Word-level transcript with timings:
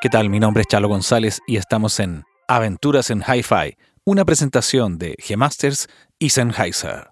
¿Qué 0.00 0.08
tal? 0.08 0.30
Mi 0.30 0.38
nombre 0.38 0.60
es 0.60 0.68
Chalo 0.68 0.86
González 0.86 1.40
y 1.44 1.56
estamos 1.56 1.98
en 1.98 2.22
Aventuras 2.46 3.10
en 3.10 3.20
Hi-Fi, 3.20 3.76
una 4.04 4.24
presentación 4.24 4.96
de 4.96 5.16
G-Masters 5.16 5.88
y 6.20 6.30
Sennheiser. 6.30 7.10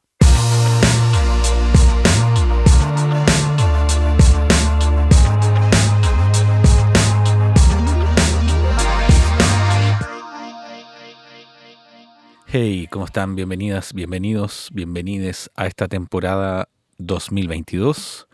Hey, 12.46 12.87
¿cómo 12.88 13.06
están? 13.06 13.34
Bienvenidas, 13.34 13.94
bienvenidos, 13.94 14.68
bienvenides 14.72 15.50
a 15.56 15.66
esta 15.66 15.88
temporada 15.88 16.68
2022. 16.98 18.28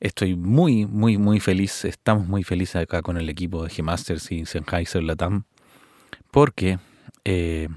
Estoy 0.00 0.34
muy, 0.34 0.86
muy, 0.86 1.18
muy 1.18 1.40
feliz. 1.40 1.84
Estamos 1.84 2.26
muy 2.26 2.42
felices 2.42 2.76
acá 2.76 3.02
con 3.02 3.18
el 3.18 3.28
equipo 3.28 3.62
de 3.62 3.70
G-Masters 3.70 4.32
y 4.32 4.46
Sennheiser 4.46 5.02
Latam 5.02 5.44
porque 6.30 6.78
eh, 7.26 7.68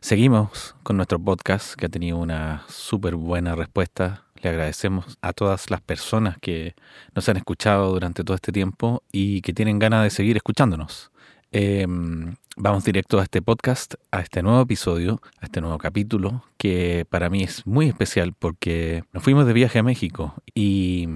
seguimos 0.00 0.76
con 0.84 0.96
nuestro 0.96 1.18
podcast 1.18 1.74
que 1.74 1.86
ha 1.86 1.88
tenido 1.88 2.18
una 2.18 2.64
súper 2.68 3.16
buena 3.16 3.56
respuesta. 3.56 4.22
Le 4.42 4.50
agradecemos 4.50 5.18
a 5.22 5.32
todas 5.32 5.70
las 5.70 5.80
personas 5.80 6.38
que 6.40 6.76
nos 7.16 7.28
han 7.28 7.36
escuchado 7.36 7.90
durante 7.90 8.22
todo 8.22 8.36
este 8.36 8.52
tiempo 8.52 9.02
y 9.10 9.40
que 9.40 9.52
tienen 9.52 9.80
ganas 9.80 10.04
de 10.04 10.10
seguir 10.10 10.36
escuchándonos. 10.36 11.10
Em, 11.50 12.36
vamos 12.56 12.84
directo 12.84 13.18
a 13.18 13.24
este 13.24 13.42
podcast, 13.42 13.94
a 14.10 14.20
este 14.20 14.42
nuevo 14.42 14.60
episodio, 14.60 15.20
a 15.40 15.46
este 15.46 15.60
nuevo 15.60 15.78
capítulo, 15.78 16.44
que 16.56 17.06
para 17.08 17.30
mí 17.30 17.42
es 17.42 17.66
muy 17.66 17.88
especial 17.88 18.32
porque 18.38 19.04
nos 19.12 19.22
fuimos 19.22 19.46
de 19.46 19.52
viaje 19.52 19.78
a 19.78 19.82
México 19.82 20.34
y 20.54 21.08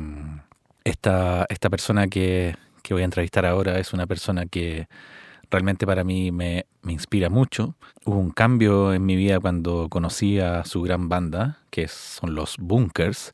esta, 0.84 1.46
esta 1.48 1.70
persona 1.70 2.08
que, 2.08 2.56
que 2.82 2.94
voy 2.94 3.02
a 3.02 3.06
entrevistar 3.06 3.46
ahora 3.46 3.78
es 3.78 3.92
una 3.92 4.06
persona 4.06 4.46
que 4.46 4.88
realmente 5.50 5.86
para 5.86 6.04
mí 6.04 6.32
me, 6.32 6.66
me, 6.82 6.92
inspira 6.92 7.30
mucho. 7.30 7.74
Hubo 8.04 8.18
un 8.18 8.30
cambio 8.30 8.92
en 8.92 9.06
mi 9.06 9.16
vida 9.16 9.40
cuando 9.40 9.88
conocí 9.88 10.40
a 10.40 10.64
su 10.64 10.82
gran 10.82 11.08
banda, 11.08 11.58
que 11.70 11.88
son 11.88 12.34
los 12.34 12.56
Bunkers. 12.58 13.32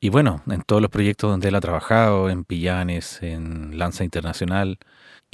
Y 0.00 0.10
bueno, 0.10 0.42
en 0.46 0.62
todos 0.62 0.82
los 0.82 0.90
proyectos 0.90 1.30
donde 1.30 1.48
él 1.48 1.54
ha 1.54 1.60
trabajado, 1.60 2.28
en 2.28 2.44
Pillanes, 2.44 3.22
en 3.22 3.78
Lanza 3.78 4.04
Internacional, 4.04 4.78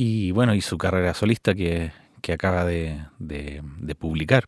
y 0.02 0.30
bueno, 0.30 0.54
y 0.54 0.62
su 0.62 0.78
carrera 0.78 1.12
solista 1.12 1.54
que, 1.54 1.92
que 2.22 2.32
acaba 2.32 2.64
de, 2.64 3.04
de, 3.18 3.94
publicar. 3.94 4.46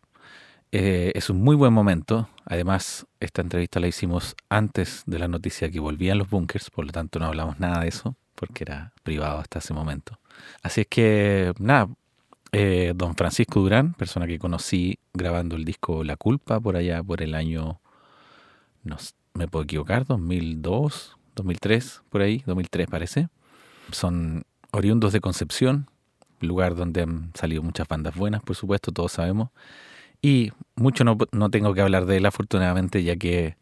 Eh, 0.71 1.11
es 1.13 1.29
un 1.29 1.43
muy 1.43 1.55
buen 1.55 1.71
momento. 1.71 2.27
Además, 2.43 3.05
esta 3.19 3.43
entrevista 3.43 3.79
la 3.79 3.85
hicimos 3.85 4.35
antes 4.49 5.03
de 5.05 5.19
la 5.19 5.27
noticia 5.27 5.69
que 5.69 5.79
volvían 5.79 6.17
los 6.17 6.27
bunkers, 6.27 6.71
por 6.71 6.87
lo 6.87 6.91
tanto 6.91 7.19
no 7.19 7.27
hablamos 7.27 7.59
nada 7.59 7.81
de 7.81 7.89
eso, 7.89 8.15
porque 8.33 8.63
era 8.63 8.93
privado 9.03 9.37
hasta 9.37 9.59
ese 9.59 9.75
momento. 9.75 10.19
Así 10.63 10.81
es 10.81 10.87
que, 10.87 11.53
nada, 11.59 11.87
eh, 12.51 12.93
don 12.95 13.13
Francisco 13.13 13.59
Durán, 13.59 13.93
persona 13.93 14.25
que 14.25 14.39
conocí 14.39 14.97
grabando 15.13 15.55
el 15.55 15.65
disco 15.65 16.03
La 16.03 16.17
Culpa 16.17 16.59
por 16.59 16.77
allá 16.77 17.03
por 17.03 17.21
el 17.21 17.35
año, 17.35 17.79
no 18.83 18.97
me 19.35 19.47
puedo 19.47 19.65
equivocar, 19.65 20.07
2002, 20.07 21.15
2003, 21.35 22.01
por 22.09 22.21
ahí, 22.21 22.41
2003 22.47 22.87
parece. 22.87 23.27
Son 23.91 24.45
oriundos 24.73 25.13
de 25.13 25.21
Concepción, 25.21 25.89
lugar 26.39 26.75
donde 26.75 27.03
han 27.03 27.31
salido 27.35 27.63
muchas 27.63 27.87
bandas 27.87 28.15
buenas, 28.15 28.41
por 28.41 28.55
supuesto, 28.55 28.91
todos 28.91 29.13
sabemos. 29.13 29.49
Y 30.21 30.51
mucho 30.75 31.03
no, 31.03 31.17
no, 31.31 31.49
tengo 31.49 31.73
que 31.73 31.81
hablar 31.81 32.05
de 32.05 32.17
él, 32.17 32.25
afortunadamente, 32.25 33.03
ya 33.03 33.15
que 33.15 33.57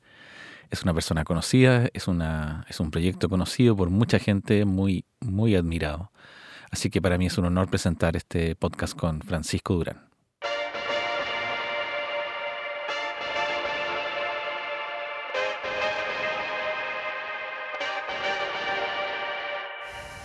es 0.70 0.84
una 0.84 0.94
persona 0.94 1.24
conocida, 1.24 1.90
es, 1.94 2.08
una, 2.08 2.66
es 2.70 2.80
un 2.80 2.92
proyecto 2.92 3.30
conocido 3.30 3.76
por 3.76 3.90
mucha 3.90 4.20
gente, 4.20 4.66
muy, 4.66 5.06
muy 5.20 5.56
admirado. 5.56 6.12
Así 6.72 6.90
que 6.90 7.02
para 7.02 7.18
mí 7.18 7.26
es 7.26 7.38
un 7.38 7.46
honor 7.46 7.70
presentar 7.70 8.16
este 8.16 8.56
podcast 8.56 8.98
con 8.98 9.22
Francisco 9.22 9.74
Durán. 9.76 10.11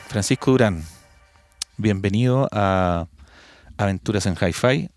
Francisco 0.08 0.52
Durán, 0.52 0.84
bienvenido 1.76 2.48
a 2.52 3.08
Aventuras 3.76 4.24
en 4.26 4.36
Hi-Fi, 4.40 4.88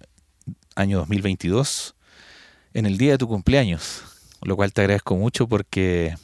año 0.76 1.00
2022, 1.00 1.96
en 2.76 2.86
el 2.86 2.98
día 2.98 3.14
de 3.14 3.18
tu 3.18 3.28
cumpleaños, 3.28 4.04
lo 4.44 4.56
cual 4.56 4.72
te 4.72 4.82
agradezco 4.82 5.16
mucho 5.16 5.48
porque 5.48 6.16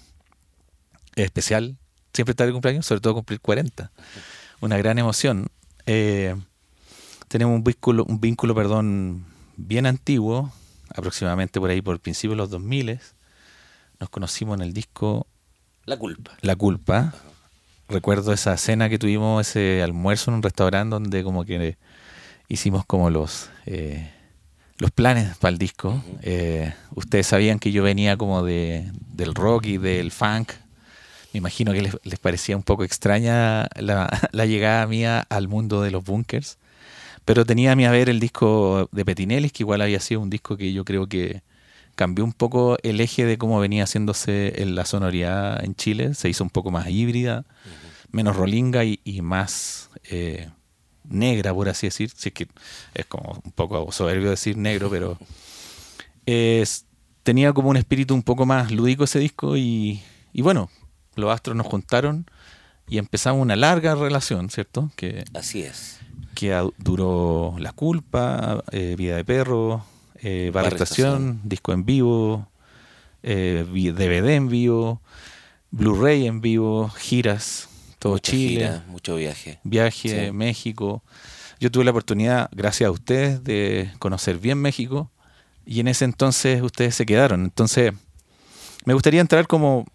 es 1.15 1.25
especial 1.25 1.77
siempre 2.13 2.31
estar 2.31 2.45
de 2.45 2.53
cumpleaños, 2.53 2.85
sobre 2.85 3.01
todo 3.01 3.15
cumplir 3.15 3.41
40. 3.41 3.91
Una 4.61 4.77
gran 4.77 4.99
emoción. 4.99 5.47
Eh, 5.87 6.35
tenemos 7.27 7.55
un 7.55 7.63
vínculo, 7.63 8.05
un 8.05 8.21
vínculo 8.21 8.53
perdón, 8.53 9.25
bien 9.57 9.87
antiguo, 9.87 10.53
aproximadamente 10.89 11.59
por 11.59 11.71
ahí 11.71 11.81
por 11.81 11.95
el 11.95 11.99
principio 11.99 12.31
de 12.31 12.37
los 12.37 12.51
2000. 12.51 12.99
Nos 13.99 14.09
conocimos 14.09 14.57
en 14.57 14.61
el 14.61 14.73
disco 14.73 15.25
La 15.85 15.97
Culpa. 15.97 16.37
La 16.41 16.55
Culpa. 16.55 17.13
Recuerdo 17.87 18.33
esa 18.33 18.57
cena 18.57 18.89
que 18.89 18.97
tuvimos, 18.97 19.47
ese 19.47 19.83
almuerzo 19.83 20.31
en 20.31 20.35
un 20.35 20.43
restaurante 20.43 20.93
donde 20.93 21.23
como 21.23 21.45
que 21.45 21.77
hicimos 22.47 22.85
como 22.85 23.09
los, 23.09 23.49
eh, 23.65 24.11
los 24.77 24.91
planes 24.91 25.37
para 25.37 25.51
el 25.51 25.57
disco. 25.57 26.03
Eh, 26.21 26.73
ustedes 26.95 27.27
sabían 27.27 27.59
que 27.59 27.71
yo 27.71 27.83
venía 27.83 28.17
como 28.17 28.43
de, 28.43 28.91
del 29.13 29.35
rock 29.35 29.67
y 29.67 29.77
del 29.77 30.11
funk. 30.11 30.51
Me 31.33 31.37
imagino 31.39 31.73
que 31.73 31.83
les, 31.83 31.97
les 32.03 32.19
parecía 32.19 32.57
un 32.57 32.63
poco 32.63 32.83
extraña 32.83 33.67
la, 33.75 34.09
la, 34.31 34.45
llegada 34.45 34.87
mía 34.87 35.25
al 35.29 35.47
mundo 35.47 35.81
de 35.81 35.91
los 35.91 36.03
bunkers. 36.03 36.57
Pero 37.23 37.45
tenía 37.45 37.71
a 37.71 37.75
mí 37.75 37.85
a 37.85 37.91
ver 37.91 38.09
el 38.09 38.19
disco 38.19 38.89
de 38.91 39.05
Petinelli, 39.05 39.49
que 39.49 39.63
igual 39.63 39.81
había 39.81 39.99
sido 39.99 40.21
un 40.21 40.29
disco 40.29 40.57
que 40.57 40.73
yo 40.73 40.85
creo 40.85 41.07
que 41.07 41.41
cambió 41.95 42.23
un 42.23 42.33
poco 42.33 42.77
el 42.83 42.99
eje 43.01 43.25
de 43.25 43.37
cómo 43.37 43.59
venía 43.59 43.83
haciéndose 43.83 44.61
en 44.61 44.75
la 44.75 44.85
sonoridad 44.85 45.63
en 45.63 45.75
Chile. 45.75 46.13
Se 46.13 46.29
hizo 46.29 46.43
un 46.43 46.49
poco 46.49 46.71
más 46.71 46.89
híbrida, 46.89 47.45
uh 47.47 47.69
-huh. 47.69 48.07
menos 48.11 48.35
rolinga 48.35 48.83
y, 48.83 48.99
y 49.03 49.21
más 49.21 49.89
eh, 50.09 50.49
negra, 51.09 51.53
por 51.53 51.69
así 51.69 51.87
decir. 51.87 52.11
Si 52.15 52.29
es 52.29 52.33
que 52.33 52.47
es 52.93 53.05
como 53.05 53.41
un 53.43 53.51
poco 53.51 53.91
soberbio 53.91 54.29
decir 54.29 54.57
negro, 54.57 54.89
pero 54.89 55.17
es, 56.25 56.85
tenía 57.23 57.53
como 57.53 57.69
un 57.69 57.77
espíritu 57.77 58.13
un 58.13 58.23
poco 58.23 58.45
más 58.45 58.71
lúdico 58.71 59.05
ese 59.05 59.19
disco 59.19 59.57
y, 59.57 60.01
y 60.33 60.41
bueno, 60.41 60.69
los 61.15 61.31
astros 61.31 61.55
nos 61.55 61.67
juntaron 61.67 62.25
y 62.87 62.97
empezamos 62.97 63.41
una 63.41 63.55
larga 63.55 63.95
relación, 63.95 64.49
¿cierto? 64.49 64.91
Que, 64.95 65.25
Así 65.33 65.61
es. 65.61 65.99
Que 66.35 66.69
duró 66.77 67.55
La 67.57 67.71
Culpa, 67.71 68.63
eh, 68.71 68.95
Vida 68.97 69.15
de 69.15 69.25
Perro, 69.25 69.85
eh, 70.27 70.49
Barra 70.51 70.69
Estación, 70.69 71.39
disco 71.43 71.71
en 71.71 71.85
vivo, 71.85 72.47
eh, 73.21 73.63
DVD 73.67 74.29
en 74.31 74.49
vivo, 74.49 74.99
Blu-ray 75.69 76.25
en 76.25 76.41
vivo, 76.41 76.89
giras, 76.89 77.69
todo 77.99 78.13
Mucha 78.13 78.31
Chile. 78.31 78.65
Gira, 78.65 78.83
mucho 78.87 79.17
viaje. 79.17 79.59
Viaje, 79.63 80.25
sí. 80.25 80.31
México. 80.31 81.03
Yo 81.59 81.69
tuve 81.69 81.83
la 81.83 81.91
oportunidad, 81.91 82.49
gracias 82.51 82.87
a 82.87 82.91
ustedes, 82.91 83.43
de 83.43 83.91
conocer 83.99 84.39
bien 84.39 84.57
México 84.57 85.11
y 85.63 85.79
en 85.79 85.89
ese 85.89 86.05
entonces 86.05 86.63
ustedes 86.63 86.95
se 86.95 87.05
quedaron. 87.05 87.43
Entonces, 87.43 87.93
me 88.85 88.95
gustaría 88.95 89.21
entrar 89.21 89.45
como, 89.45 89.85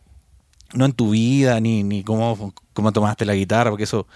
no 0.74 0.84
en 0.84 0.92
tu 0.92 1.10
vida, 1.10 1.58
ni, 1.58 1.82
ni 1.82 2.04
cómo, 2.04 2.54
cómo 2.72 2.92
tomaste 2.92 3.24
la 3.24 3.34
guitarra, 3.34 3.70
porque 3.70 3.84
eso 3.84 4.06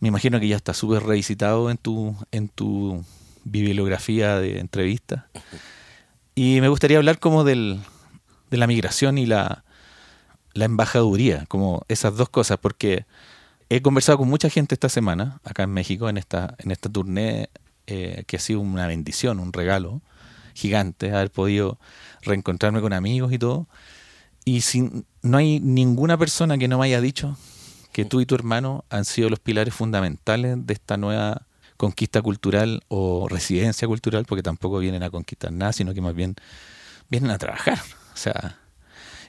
me 0.00 0.08
imagino 0.08 0.40
que 0.40 0.48
ya 0.48 0.56
está 0.56 0.74
súper 0.74 1.04
revisitado 1.04 1.70
en 1.70 1.76
tu, 1.76 2.16
en 2.32 2.48
tu 2.48 3.04
bibliografía 3.44 4.38
de 4.38 4.58
entrevistas. 4.58 5.24
Y 6.34 6.60
me 6.60 6.68
gustaría 6.68 6.98
hablar 6.98 7.18
como 7.18 7.44
del, 7.44 7.80
de 8.50 8.56
la 8.56 8.66
migración 8.66 9.18
y 9.18 9.26
la, 9.26 9.64
la 10.54 10.64
embajaduría, 10.64 11.46
como 11.46 11.82
esas 11.88 12.16
dos 12.16 12.28
cosas, 12.28 12.58
porque 12.58 13.06
he 13.68 13.82
conversado 13.82 14.18
con 14.18 14.28
mucha 14.28 14.50
gente 14.50 14.74
esta 14.74 14.88
semana, 14.88 15.40
acá 15.44 15.62
en 15.62 15.70
México, 15.70 16.08
en 16.08 16.16
esta, 16.16 16.56
en 16.58 16.70
esta 16.70 16.90
tournée, 16.90 17.48
eh, 17.86 18.24
que 18.26 18.36
ha 18.36 18.40
sido 18.40 18.60
una 18.60 18.86
bendición, 18.86 19.40
un 19.40 19.52
regalo 19.52 20.02
gigante, 20.54 21.12
haber 21.12 21.30
podido 21.30 21.78
reencontrarme 22.22 22.80
con 22.80 22.92
amigos 22.92 23.32
y 23.32 23.38
todo. 23.38 23.66
Y 24.44 24.62
sin, 24.62 25.06
no 25.22 25.38
hay 25.38 25.60
ninguna 25.60 26.16
persona 26.18 26.58
que 26.58 26.68
no 26.68 26.78
me 26.78 26.86
haya 26.86 27.00
dicho 27.00 27.36
que 27.92 28.04
tú 28.04 28.20
y 28.20 28.26
tu 28.26 28.34
hermano 28.34 28.84
han 28.90 29.04
sido 29.04 29.28
los 29.28 29.40
pilares 29.40 29.74
fundamentales 29.74 30.56
de 30.66 30.72
esta 30.72 30.96
nueva 30.96 31.46
conquista 31.80 32.20
cultural 32.20 32.82
o 32.88 33.26
residencia 33.26 33.88
cultural, 33.88 34.26
porque 34.26 34.42
tampoco 34.42 34.80
vienen 34.80 35.02
a 35.02 35.08
conquistar 35.08 35.50
nada, 35.50 35.72
sino 35.72 35.94
que 35.94 36.02
más 36.02 36.14
bien 36.14 36.36
vienen 37.08 37.30
a 37.30 37.38
trabajar. 37.38 37.78
O 38.12 38.16
sea, 38.18 38.58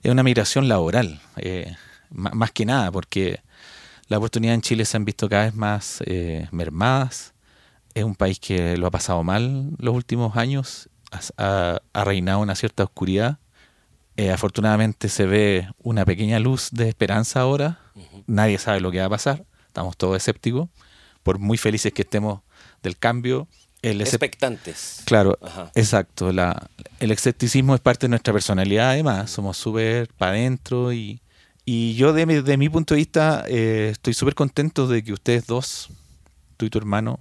es 0.04 0.12
una 0.12 0.22
migración 0.22 0.68
laboral, 0.68 1.22
eh, 1.38 1.74
más 2.10 2.52
que 2.52 2.66
nada, 2.66 2.92
porque 2.92 3.40
las 4.10 4.18
oportunidades 4.18 4.58
en 4.58 4.62
Chile 4.64 4.84
se 4.84 4.98
han 4.98 5.06
visto 5.06 5.30
cada 5.30 5.46
vez 5.46 5.56
más 5.56 6.04
eh, 6.06 6.50
mermadas. 6.52 7.34
Es 7.94 8.04
un 8.04 8.16
país 8.16 8.38
que 8.38 8.76
lo 8.76 8.88
ha 8.88 8.92
pasado 8.92 9.24
mal 9.24 9.70
los 9.78 9.96
últimos 9.96 10.36
años, 10.36 10.90
ha, 11.38 11.80
ha 11.94 12.04
reinado 12.04 12.40
una 12.40 12.56
cierta 12.56 12.84
oscuridad. 12.84 13.38
Eh, 14.18 14.30
afortunadamente 14.30 15.08
se 15.08 15.26
ve 15.26 15.70
una 15.82 16.04
pequeña 16.04 16.38
luz 16.40 16.68
de 16.72 16.90
esperanza 16.90 17.40
ahora. 17.40 17.80
Uh 17.96 18.00
-huh. 18.02 18.24
Nadie 18.28 18.58
sabe 18.58 18.82
lo 18.82 18.92
que 18.92 19.00
va 19.00 19.06
a 19.06 19.10
pasar, 19.10 19.46
estamos 19.68 19.96
todos 19.96 20.18
escépticos. 20.18 20.68
Por 21.24 21.40
muy 21.40 21.58
felices 21.58 21.94
que 21.94 22.02
estemos 22.02 22.42
del 22.84 22.98
cambio, 22.98 23.48
el 23.82 24.00
Expectantes. 24.02 25.02
Claro, 25.06 25.40
Ajá. 25.42 25.72
exacto. 25.74 26.32
La, 26.32 26.70
el 27.00 27.12
escepticismo 27.12 27.74
es 27.74 27.82
parte 27.82 28.06
de 28.06 28.10
nuestra 28.10 28.32
personalidad, 28.32 28.92
además. 28.92 29.32
Somos 29.32 29.58
súper 29.58 30.08
para 30.18 30.34
adentro 30.34 30.94
y, 30.94 31.20
y 31.66 31.96
yo, 31.96 32.14
de 32.14 32.28
mi, 32.28 32.42
de 32.42 32.58
mi 32.58 32.70
punto 32.70 32.94
de 32.94 33.00
vista, 33.00 33.44
eh, 33.48 33.90
estoy 33.92 34.14
súper 34.14 34.36
contento 34.36 34.88
de 34.88 35.04
que 35.04 35.14
ustedes 35.14 35.48
dos, 35.48 35.90
tú 36.58 36.66
y 36.68 36.70
tu 36.70 36.78
hermano, 36.78 37.20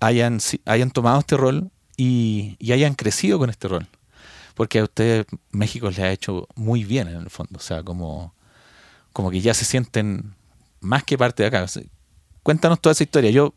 hayan, 0.00 0.38
hayan 0.64 0.90
tomado 0.90 1.20
este 1.20 1.36
rol 1.36 1.70
y, 1.96 2.56
y 2.58 2.72
hayan 2.72 2.94
crecido 2.94 3.38
con 3.38 3.50
este 3.50 3.68
rol. 3.68 3.86
Porque 4.54 4.78
a 4.78 4.84
ustedes 4.84 5.26
México 5.50 5.90
les 5.90 5.98
ha 5.98 6.10
hecho 6.10 6.48
muy 6.54 6.84
bien 6.84 7.08
en 7.08 7.16
el 7.16 7.28
fondo. 7.28 7.58
O 7.58 7.62
sea, 7.62 7.82
como, 7.82 8.34
como 9.12 9.30
que 9.30 9.42
ya 9.42 9.52
se 9.52 9.66
sienten 9.66 10.34
más 10.80 11.04
que 11.04 11.18
parte 11.18 11.42
de 11.42 11.48
acá. 11.48 11.66
Cuéntanos 12.46 12.80
toda 12.80 12.92
esa 12.92 13.02
historia. 13.02 13.32
Yo 13.32 13.52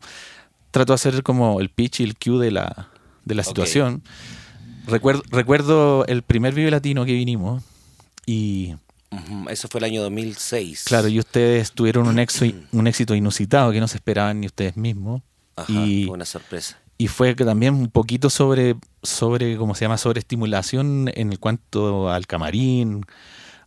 trato 0.72 0.92
de 0.92 0.94
hacer 0.96 1.22
como 1.22 1.60
el 1.60 1.70
pitch 1.70 2.00
y 2.00 2.02
el 2.02 2.16
cue 2.16 2.44
de 2.44 2.50
la, 2.50 2.88
de 3.24 3.36
la 3.36 3.44
situación. 3.44 4.02
Recuerdo, 4.84 5.22
recuerdo 5.30 6.04
el 6.06 6.22
primer 6.22 6.54
Vive 6.54 6.72
Latino 6.72 7.04
que 7.04 7.12
vinimos 7.12 7.62
y 8.26 8.74
Eso 9.48 9.68
fue 9.68 9.78
el 9.78 9.84
año 9.84 10.02
2006. 10.02 10.82
claro, 10.86 11.06
y 11.06 11.20
ustedes 11.20 11.70
tuvieron 11.70 12.08
un, 12.08 12.18
éxito, 12.18 12.58
un 12.72 12.88
éxito 12.88 13.14
inusitado 13.14 13.70
que 13.70 13.78
no 13.78 13.86
se 13.86 13.98
esperaban 13.98 14.40
ni 14.40 14.48
ustedes 14.48 14.76
mismos. 14.76 15.22
Ajá, 15.54 15.70
y, 15.72 16.06
fue 16.06 16.14
una 16.14 16.24
sorpresa. 16.24 16.76
y 16.98 17.06
fue 17.06 17.36
también 17.36 17.74
un 17.74 17.90
poquito 17.90 18.28
sobre, 18.28 18.74
sobre, 19.04 19.56
¿cómo 19.56 19.76
se 19.76 19.84
llama? 19.84 19.98
Sobre 19.98 20.18
estimulación 20.18 21.12
en 21.14 21.36
cuanto 21.36 22.10
al 22.10 22.26
camarín, 22.26 23.06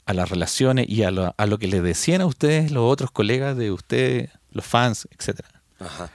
a 0.05 0.13
las 0.13 0.29
relaciones 0.29 0.89
y 0.89 1.03
a 1.03 1.11
lo, 1.11 1.33
a 1.37 1.45
lo 1.45 1.57
que 1.59 1.67
les 1.67 1.81
decían 1.81 2.19
a 2.19 2.25
ustedes 2.25 2.71
los 2.71 2.91
otros 2.91 3.09
colegas 3.09 3.55
de 3.55 3.71
ustedes, 3.71 4.31
los 4.53 4.65
fans, 4.65 5.07
etcétera. 5.11 5.49
Ajá. 5.79 6.09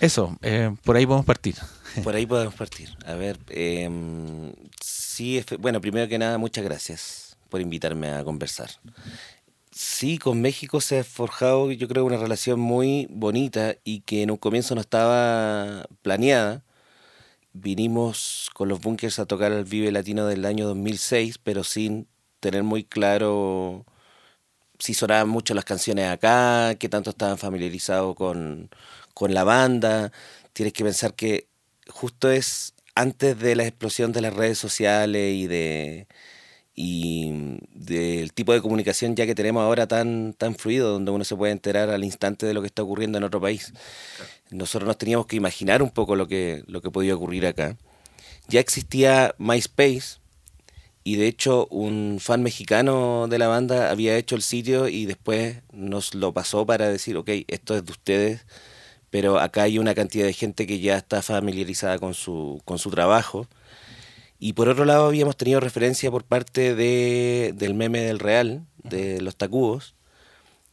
Eso, 0.00 0.36
eh, 0.42 0.74
por 0.84 0.96
ahí 0.96 1.06
podemos 1.06 1.26
partir. 1.26 1.56
Por 2.04 2.14
ahí 2.14 2.26
podemos 2.26 2.54
partir. 2.54 2.90
A 3.06 3.14
ver, 3.14 3.38
em, 3.48 4.52
sí, 4.80 5.42
bueno, 5.58 5.80
primero 5.80 6.06
que 6.06 6.18
nada, 6.18 6.38
muchas 6.38 6.62
gracias 6.62 7.36
por 7.48 7.60
invitarme 7.60 8.10
a 8.10 8.22
conversar. 8.22 8.70
Sí, 9.72 10.18
con 10.18 10.40
México 10.40 10.80
se 10.80 11.00
ha 11.00 11.04
forjado, 11.04 11.72
yo 11.72 11.88
creo, 11.88 12.04
una 12.04 12.18
relación 12.18 12.60
muy 12.60 13.08
bonita 13.10 13.76
y 13.84 14.00
que 14.00 14.22
en 14.22 14.30
un 14.30 14.36
comienzo 14.36 14.74
no 14.74 14.80
estaba 14.80 15.86
planeada. 16.02 16.62
Vinimos 17.52 18.50
con 18.54 18.68
los 18.68 18.80
Bunkers 18.80 19.18
a 19.18 19.26
tocar 19.26 19.52
al 19.52 19.64
Vive 19.64 19.90
Latino 19.90 20.26
del 20.26 20.44
año 20.44 20.66
2006, 20.66 21.38
pero 21.38 21.64
sin 21.64 22.06
tener 22.40 22.62
muy 22.62 22.84
claro 22.84 23.84
si 24.78 24.94
sonaban 24.94 25.28
mucho 25.28 25.54
las 25.54 25.64
canciones 25.64 26.08
acá, 26.08 26.74
qué 26.78 26.88
tanto 26.88 27.10
estaban 27.10 27.38
familiarizados 27.38 28.14
con, 28.16 28.70
con 29.14 29.34
la 29.34 29.44
banda. 29.44 30.12
Tienes 30.52 30.72
que 30.72 30.84
pensar 30.84 31.14
que 31.14 31.48
justo 31.88 32.30
es 32.30 32.74
antes 32.94 33.38
de 33.38 33.56
la 33.56 33.64
explosión 33.64 34.12
de 34.12 34.20
las 34.20 34.34
redes 34.34 34.58
sociales 34.58 35.34
y 35.34 35.46
de 35.46 36.06
y 36.80 37.58
del 37.72 38.32
tipo 38.32 38.52
de 38.52 38.60
comunicación 38.60 39.16
ya 39.16 39.26
que 39.26 39.34
tenemos 39.34 39.62
ahora 39.62 39.88
tan 39.88 40.32
tan 40.34 40.54
fluido 40.54 40.92
donde 40.92 41.10
uno 41.10 41.24
se 41.24 41.34
puede 41.34 41.52
enterar 41.52 41.90
al 41.90 42.04
instante 42.04 42.46
de 42.46 42.54
lo 42.54 42.60
que 42.60 42.68
está 42.68 42.82
ocurriendo 42.84 43.18
en 43.18 43.24
otro 43.24 43.40
país. 43.40 43.72
Nosotros 44.50 44.86
nos 44.86 44.98
teníamos 44.98 45.26
que 45.26 45.36
imaginar 45.36 45.82
un 45.82 45.90
poco 45.90 46.14
lo 46.16 46.28
que 46.28 46.62
lo 46.68 46.80
que 46.80 46.90
podía 46.90 47.16
ocurrir 47.16 47.46
acá. 47.46 47.76
Ya 48.48 48.60
existía 48.60 49.34
MySpace 49.38 50.18
y 51.08 51.16
de 51.16 51.26
hecho 51.26 51.66
un 51.70 52.18
fan 52.20 52.42
mexicano 52.42 53.28
de 53.28 53.38
la 53.38 53.48
banda 53.48 53.90
había 53.90 54.18
hecho 54.18 54.36
el 54.36 54.42
sitio 54.42 54.88
y 54.88 55.06
después 55.06 55.62
nos 55.72 56.14
lo 56.14 56.34
pasó 56.34 56.66
para 56.66 56.90
decir, 56.90 57.16
ok, 57.16 57.30
esto 57.48 57.74
es 57.74 57.86
de 57.86 57.92
ustedes, 57.92 58.44
pero 59.08 59.38
acá 59.38 59.62
hay 59.62 59.78
una 59.78 59.94
cantidad 59.94 60.26
de 60.26 60.34
gente 60.34 60.66
que 60.66 60.80
ya 60.80 60.98
está 60.98 61.22
familiarizada 61.22 61.98
con 61.98 62.12
su, 62.12 62.60
con 62.66 62.78
su 62.78 62.90
trabajo. 62.90 63.48
Y 64.38 64.52
por 64.52 64.68
otro 64.68 64.84
lado 64.84 65.06
habíamos 65.06 65.38
tenido 65.38 65.60
referencia 65.60 66.10
por 66.10 66.24
parte 66.24 66.74
de, 66.74 67.54
del 67.56 67.72
meme 67.72 68.00
del 68.00 68.18
Real, 68.18 68.66
de 68.82 69.22
los 69.22 69.34
Tacubos, 69.34 69.94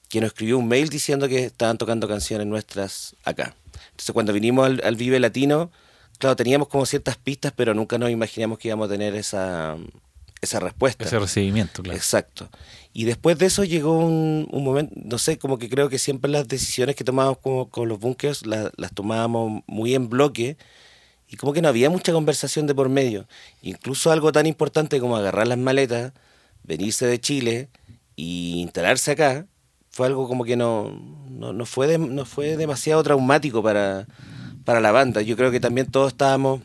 que 0.10 0.20
nos 0.20 0.32
escribió 0.32 0.58
un 0.58 0.68
mail 0.68 0.90
diciendo 0.90 1.30
que 1.30 1.46
estaban 1.46 1.78
tocando 1.78 2.10
canciones 2.10 2.46
nuestras 2.46 3.16
acá. 3.24 3.56
Entonces 3.92 4.12
cuando 4.12 4.34
vinimos 4.34 4.66
al, 4.66 4.82
al 4.84 4.98
Vive 4.98 5.18
Latino, 5.22 5.72
claro, 6.18 6.36
teníamos 6.36 6.68
como 6.68 6.86
ciertas 6.86 7.16
pistas, 7.16 7.54
pero 7.56 7.74
nunca 7.74 7.98
nos 7.98 8.10
imaginamos 8.10 8.60
que 8.60 8.68
íbamos 8.68 8.90
a 8.90 8.92
tener 8.92 9.16
esa, 9.16 9.78
esa 10.46 10.60
respuesta. 10.60 11.04
Ese 11.06 11.20
recibimiento, 11.20 11.84
claro. 11.84 11.98
Exacto. 11.98 12.50
Y 12.94 13.04
después 13.04 13.38
de 13.38 13.48
eso 13.48 13.64
llegó 13.66 13.98
un, 14.00 14.48
un 14.52 14.64
momento, 14.64 14.94
no 14.96 15.18
sé, 15.18 15.38
como 15.38 15.58
que 15.60 15.68
creo 15.70 15.90
que 15.90 16.00
siempre 16.00 16.32
las 16.32 16.48
decisiones 16.48 16.96
que 16.96 17.04
tomábamos 17.04 17.40
con 17.70 17.90
los 17.90 18.00
bunkers 18.00 18.46
la- 18.46 18.72
las 18.78 18.94
tomábamos 18.94 19.64
muy 19.68 19.94
en 19.94 20.08
bloque 20.10 20.56
y 21.28 21.36
como 21.36 21.52
que 21.54 21.62
no 21.62 21.68
había 21.68 21.90
mucha 21.90 22.14
conversación 22.14 22.68
de 22.68 22.74
por 22.76 22.88
medio. 22.88 23.28
Incluso 23.62 24.12
algo 24.12 24.32
tan 24.32 24.46
importante 24.46 25.00
como 25.02 25.18
agarrar 25.18 25.48
las 25.48 25.58
maletas, 25.58 26.14
venirse 26.64 27.06
de 27.06 27.20
Chile 27.20 27.68
y 28.16 28.62
instalarse 28.62 29.12
acá, 29.12 29.46
fue 29.90 30.08
algo 30.08 30.28
como 30.28 30.44
que 30.46 30.56
no, 30.56 30.92
no, 31.30 31.52
no 31.54 31.66
fue, 31.66 31.88
de- 31.88 31.98
no 31.98 32.26
fue 32.26 32.56
demasiado 32.58 33.04
traumático 33.04 33.62
para, 33.64 34.08
para 34.64 34.80
la 34.80 34.92
banda. 34.92 35.22
Yo 35.22 35.36
creo 35.36 35.52
que 35.52 35.60
también 35.60 35.88
todos 35.92 36.14
estábamos 36.14 36.62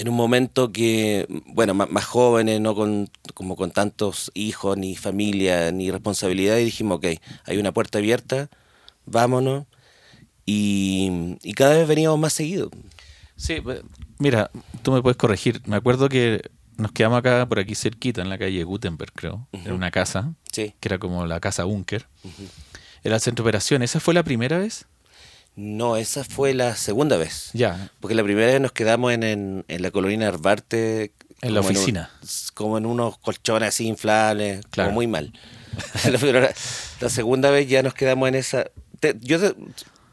en 0.00 0.08
un 0.08 0.14
momento 0.16 0.72
que, 0.72 1.26
bueno, 1.44 1.74
más, 1.74 1.90
más 1.90 2.06
jóvenes, 2.06 2.58
no 2.58 2.74
con, 2.74 3.10
como 3.34 3.54
con 3.54 3.70
tantos 3.70 4.30
hijos, 4.32 4.78
ni 4.78 4.96
familia, 4.96 5.70
ni 5.72 5.90
responsabilidad, 5.90 6.56
y 6.56 6.64
dijimos, 6.64 6.96
ok, 6.96 7.06
hay 7.44 7.58
una 7.58 7.72
puerta 7.72 7.98
abierta, 7.98 8.48
vámonos, 9.04 9.66
y, 10.46 11.36
y 11.42 11.52
cada 11.52 11.76
vez 11.76 11.86
veníamos 11.86 12.18
más 12.18 12.32
seguido. 12.32 12.70
Sí, 13.36 13.60
pues, 13.60 13.82
mira, 14.18 14.50
tú 14.82 14.90
me 14.90 15.02
puedes 15.02 15.18
corregir. 15.18 15.60
Me 15.66 15.76
acuerdo 15.76 16.08
que 16.08 16.50
nos 16.78 16.92
quedamos 16.92 17.18
acá 17.18 17.46
por 17.46 17.58
aquí 17.58 17.74
cerquita, 17.74 18.22
en 18.22 18.30
la 18.30 18.38
calle 18.38 18.64
Gutenberg, 18.64 19.12
creo. 19.12 19.48
En 19.52 19.60
Ujú. 19.66 19.74
una 19.74 19.90
casa, 19.90 20.32
Sí. 20.50 20.72
que 20.80 20.88
era 20.88 20.98
como 20.98 21.26
la 21.26 21.40
casa 21.40 21.64
búnker. 21.64 22.06
Era 23.04 23.16
el 23.16 23.20
centro 23.20 23.42
de 23.44 23.48
operación. 23.50 23.82
¿Esa 23.82 24.00
fue 24.00 24.14
la 24.14 24.22
primera 24.22 24.56
vez? 24.58 24.86
No, 25.60 25.96
esa 25.96 26.24
fue 26.24 26.54
la 26.54 26.74
segunda 26.76 27.16
vez. 27.16 27.50
Ya. 27.52 27.90
Porque 28.00 28.14
la 28.14 28.22
primera 28.24 28.46
vez 28.50 28.60
nos 28.60 28.72
quedamos 28.72 29.12
en, 29.12 29.22
en, 29.22 29.64
en 29.68 29.82
la 29.82 29.90
colonia 29.90 30.28
Arbarte. 30.28 31.12
En 31.42 31.54
la 31.54 31.60
un- 31.60 31.66
oficina. 31.66 32.10
como 32.54 32.78
en 32.78 32.86
unos 32.86 33.18
colchones 33.18 33.68
así 33.70 33.86
inflables, 33.86 34.64
Claro. 34.70 34.88
como 34.88 34.96
muy 34.96 35.06
mal. 35.06 35.32
La, 36.32 36.50
la 37.00 37.08
segunda 37.08 37.50
vez 37.50 37.68
ya 37.68 37.82
nos 37.82 37.94
quedamos 37.94 38.28
en 38.28 38.34
esa... 38.34 38.64
te- 38.98 39.16
yo 39.20 39.38
te- 39.40 39.54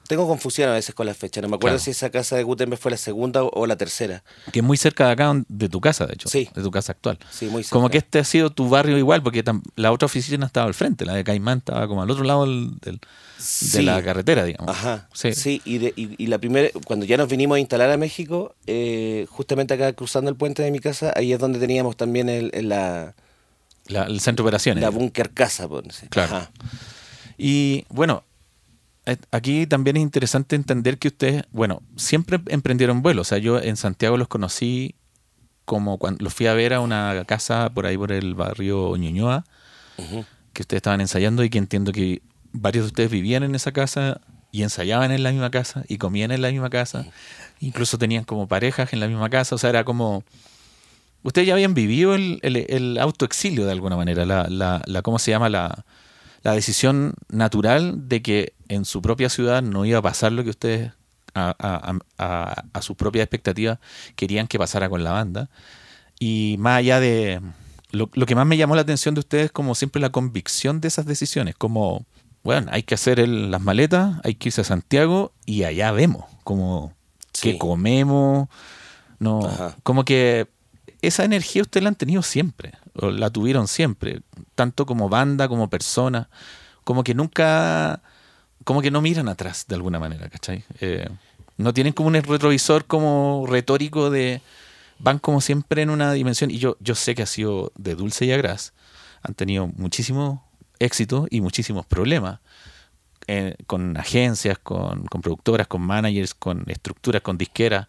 tengo 0.08 0.28
confusión 0.28 0.70
a 0.70 0.74
veces 0.74 0.96
con 0.96 1.06
las 1.06 1.18
fechas. 1.18 1.42
No 1.42 1.50
me 1.50 1.56
acuerdo 1.56 1.76
Claro. 1.78 1.84
si 1.84 1.92
esa 1.92 2.10
casa 2.10 2.36
de 2.36 2.44
Gutenberg 2.44 2.82
fue 2.82 2.92
la 2.92 2.98
segunda 2.98 3.44
o, 3.44 3.66
la 3.68 3.76
tercera. 3.76 4.24
Que 4.52 4.60
es 4.60 4.66
muy 4.66 4.78
cerca 4.78 5.06
de 5.08 5.12
acá, 5.12 5.34
de 5.48 5.70
tu 5.70 5.82
casa, 5.82 6.06
de 6.06 6.14
hecho. 6.14 6.30
Sí. 6.30 6.50
De 6.56 6.62
tu 6.64 6.72
casa 6.72 6.94
actual. 6.94 7.20
Sí, 7.30 7.46
muy 7.48 7.64
Como 7.66 7.88
cerca. 7.88 7.92
que 7.92 7.98
este 8.00 8.20
ha 8.20 8.24
sido 8.24 8.50
tu 8.50 8.70
barrio 8.70 8.98
igual, 8.98 9.22
porque 9.22 9.44
la 9.76 9.92
otra 9.92 10.06
oficina 10.06 10.46
estaba 10.46 10.66
al 10.68 10.74
frente, 10.74 11.06
la 11.06 11.14
de 11.14 11.24
Caimán 11.24 11.60
estaba 11.60 11.88
como 11.88 12.02
al 12.02 12.10
otro 12.12 12.24
lado 12.24 12.46
del- 12.46 12.78
del- 12.80 13.00
de 13.74 13.82
la 13.84 14.02
carretera, 14.04 14.44
digamos. 14.46 14.70
Ajá, 14.76 15.08
Sí. 15.14 15.34
sí, 15.34 15.62
y, 15.66 15.78
de- 15.78 15.94
y- 15.96 16.16
y 16.24 16.28
la 16.28 16.38
primera, 16.40 16.70
cuando 16.86 17.06
ya 17.06 17.18
nos 17.18 17.28
vinimos 17.30 17.58
a 17.58 17.60
instalar 17.60 17.90
a 17.92 17.98
México, 17.98 18.56
eh, 18.66 19.28
justamente 19.30 19.74
acá 19.76 19.94
cruzando 19.94 20.30
el 20.32 20.36
puente 20.36 20.64
de 20.64 20.72
mi 20.72 20.80
casa, 20.80 21.14
ahí 21.16 21.34
es 21.34 21.40
donde 21.40 21.60
teníamos 21.60 21.96
también 21.98 22.30
el, 22.30 22.50
el- 22.54 22.70
la, 22.70 23.14
La- 23.88 24.04
el 24.04 24.20
centro 24.22 24.44
de 24.44 24.48
operaciones. 24.48 24.82
la 24.82 24.90
búnker 24.90 25.32
casa. 25.32 25.68
por 25.68 25.84
decir. 25.84 26.10
Claro. 26.10 26.36
Ajá. 26.36 26.52
Y 27.38 27.86
bueno, 27.90 28.24
aquí 29.32 29.68
también 29.68 29.98
es 29.98 30.04
interesante 30.04 30.56
entender 30.56 30.98
que 30.98 31.10
ustedes, 31.10 31.44
bueno, 31.52 31.82
siempre 31.96 32.40
emprendieron 32.48 33.02
vuelo. 33.02 33.22
O 33.22 33.26
sea, 33.26 33.38
yo 33.38 33.60
en 33.60 33.78
Santiago 33.78 34.18
los 34.18 34.28
conocí 34.28 34.96
como 35.66 35.98
cuando 35.98 36.24
los 36.24 36.34
fui 36.34 36.48
a 36.48 36.54
ver 36.54 36.74
a 36.74 36.80
una 36.80 37.24
casa 37.26 37.70
por 37.74 37.86
ahí 37.86 37.98
por 37.98 38.12
el 38.12 38.36
barrio 38.36 38.96
Ñuñoa, 38.96 39.46
que 40.54 40.62
ustedes 40.62 40.80
estaban 40.80 41.02
ensayando 41.02 41.44
y 41.44 41.50
que 41.50 41.58
entiendo 41.58 41.92
que 41.92 42.22
varios 42.52 42.86
de 42.86 42.88
ustedes 42.88 43.12
vivían 43.12 43.44
en 43.44 43.56
esa 43.56 43.72
casa 43.72 44.22
y 44.52 44.64
ensayaban 44.64 45.12
en 45.12 45.24
la 45.24 45.32
misma 45.32 45.52
casa 45.52 45.84
y 45.88 45.98
comían 45.98 46.32
en 46.32 46.42
la 46.42 46.52
misma 46.52 46.70
casa. 46.70 47.06
Incluso 47.60 47.98
tenían 47.98 48.24
como 48.24 48.48
parejas 48.48 48.94
en 48.94 49.00
la 49.00 49.08
misma 49.08 49.30
casa. 49.30 49.56
O 49.56 49.58
sea, 49.58 49.70
era 49.70 49.84
como... 49.84 50.24
Ustedes 51.24 51.48
ya 51.48 51.54
habían 51.54 51.74
vivido 51.74 52.16
el, 52.16 52.40
el, 52.44 52.56
el 52.70 52.98
autoexilio 52.98 53.66
de 53.66 53.72
alguna 53.72 53.98
manera, 53.98 54.26
la, 54.26 54.48
la, 54.50 54.82
la 54.86 55.02
¿cómo 55.02 55.20
se 55.20 55.32
llama? 55.32 55.50
La, 55.50 55.84
la 56.44 56.54
decisión 56.54 57.14
natural 57.30 58.08
de 58.08 58.22
que 58.22 58.54
en 58.70 58.86
su 58.86 59.02
propia 59.02 59.30
ciudad 59.30 59.62
no 59.62 59.86
iba 59.86 60.00
a 60.00 60.02
pasar 60.02 60.32
lo 60.32 60.44
que 60.44 60.50
ustedes 60.52 60.92
a, 61.34 61.56
a, 61.60 61.98
a, 62.18 62.64
a 62.74 62.82
sus 62.82 62.96
propias 62.96 63.24
expectativas 63.24 63.80
querían 64.16 64.48
que 64.48 64.58
pasara 64.58 64.90
con 64.90 65.04
la 65.04 65.12
banda. 65.12 65.50
Y 66.20 66.56
más 66.60 66.78
allá 66.80 67.00
de... 67.00 67.42
Lo, 67.92 68.10
lo 68.14 68.26
que 68.26 68.36
más 68.36 68.46
me 68.46 68.58
llamó 68.58 68.76
la 68.76 68.82
atención 68.82 69.16
de 69.16 69.20
ustedes 69.20 69.52
como 69.52 69.74
siempre 69.76 70.02
la 70.02 70.10
convicción 70.10 70.82
de 70.82 70.90
esas 70.90 71.06
decisiones, 71.06 71.56
como, 71.56 72.06
bueno, 72.44 72.68
hay 72.74 72.84
que 72.84 72.96
hacer 72.96 73.20
el- 73.20 73.50
las 73.50 73.62
maletas, 73.62 74.18
hay 74.26 74.36
que 74.36 74.50
irse 74.50 74.60
a 74.62 74.66
Santiago 74.66 75.32
y 75.46 75.64
allá 75.64 75.92
vemos, 75.94 76.26
como 76.44 76.94
Sí. 77.34 77.52
que 77.54 77.58
comemos, 77.60 78.50
no, 79.20 79.46
Ajá. 79.46 79.76
como 79.84 80.04
que 80.04 80.48
esa 81.02 81.24
energía 81.24 81.62
ustedes 81.62 81.84
la 81.84 81.90
han 81.90 81.96
tenido 81.96 82.22
siempre, 82.22 82.74
o 82.96 83.12
la 83.12 83.30
tuvieron 83.30 83.68
siempre, 83.68 84.22
tanto 84.56 84.86
como 84.86 85.10
banda 85.10 85.48
como 85.48 85.70
persona, 85.70 86.30
como 86.84 87.04
que 87.04 87.14
nunca 87.14 88.02
como 88.64 88.82
que 88.82 88.92
no 88.92 89.02
miran 89.02 89.30
atrás 89.30 89.66
de 89.68 89.76
alguna 89.76 90.00
manera, 90.00 90.30
¿cachai? 90.30 90.64
Eh, 90.82 91.08
no 91.58 91.74
tienen 91.74 91.94
como 91.94 92.10
un 92.10 92.16
retrovisor 92.16 92.86
como 92.86 93.46
retórico 93.48 94.10
de 94.10 94.42
van 95.00 95.20
como 95.20 95.42
siempre 95.42 95.84
en 95.84 95.90
una 95.90 96.12
dimensión 96.14 96.52
y 96.52 96.58
yo, 96.58 96.76
yo 96.80 96.96
sé 96.96 97.16
que 97.16 97.24
ha 97.24 97.28
sido 97.28 97.72
de 97.78 97.96
dulce 97.96 98.26
y 98.26 98.32
agraz, 98.32 98.74
han 99.22 99.36
tenido 99.36 99.68
muchísimo 99.68 100.44
éxito 100.80 101.28
y 101.30 101.42
muchísimos 101.42 101.86
problemas 101.86 102.40
eh, 103.28 103.56
con 103.68 103.98
agencias, 103.98 104.58
con, 104.58 105.06
con, 105.06 105.22
productoras, 105.22 105.68
con 105.68 105.82
managers, 105.82 106.34
con 106.34 106.64
estructuras, 106.68 107.22
con 107.22 107.38
disqueras. 107.38 107.88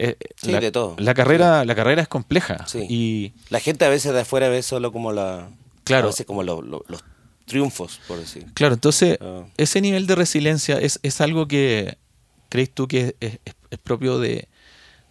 Eh, 0.00 0.16
sí, 0.36 0.52
la, 0.52 0.60
de 0.60 0.70
todo. 0.70 0.94
La 0.98 1.12
carrera, 1.12 1.64
la 1.64 1.74
carrera 1.74 2.00
es 2.02 2.08
compleja. 2.08 2.64
Sí. 2.68 2.86
Y 2.88 3.32
la 3.50 3.58
gente 3.60 3.84
a 3.84 3.88
veces 3.88 4.12
de 4.12 4.20
afuera 4.20 4.48
ve 4.48 4.62
solo 4.62 4.92
como 4.92 5.12
la 5.12 5.48
Claro. 5.84 6.04
a 6.04 6.10
veces 6.10 6.24
como 6.24 6.42
lo- 6.44 6.62
lo- 6.62 6.84
los 6.86 7.02
triunfos, 7.46 8.00
por 8.06 8.18
decir. 8.18 8.46
Claro, 8.54 8.74
entonces 8.74 9.18
Ah. 9.20 9.42
ese 9.56 9.80
nivel 9.80 10.06
de 10.06 10.14
resiliencia 10.14 10.78
es, 10.78 11.00
es 11.02 11.20
algo 11.20 11.48
que 11.48 11.98
crees 12.48 12.70
tú 12.72 12.86
que 12.86 13.16
es, 13.20 13.38
es- 13.44 13.54
es 13.70 13.78
propio 13.78 14.18
de, 14.20 14.46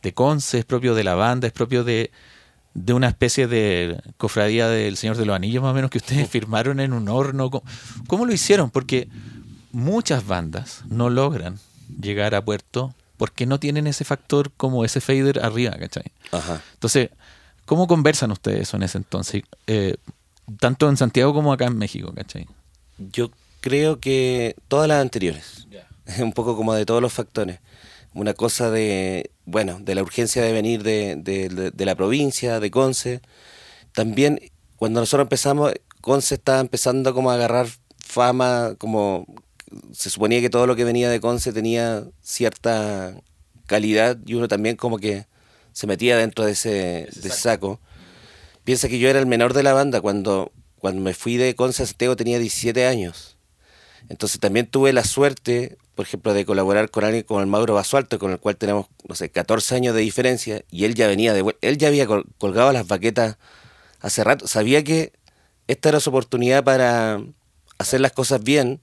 de 0.03 0.13
Conce, 0.13 0.59
es 0.59 0.65
propio 0.65 0.95
de 0.95 1.03
la 1.03 1.15
banda, 1.15 1.47
es 1.47 1.53
propio 1.53 1.83
de, 1.83 2.11
de 2.73 2.93
una 2.93 3.07
especie 3.09 3.47
de 3.47 3.99
cofradía 4.17 4.69
del 4.69 4.95
Señor 4.95 5.17
de 5.17 5.25
los 5.25 5.35
Anillos, 5.35 5.63
más 5.63 5.71
o 5.71 5.75
menos, 5.75 5.89
que 5.91 5.97
ustedes 5.97 6.29
firmaron 6.29 6.79
en 6.79 6.93
un 6.93 7.09
horno. 7.09 7.49
¿Cómo, 7.49 7.63
cómo 8.07 8.25
lo 8.25 8.31
hicieron? 8.33 8.69
Porque 8.69 9.09
muchas 9.73 10.25
bandas 10.25 10.83
no 10.87 11.09
logran 11.09 11.59
llegar 11.99 12.35
a 12.35 12.45
puerto 12.45 12.93
porque 13.17 13.45
no 13.45 13.59
tienen 13.59 13.87
ese 13.87 14.05
factor 14.05 14.51
como 14.55 14.85
ese 14.85 15.01
fader 15.01 15.43
arriba, 15.43 15.71
¿cachai? 15.77 16.05
Ajá. 16.31 16.61
Entonces, 16.73 17.09
¿cómo 17.65 17.87
conversan 17.87 18.31
ustedes 18.31 18.61
eso 18.61 18.77
en 18.77 18.83
ese 18.83 18.97
entonces? 18.99 19.43
Eh, 19.67 19.95
tanto 20.59 20.87
en 20.89 20.97
Santiago 20.97 21.33
como 21.33 21.51
acá 21.51 21.65
en 21.65 21.77
México, 21.77 22.13
¿cachai? 22.15 22.47
Yo 22.97 23.31
creo 23.61 23.99
que 23.99 24.55
todas 24.67 24.87
las 24.87 25.01
anteriores. 25.01 25.67
Un 26.19 26.31
poco 26.31 26.55
como 26.55 26.73
de 26.73 26.85
todos 26.85 27.01
los 27.01 27.11
factores. 27.11 27.59
Una 28.13 28.33
cosa 28.33 28.71
de, 28.71 29.31
bueno, 29.45 29.77
de 29.81 29.93
la 29.95 30.01
urgencia 30.03 30.41
de 30.41 30.51
venir 30.53 30.81
de, 30.83 31.15
de- 31.17 31.49
de- 31.49 31.71
de 31.71 31.85
la 31.85 31.95
provincia, 31.95 32.59
de 32.59 32.71
Conce. 32.71 33.21
También, 33.93 34.39
cuando 34.77 34.99
nosotros 34.99 35.25
empezamos, 35.25 35.73
Conce 36.01 36.35
estaba 36.35 36.59
empezando 36.61 37.13
como 37.13 37.29
a 37.31 37.33
agarrar 37.35 37.67
fama, 37.99 38.75
como 38.77 39.25
se 39.93 40.09
suponía 40.09 40.41
que 40.41 40.49
todo 40.49 40.67
lo 40.67 40.75
que 40.75 40.83
venía 40.83 41.09
de 41.09 41.19
Conce 41.19 41.51
tenía 41.53 42.03
cierta 42.21 43.15
calidad 43.65 44.17
y 44.25 44.35
uno 44.35 44.47
también 44.47 44.75
como 44.75 44.97
que 44.97 45.25
se 45.73 45.87
metía 45.87 46.17
dentro 46.17 46.45
de 46.45 46.51
ese, 46.53 46.69
de 47.13 47.29
saco. 47.29 47.79
Piensa 48.63 48.87
que 48.87 48.99
yo 48.99 49.09
era 49.09 49.19
el 49.19 49.25
menor 49.25 49.53
de 49.53 49.63
la 49.63 49.73
banda 49.73 50.01
cuando, 50.01 50.51
cuando 50.79 51.01
me 51.01 51.13
fui 51.13 51.37
de 51.37 51.55
Conce 51.55 51.83
a 51.83 51.85
Santiago 51.85 52.15
tenía 52.15 52.39
17 52.39 52.85
años. 52.87 53.37
Entonces 54.09 54.39
también 54.39 54.67
tuve 54.67 54.93
la 54.93 55.03
suerte, 55.03 55.77
por 55.95 56.05
ejemplo, 56.05 56.33
de 56.33 56.45
colaborar 56.45 56.89
con 56.89 57.03
alguien 57.03 57.23
como 57.23 57.41
el 57.41 57.47
Mauro 57.47 57.73
Basualto, 57.73 58.19
con 58.19 58.31
el 58.31 58.39
cual 58.39 58.55
tenemos, 58.55 58.87
no 59.07 59.15
sé, 59.15 59.29
14 59.29 59.75
años 59.75 59.93
de 59.95 60.01
diferencia, 60.01 60.63
y 60.71 60.85
él 60.85 60.95
ya 60.95 61.07
venía 61.07 61.33
de 61.33 61.43
él 61.61 61.77
ya 61.77 61.89
había 61.89 62.07
col- 62.07 62.25
colgado 62.37 62.71
las 62.71 62.87
baquetas 62.87 63.37
hace 63.99 64.23
rato, 64.23 64.47
sabía 64.47 64.83
que 64.83 65.11
esta 65.67 65.89
era 65.89 65.99
su 65.99 66.09
oportunidad 66.11 66.63
para 66.63 67.21
hacer 67.79 67.99
las 67.99 68.13
cosas 68.13 68.41
bien, 68.43 68.79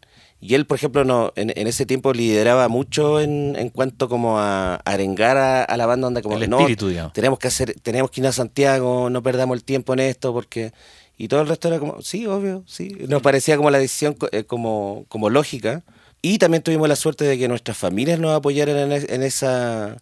y 0.47 0.55
él, 0.55 0.67
por 0.67 0.77
ejemplo, 0.77 1.05
no, 1.05 1.33
en, 1.37 1.53
en 1.57 1.67
ese 1.67 1.87
tiempo 1.87 2.13
lideraba 2.13 2.69
mucho 2.69 3.19
en, 3.21 3.57
en 3.57 3.71
cuanto 3.71 4.09
como 4.09 4.39
a 4.39 4.77
arengar 4.85 5.37
a, 5.39 5.65
a 5.65 5.77
la 5.77 5.87
banda, 5.87 6.07
onda 6.09 6.21
como 6.21 6.37
El 6.37 6.51
no, 6.51 6.59
espíritu, 6.59 6.89
digamos. 6.89 7.13
tenemos 7.15 7.39
que 7.39 7.49
hacer, 7.49 7.75
tenemos 7.83 8.11
que 8.11 8.21
ir 8.21 8.27
a 8.27 8.33
Santiago, 8.33 9.09
no 9.09 9.23
perdamos 9.23 9.57
el 9.57 9.65
tiempo 9.65 9.95
en 9.95 10.01
esto, 10.01 10.33
porque 10.35 10.73
y 11.17 11.29
todo 11.29 11.41
el 11.41 11.49
resto 11.49 11.69
era 11.69 11.79
como, 11.79 12.03
sí, 12.03 12.27
obvio, 12.27 12.63
sí, 12.67 12.89
nos 13.09 13.23
parecía 13.23 13.57
como 13.57 13.71
la 13.71 13.79
decisión 13.79 14.17
eh, 14.33 14.45
como, 14.45 15.05
como 15.09 15.31
lógica. 15.31 15.83
Y 16.21 16.39
también 16.39 16.63
tuvimos 16.63 16.89
la 16.89 16.97
suerte 16.97 17.25
de 17.25 17.39
que 17.39 17.49
nuestras 17.49 17.77
familias 17.77 18.19
nos 18.19 18.33
apoyaran 18.37 18.77
en, 18.79 18.93
es- 18.93 19.09
en 19.09 19.23
esa, 19.23 19.99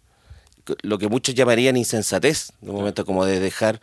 lo 0.81 0.97
que 0.97 1.07
muchos 1.09 1.35
llamarían 1.35 1.77
insensatez, 1.77 2.51
en 2.61 2.69
un 2.69 2.75
momento 2.77 3.05
como 3.05 3.25
de 3.25 3.39
dejar, 3.39 3.79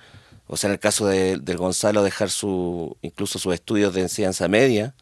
o 0.46 0.56
sea, 0.56 0.68
en 0.68 0.72
el 0.72 0.78
caso 0.80 1.06
de- 1.06 1.36
del 1.38 1.56
Gonzalo, 1.58 2.02
dejar 2.02 2.30
su, 2.30 2.96
incluso 3.02 3.38
sus 3.38 3.54
estudios 3.54 3.94
de 3.94 4.02
enseñanza 4.02 4.48
media 4.48 4.94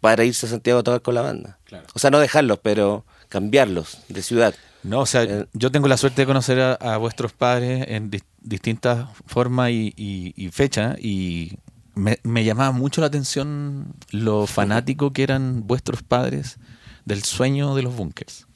para 0.00 0.24
irse 0.24 0.46
a 0.46 0.48
Santiago 0.48 0.80
a 0.80 0.82
tocar 0.82 1.02
con 1.02 1.14
la 1.14 1.22
banda. 1.22 1.58
Claro. 1.64 1.86
O 1.94 1.98
sea, 1.98 2.10
no 2.10 2.18
dejarlos, 2.18 2.58
pero 2.62 3.04
cambiarlos 3.28 3.98
de 4.08 4.22
ciudad. 4.22 4.54
No, 4.82 5.00
o 5.00 5.06
sea, 5.06 5.22
Eh, 5.24 5.46
yo 5.52 5.70
tengo 5.70 5.88
la 5.88 5.96
suerte 5.98 6.22
de 6.22 6.26
conocer 6.26 6.58
a, 6.60 6.72
a 6.74 6.96
vuestros 6.96 7.32
padres 7.32 7.84
en 7.88 8.10
dis- 8.10 8.24
distintas 8.40 9.08
formas 9.26 9.70
y, 9.70 9.92
y- 9.96 10.32
y 10.36 10.50
fechas 10.50 10.96
y 10.98 11.58
me, 11.94 12.18
me 12.22 12.44
llamaba 12.44 12.72
mucho 12.72 13.00
la 13.02 13.08
atención 13.08 13.94
lo 14.10 14.46
fanático 14.46 15.12
que 15.12 15.22
eran 15.22 15.66
vuestros 15.66 16.02
padres 16.02 16.56
del 17.04 17.22
sueño 17.24 17.74
de 17.74 17.82
los 17.82 17.94
bunkers. 17.94 18.46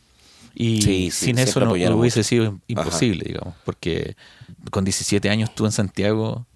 Y 0.55 0.81
Sí, 0.83 1.11
sí, 1.11 1.27
sin 1.27 1.39
eso 1.39 1.61
no, 1.61 1.73
hubiese 1.73 2.23
sido 2.25 2.45
im- 2.53 2.61
imposible, 2.69 3.25
digamos, 3.27 3.55
porque 3.65 4.17
con 4.71 4.85
17 4.85 5.29
años 5.29 5.55
tú 5.55 5.67
en 5.67 5.73
Santiago 5.73 6.47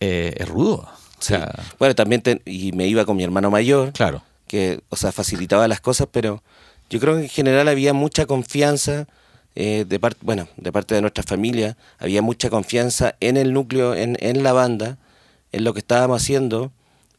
eh, 0.00 0.34
es 0.36 0.48
rudo. 0.48 0.88
O 1.22 1.24
Sí. 1.24 1.34
Bueno, 1.78 1.94
también 1.94 2.20
te- 2.22 2.42
y 2.44 2.72
me 2.72 2.86
iba 2.86 3.04
con 3.04 3.16
mi 3.16 3.24
hermano 3.24 3.50
mayor. 3.50 3.92
claro. 3.92 4.22
que, 4.48 4.80
o 4.90 4.96
sea, 4.96 5.12
facilitaba 5.12 5.66
las 5.66 5.80
cosas, 5.80 6.08
pero 6.12 6.42
yo 6.90 7.00
creo 7.00 7.14
que 7.16 7.22
en 7.22 7.28
general 7.30 7.68
había 7.68 7.94
mucha 7.94 8.26
confianza 8.26 9.06
eh, 9.54 9.86
de 9.88 9.98
parte, 9.98 10.18
bueno, 10.22 10.46
de 10.58 10.70
parte 10.72 10.94
de 10.94 11.00
nuestra 11.00 11.22
familia, 11.24 11.76
había 11.98 12.20
mucha 12.20 12.50
confianza 12.50 13.14
en 13.20 13.38
el 13.38 13.54
núcleo, 13.54 13.94
en, 13.94 14.18
en 14.20 14.42
la 14.42 14.52
banda, 14.52 14.98
en 15.52 15.64
lo 15.64 15.72
que 15.72 15.78
estábamos 15.78 16.20
haciendo, 16.22 16.70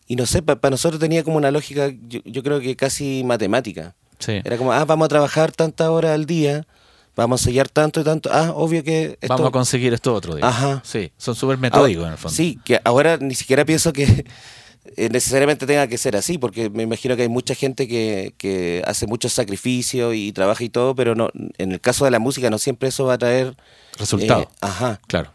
y 0.07 0.15
no 0.15 0.27
sé, 0.27 0.43
para 0.43 0.69
nosotros 0.69 0.99
tenía 0.99 1.23
como 1.23 1.37
una 1.37 1.49
lógica, 1.49 1.89
yo, 2.07 2.19
yo 2.25 2.43
creo 2.43 2.59
que 2.59 2.75
casi 2.75 3.23
matemática. 3.23 3.95
Sí. 4.19 4.33
Era 4.43 4.57
como, 4.57 4.71
ah, 4.73 4.85
vamos 4.85 5.05
a 5.05 5.09
trabajar 5.09 5.51
tantas 5.53 5.87
horas 5.89 6.11
al 6.11 6.25
día, 6.27 6.67
vamos 7.15 7.41
a 7.41 7.43
sellar 7.45 7.69
tanto 7.69 8.01
y 8.01 8.03
tanto, 8.03 8.29
ah, 8.31 8.51
obvio 8.55 8.83
que 8.83 9.17
esto... 9.21 9.27
Vamos 9.27 9.47
a 9.47 9.51
conseguir 9.51 9.93
esto 9.93 10.13
otro. 10.13 10.35
digamos. 10.35 10.55
Ajá. 10.55 10.81
Sí, 10.85 11.11
son 11.17 11.35
súper 11.35 11.57
metódicos 11.57 12.05
en 12.05 12.11
el 12.13 12.17
fondo. 12.17 12.35
Sí, 12.35 12.59
que 12.63 12.79
ahora 12.83 13.17
ni 13.17 13.35
siquiera 13.35 13.65
pienso 13.65 13.93
que 13.93 14.03
eh, 14.97 15.09
necesariamente 15.09 15.65
tenga 15.65 15.87
que 15.87 15.97
ser 15.97 16.15
así, 16.15 16.37
porque 16.37 16.69
me 16.69 16.83
imagino 16.83 17.15
que 17.15 17.21
hay 17.23 17.29
mucha 17.29 17.55
gente 17.55 17.87
que, 17.87 18.33
que 18.37 18.83
hace 18.85 19.07
mucho 19.07 19.29
sacrificio 19.29 20.13
y 20.13 20.31
trabaja 20.31 20.63
y 20.63 20.69
todo, 20.69 20.95
pero 20.95 21.15
no 21.15 21.29
en 21.57 21.71
el 21.71 21.79
caso 21.81 22.05
de 22.05 22.11
la 22.11 22.19
música 22.19 22.49
no 22.49 22.57
siempre 22.57 22.89
eso 22.89 23.05
va 23.05 23.13
a 23.13 23.17
traer 23.17 23.55
Resultado. 23.97 24.41
eh, 24.41 24.47
ajá. 24.61 24.99
Claro. 25.07 25.31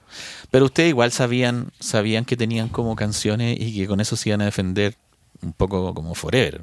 Pero 0.50 0.64
ustedes 0.64 0.88
igual 0.90 1.12
sabían, 1.12 1.70
sabían 1.78 2.25
que 2.25 2.37
tenían 2.37 2.68
como 2.68 2.97
canciones 2.97 3.56
y 3.61 3.75
que 3.76 3.87
con 3.87 4.00
eso 4.00 4.16
se 4.16 4.30
iban 4.30 4.40
a 4.40 4.47
defender 4.47 4.97
un 5.42 5.52
poco 5.52 5.94
como 5.94 6.14
forever. 6.14 6.62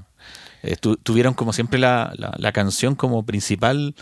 Eh, 0.64 0.76
tu- 0.76 0.98
tuvieron 0.98 1.34
como 1.36 1.54
siempre 1.54 1.80
la, 1.80 2.12
la- 2.18 2.34
la 2.38 2.52
canción 2.52 2.96
como 2.96 3.24
principal 3.24 3.94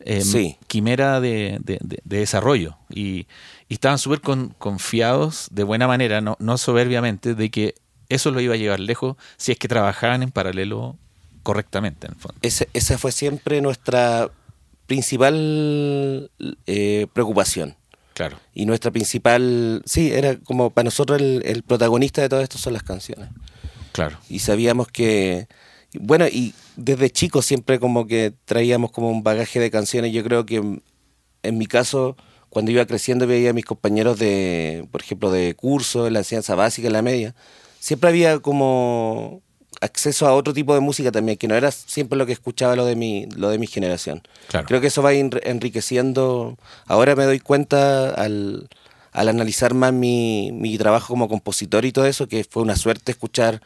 eh, 0.00 0.22
Sí. 0.22 0.56
quimera 0.66 1.20
de, 1.20 1.58
de- 1.62 1.78
de- 1.82 2.00
de 2.04 2.18
desarrollo. 2.18 2.76
Y, 2.88 3.26
y 3.68 3.74
estaban 3.74 3.98
súper 3.98 4.20
con- 4.20 4.54
confiados 4.58 5.48
de 5.50 5.64
buena 5.64 5.86
manera, 5.86 6.20
no, 6.20 6.36
no 6.40 6.56
soberbiamente, 6.58 7.34
de 7.34 7.50
que 7.50 7.74
eso 8.08 8.30
lo 8.30 8.40
iba 8.40 8.54
a 8.54 8.56
llevar 8.56 8.80
lejos 8.80 9.16
si 9.36 9.52
es 9.52 9.58
que 9.58 9.68
trabajaban 9.68 10.22
en 10.22 10.30
paralelo 10.30 10.96
correctamente, 11.42 12.06
en 12.06 12.14
el 12.14 12.18
fondo. 12.18 12.38
Ese- 12.42 12.68
esa 12.74 12.96
fue 12.98 13.12
siempre 13.12 13.60
nuestra 13.60 14.30
principal 14.86 16.30
eh, 16.66 17.06
preocupación. 17.12 17.76
Claro. 18.14 18.38
Y 18.54 18.66
nuestra 18.66 18.90
principal, 18.90 19.82
sí, 19.86 20.10
era 20.12 20.36
como 20.38 20.70
para 20.70 20.84
nosotros 20.86 21.20
el, 21.20 21.42
el 21.44 21.62
protagonista 21.62 22.20
de 22.22 22.28
todo 22.28 22.40
esto 22.40 22.58
son 22.58 22.72
las 22.72 22.82
canciones. 22.82 23.28
Claro. 23.92 24.18
y 24.28 24.38
sabíamos 24.40 24.86
que 24.88 25.48
bueno 25.98 26.28
y 26.28 26.54
desde 26.78 27.10
chicos 27.10 27.44
siempre 27.44 27.80
como 27.80 28.06
que 28.06 28.32
traíamos 28.44 28.92
como 28.92 29.10
un 29.10 29.22
bagaje 29.24 29.58
de 29.58 29.70
canciones. 29.70 30.12
Yo 30.12 30.22
creo 30.22 30.46
que 30.46 30.56
en, 31.42 31.58
mi 31.58 31.66
caso 31.66 32.16
cuando 32.48 32.70
iba 32.70 32.86
creciendo 32.86 33.26
veía 33.26 33.50
a 33.50 33.52
mis 33.52 33.64
compañeros 33.64 34.18
de 34.18 34.86
por 34.90 35.02
ejemplo 35.02 35.30
de 35.30 35.54
curso 35.54 36.06
en 36.06 36.12
la 36.14 36.20
enseñanza 36.20 36.54
básica 36.54 36.86
en 36.86 36.94
la 36.94 37.02
media 37.02 37.34
siempre 37.80 38.08
había 38.08 38.38
como 38.38 39.42
acceso 39.80 40.26
a 40.26 40.34
otro 40.34 40.54
tipo 40.54 40.72
de 40.72 40.80
música 40.80 41.12
también 41.12 41.36
que 41.36 41.48
no 41.48 41.54
era 41.54 41.70
siempre 41.70 42.16
lo 42.16 42.26
que 42.26 42.32
escuchaba 42.32 42.74
lo 42.76 42.86
de 42.86 42.96
mi 42.96 43.26
lo 43.36 43.50
de 43.50 43.58
mi 43.58 43.66
generación. 43.66 44.22
Claro. 44.48 44.66
creo 44.66 44.80
que 44.80 44.86
eso 44.86 45.02
va 45.02 45.12
enri- 45.12 45.42
enriqueciendo. 45.44 46.56
Ahora 46.86 47.16
me 47.16 47.24
doy 47.24 47.40
cuenta 47.40 48.10
al 48.10 48.68
al 49.12 49.28
analizar 49.28 49.74
más 49.74 49.92
mi, 49.92 50.52
mi 50.52 50.78
trabajo 50.78 51.08
como 51.08 51.28
compositor 51.28 51.84
y 51.84 51.92
todo 51.92 52.06
eso, 52.06 52.28
que 52.28 52.44
fue 52.44 52.62
una 52.62 52.76
suerte 52.76 53.10
escuchar 53.10 53.60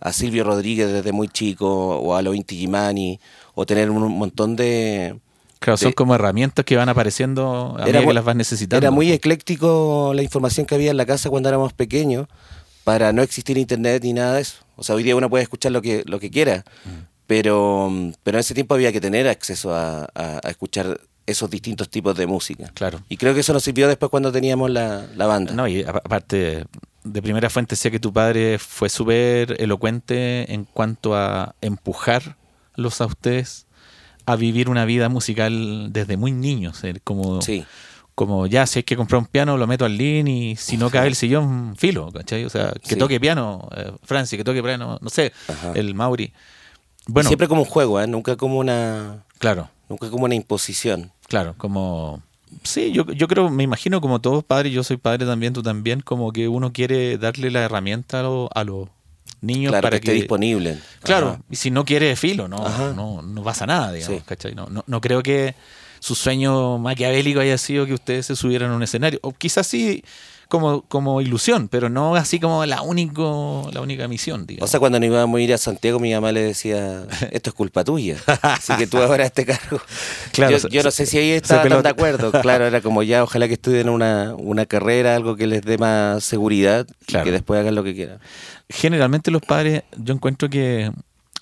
a 0.00 0.12
Silvio 0.12 0.44
Rodríguez 0.44 0.92
desde 0.92 1.12
muy 1.12 1.28
chico, 1.28 1.68
o 1.98 2.14
a 2.14 2.22
lo 2.22 2.34
Inti 2.34 2.56
Gimani, 2.56 3.18
o 3.54 3.64
tener 3.66 3.90
un 3.90 4.16
montón 4.18 4.56
de... 4.56 5.18
Claro, 5.58 5.78
son 5.78 5.90
de- 5.90 5.94
como 5.94 6.14
herramientas 6.14 6.64
que 6.66 6.76
van 6.76 6.88
apareciendo 6.88 7.74
a 7.78 7.84
medida 7.86 8.04
que 8.04 8.12
las 8.12 8.24
vas 8.24 8.36
necesitando. 8.36 8.76
Era 8.76 8.90
muy 8.90 9.10
ecléctico 9.10 10.12
la 10.14 10.22
información 10.22 10.66
que 10.66 10.74
había 10.74 10.90
en 10.90 10.96
la 10.98 11.06
casa 11.06 11.30
cuando 11.30 11.48
éramos 11.48 11.72
pequeños, 11.72 12.26
para 12.84 13.12
no 13.12 13.22
existir 13.22 13.56
internet 13.58 14.02
ni 14.04 14.12
nada 14.12 14.34
de 14.34 14.42
eso. 14.42 14.58
O 14.76 14.84
sea, 14.84 14.94
hoy 14.94 15.02
día 15.02 15.16
uno 15.16 15.30
puede 15.30 15.42
escuchar 15.42 15.72
lo 15.72 15.80
que, 15.82 16.02
lo 16.06 16.20
que 16.20 16.30
quiera, 16.30 16.62
pero, 17.26 17.90
pero 18.22 18.36
en 18.38 18.40
ese 18.40 18.54
tiempo 18.54 18.74
había 18.74 18.92
que 18.92 19.00
tener 19.00 19.26
acceso 19.28 19.74
a, 19.74 20.04
a- 20.14 20.40
a 20.44 20.50
escuchar 20.50 21.00
esos 21.26 21.50
distintos 21.50 21.88
tipos 21.88 22.16
de 22.16 22.26
música. 22.26 22.70
Claro. 22.74 23.00
Y 23.08 23.16
creo 23.16 23.34
que 23.34 23.40
eso 23.40 23.52
nos 23.52 23.64
sirvió 23.64 23.88
después 23.88 24.10
cuando 24.10 24.30
teníamos 24.30 24.70
la, 24.70 25.06
la 25.16 25.26
banda. 25.26 25.52
No, 25.54 25.66
y 25.66 25.82
aparte, 25.82 26.64
de 27.12 27.22
primera 27.22 27.48
fuente 27.50 27.74
decía 27.74 27.90
que 27.90 28.00
tu 28.00 28.12
padre 28.12 28.58
fue 28.58 28.88
súper 28.88 29.60
elocuente 29.60 30.52
en 30.52 30.64
cuanto 30.64 31.14
a 31.14 31.54
empujar 31.60 32.36
los 32.74 33.00
a 33.00 33.06
ustedes 33.06 33.66
a 34.26 34.34
vivir 34.36 34.68
una 34.68 34.84
vida 34.84 35.08
musical 35.08 35.92
desde 35.92 36.16
muy 36.16 36.32
niños? 36.32 36.82
Eh, 36.84 36.94
Como, 37.04 37.40
Sí. 37.42 37.64
como 38.16 38.46
ya, 38.46 38.66
si 38.66 38.80
hay 38.80 38.82
que 38.82 38.96
comprar 38.96 39.20
un 39.20 39.26
piano, 39.26 39.56
lo 39.56 39.66
meto 39.66 39.84
al 39.84 39.96
link 39.96 40.28
y 40.28 40.56
si 40.56 40.76
no 40.76 40.90
cabe 40.90 41.06
el 41.08 41.14
sillón, 41.14 41.74
filo, 41.76 42.10
¿cachai? 42.10 42.44
O 42.44 42.50
sea, 42.50 42.72
que 42.82 42.90
Sí. 42.94 42.96
toque 42.96 43.20
piano, 43.20 43.68
eh, 43.76 43.92
Francis, 44.02 44.36
que 44.36 44.44
toque 44.44 44.62
piano, 44.62 44.98
no 45.00 45.08
sé, 45.10 45.32
Ajá. 45.48 45.72
el 45.74 45.94
Mauri. 45.94 46.32
Bueno, 47.06 47.28
Siempre 47.28 47.46
como 47.46 47.62
un 47.62 47.68
juego, 47.68 48.00
¿eh? 48.00 48.06
Nunca 48.08 48.36
como 48.36 48.58
una, 48.58 49.24
claro, 49.38 49.68
nunca 49.88 50.10
como 50.10 50.24
una 50.24 50.34
imposición. 50.34 51.12
claro, 51.28 51.54
como... 51.56 52.20
Sí, 52.62 52.92
yo, 52.92 53.04
yo 53.12 53.28
creo, 53.28 53.50
me 53.50 53.62
imagino 53.62 54.00
como 54.00 54.20
todos 54.20 54.42
padres, 54.44 54.72
yo 54.72 54.82
soy 54.84 54.96
padre 54.96 55.26
también, 55.26 55.52
tú 55.52 55.62
también, 55.62 56.00
como 56.00 56.32
que 56.32 56.48
uno 56.48 56.72
quiere 56.72 57.18
darle 57.18 57.50
la 57.50 57.60
herramienta 57.62 58.20
a, 58.20 58.22
lo- 58.22 58.50
a 58.54 58.64
los 58.64 58.88
niños 59.40 59.70
Claro, 59.70 59.82
para 59.82 60.00
que 60.00 60.06
esté 60.08 60.12
disponible. 60.12 60.78
Claro, 61.02 61.28
Ajá. 61.30 61.40
y 61.50 61.56
si 61.56 61.70
no 61.70 61.84
quiere, 61.84 62.14
filo, 62.16 62.48
no, 62.48 62.66
Ajá. 62.66 62.92
no, 62.94 63.22
no 63.22 63.42
pasa 63.42 63.66
nada, 63.66 63.92
digamos, 63.92 64.18
Sí. 64.18 64.24
¿cachai? 64.26 64.54
No, 64.54 64.66
no, 64.68 64.82
no 64.86 65.00
creo 65.00 65.22
que 65.22 65.54
su 66.00 66.14
sueño 66.14 66.78
maquiavélico 66.78 67.40
haya 67.40 67.58
sido 67.58 67.86
que 67.86 67.94
ustedes 67.94 68.26
se 68.26 68.36
subieran 68.36 68.70
a 68.70 68.76
un 68.76 68.82
escenario. 68.82 69.18
O 69.22 69.32
quizás 69.32 69.66
sí 69.66 70.02
como, 70.48 70.82
como 70.82 71.20
ilusión, 71.20 71.68
pero 71.68 71.88
no 71.88 72.14
así 72.14 72.38
como 72.40 72.64
la, 72.66 72.82
único, 72.82 73.68
la 73.72 73.80
única 73.80 74.06
misión, 74.08 74.42
O 74.42 74.44
digamos. 74.46 74.70
sea, 74.70 74.80
cuando 74.80 74.98
nos 75.00 75.06
íbamos 75.08 75.38
a 75.38 75.40
ir 75.42 75.52
a 75.54 75.58
Santiago, 75.58 75.98
mi 75.98 76.12
mamá 76.14 76.32
le 76.32 76.42
decía, 76.42 77.04
esto 77.32 77.50
es 77.50 77.54
culpa 77.54 77.82
tuya. 77.84 78.16
Así 78.42 78.72
que 78.76 78.86
tú 78.86 78.98
ahora 78.98 79.24
este 79.24 79.44
cargo. 79.44 79.80
Claro, 80.32 80.52
yo, 80.52 80.58
se- 80.58 80.68
yo 80.70 80.82
no 80.82 80.90
sé 80.90 81.06
si 81.06 81.18
ahí 81.18 81.30
se 81.30 81.36
estaban 81.36 81.68
tan 81.68 81.82
de 81.82 81.88
acuerdo. 81.88 82.30
Claro, 82.42 82.66
era 82.66 82.80
como 82.80 83.02
ya, 83.02 83.22
ojalá 83.22 83.48
que 83.48 83.54
estudien 83.54 83.88
una, 83.88 84.34
una 84.36 84.66
carrera, 84.66 85.14
algo 85.16 85.36
que 85.36 85.46
les 85.46 85.62
dé 85.62 85.78
más 85.78 86.22
seguridad 86.24 86.86
Claro. 87.06 87.24
y 87.24 87.24
que 87.26 87.32
después 87.32 87.60
hagan 87.60 87.74
lo 87.74 87.82
que 87.84 87.94
quieran. 87.94 88.18
Generalmente 88.68 89.30
los 89.30 89.42
padres, 89.42 89.82
yo 89.96 90.12
encuentro 90.14 90.48
que 90.50 90.90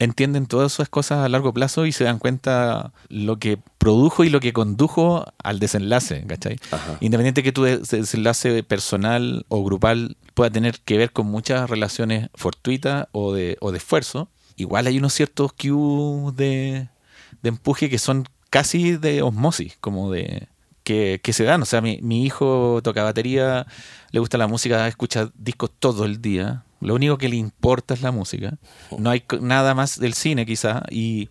entienden 0.01 0.47
todas 0.47 0.75
esas 0.75 0.89
cosas 0.89 1.19
a 1.25 1.29
largo 1.29 1.53
plazo 1.55 1.87
y 1.87 1.93
se 1.93 2.05
dan 2.05 2.19
cuenta 2.19 2.93
lo 3.09 3.39
que 3.39 3.59
produjo 3.79 4.25
y 4.25 4.29
lo 4.31 4.41
que 4.41 4.53
condujo 4.53 5.25
al 5.43 5.61
desenlace, 5.61 6.25
¿cachai? 6.27 6.57
Ajá. 6.73 6.97
Independiente 7.01 7.43
que 7.43 7.53
tu 7.53 7.63
des- 7.63 7.89
desenlace 7.91 8.63
personal 8.65 9.47
o 9.49 9.63
grupal 9.65 10.17
pueda 10.35 10.51
tener 10.51 10.81
que 10.85 10.99
ver 10.99 11.13
con 11.13 11.27
muchas 11.27 11.71
relaciones 11.71 12.29
fortuitas 12.35 13.07
o 13.13 13.33
de, 13.33 13.57
o 13.61 13.71
de 13.71 13.79
esfuerzo, 13.79 14.29
igual 14.57 14.87
hay 14.89 14.99
unos 14.99 15.13
ciertos 15.15 15.53
cues 15.53 16.35
de, 16.37 16.89
de 17.43 17.49
empuje 17.49 17.89
que 17.89 17.99
son 17.99 18.27
casi 18.51 18.97
de 18.97 19.23
osmosis, 19.23 19.77
como 19.81 20.11
de 20.11 20.49
que, 20.83 21.21
que 21.23 21.33
se 21.33 21.45
dan. 21.45 21.63
O 21.63 21.67
sea, 21.67 21.81
mi, 21.81 21.99
mi 22.03 22.25
hijo 22.25 22.81
toca 22.83 23.03
batería, 23.05 23.67
le 24.11 24.21
gusta 24.21 24.39
la 24.39 24.47
música, 24.49 24.87
escucha 24.89 25.31
discos 25.37 25.71
todo 25.79 26.05
el 26.05 26.21
día. 26.21 26.65
Lo 26.81 26.95
único 26.95 27.19
que 27.19 27.28
le 27.28 27.37
importa 27.37 27.95
es 27.95 28.02
la 28.02 28.12
música. 28.12 28.59
No 28.99 29.11
hay 29.11 29.25
nada 29.40 29.75
más 29.75 29.99
del 29.99 30.14
cine, 30.14 30.45
quizás. 30.45 30.83
Y, 30.90 31.31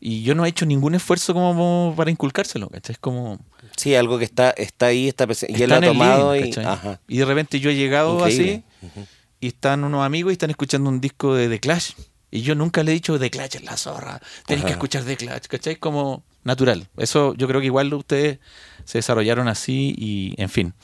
y 0.00 0.22
yo 0.22 0.34
no 0.34 0.44
he 0.44 0.48
hecho 0.48 0.66
ningún 0.66 0.94
esfuerzo 0.94 1.32
como 1.34 1.94
para 1.96 2.10
inculcárselo, 2.10 2.68
¿cachai? 2.68 2.94
Es 2.94 2.98
como... 2.98 3.38
Sí, 3.76 3.94
algo 3.94 4.18
que 4.18 4.24
está, 4.24 4.50
está 4.50 4.86
ahí, 4.86 5.08
está 5.08 5.26
presente. 5.26 5.58
Y 5.58 5.62
él 5.62 5.70
lo 5.70 5.76
ha 5.76 5.80
tomado 5.80 6.34
living, 6.34 6.52
y. 6.56 6.64
Ajá. 6.64 7.00
Y 7.08 7.18
de 7.18 7.24
repente 7.24 7.60
yo 7.60 7.70
he 7.70 7.76
llegado 7.76 8.18
Increíble. 8.18 8.64
así 8.82 9.00
y 9.40 9.46
están 9.48 9.84
unos 9.84 10.04
amigos 10.04 10.32
y 10.32 10.34
están 10.34 10.50
escuchando 10.50 10.90
un 10.90 11.00
disco 11.00 11.34
de 11.34 11.48
The 11.48 11.60
Clash. 11.60 11.92
Y 12.30 12.42
yo 12.42 12.54
nunca 12.54 12.82
le 12.82 12.92
he 12.92 12.94
dicho 12.94 13.18
The 13.18 13.30
Clash 13.30 13.56
es 13.56 13.64
la 13.64 13.76
zorra. 13.76 14.20
Tenés 14.46 14.62
que 14.64 14.70
Ajá. 14.70 14.74
escuchar 14.74 15.04
The 15.04 15.16
Clash, 15.16 15.42
¿cachai? 15.48 15.76
Como 15.76 16.22
natural. 16.44 16.88
Eso 16.96 17.34
yo 17.34 17.48
creo 17.48 17.60
que 17.60 17.66
igual 17.66 17.92
ustedes 17.94 18.38
se 18.84 18.98
desarrollaron 18.98 19.48
así 19.48 19.94
y 19.96 20.34
en 20.36 20.48
fin. 20.48 20.74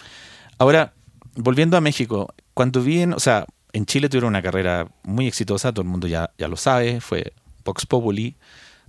Ahora, 0.59 0.95
volviendo 1.35 1.76
a 1.76 1.81
México, 1.81 2.35
cuando 2.55 2.83
vi 2.83 3.03
en, 3.03 3.12
o 3.12 3.21
sea, 3.21 3.47
en 3.73 3.87
Chile 3.87 4.09
tuvieron 4.09 4.29
una 4.29 4.43
carrera 4.43 4.89
muy 5.03 5.27
exitosa, 5.27 5.73
todo 5.73 5.83
el 5.83 5.89
mundo 5.89 6.07
ya, 6.07 6.31
ya 6.39 6.49
lo 6.49 6.57
sabe, 6.57 7.01
fue 7.01 7.33
Vox 7.65 7.87
Populi, 7.87 8.37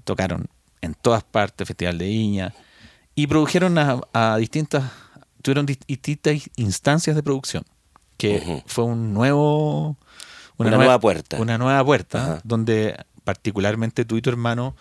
tocaron 0.04 0.48
en 0.82 0.94
todas 0.94 1.24
partes, 1.24 1.68
Festival 1.68 1.98
de 1.98 2.06
Viña, 2.06 2.54
y 3.16 3.28
produjeron 3.28 3.78
a, 3.78 4.00
a 4.13 4.38
distintas, 4.38 4.84
tuvieron 5.42 5.66
dis- 5.66 5.80
distintas 5.88 6.50
instancias 6.56 7.16
de 7.16 7.24
producción, 7.24 7.63
que 8.18 8.63
fue 8.66 8.86
un 8.86 9.13
nuevo... 9.13 9.98
Una 10.58 10.72
nueva 10.72 11.00
puerta. 11.00 11.40
Una 11.40 11.58
nueva 11.58 11.84
puerta, 11.86 12.42
donde 12.44 12.98
particularmente 13.24 14.06
tú 14.06 14.18
y 14.18 14.22
tu 14.22 14.30
hermano 14.30 14.76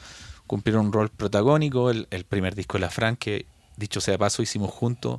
cumplieron 0.46 0.86
un 0.86 0.92
rol 0.92 1.10
protagónico, 1.10 1.90
el, 1.90 2.06
el 2.10 2.24
primer 2.24 2.54
disco 2.54 2.78
de 2.78 2.82
La 2.82 2.90
Fran, 2.90 3.16
que 3.16 3.46
dicho 3.76 4.00
sea 4.00 4.12
de 4.12 4.18
paso 4.18 4.42
hicimos 4.42 4.70
juntos, 4.70 5.18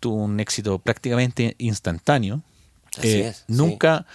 tuvo 0.00 0.16
un 0.16 0.40
éxito 0.40 0.78
prácticamente 0.78 1.54
instantáneo. 1.58 2.42
Así 2.98 3.08
Eh, 3.08 3.28
es, 3.28 3.36
sí. 3.38 3.44
Nunca, 3.48 4.06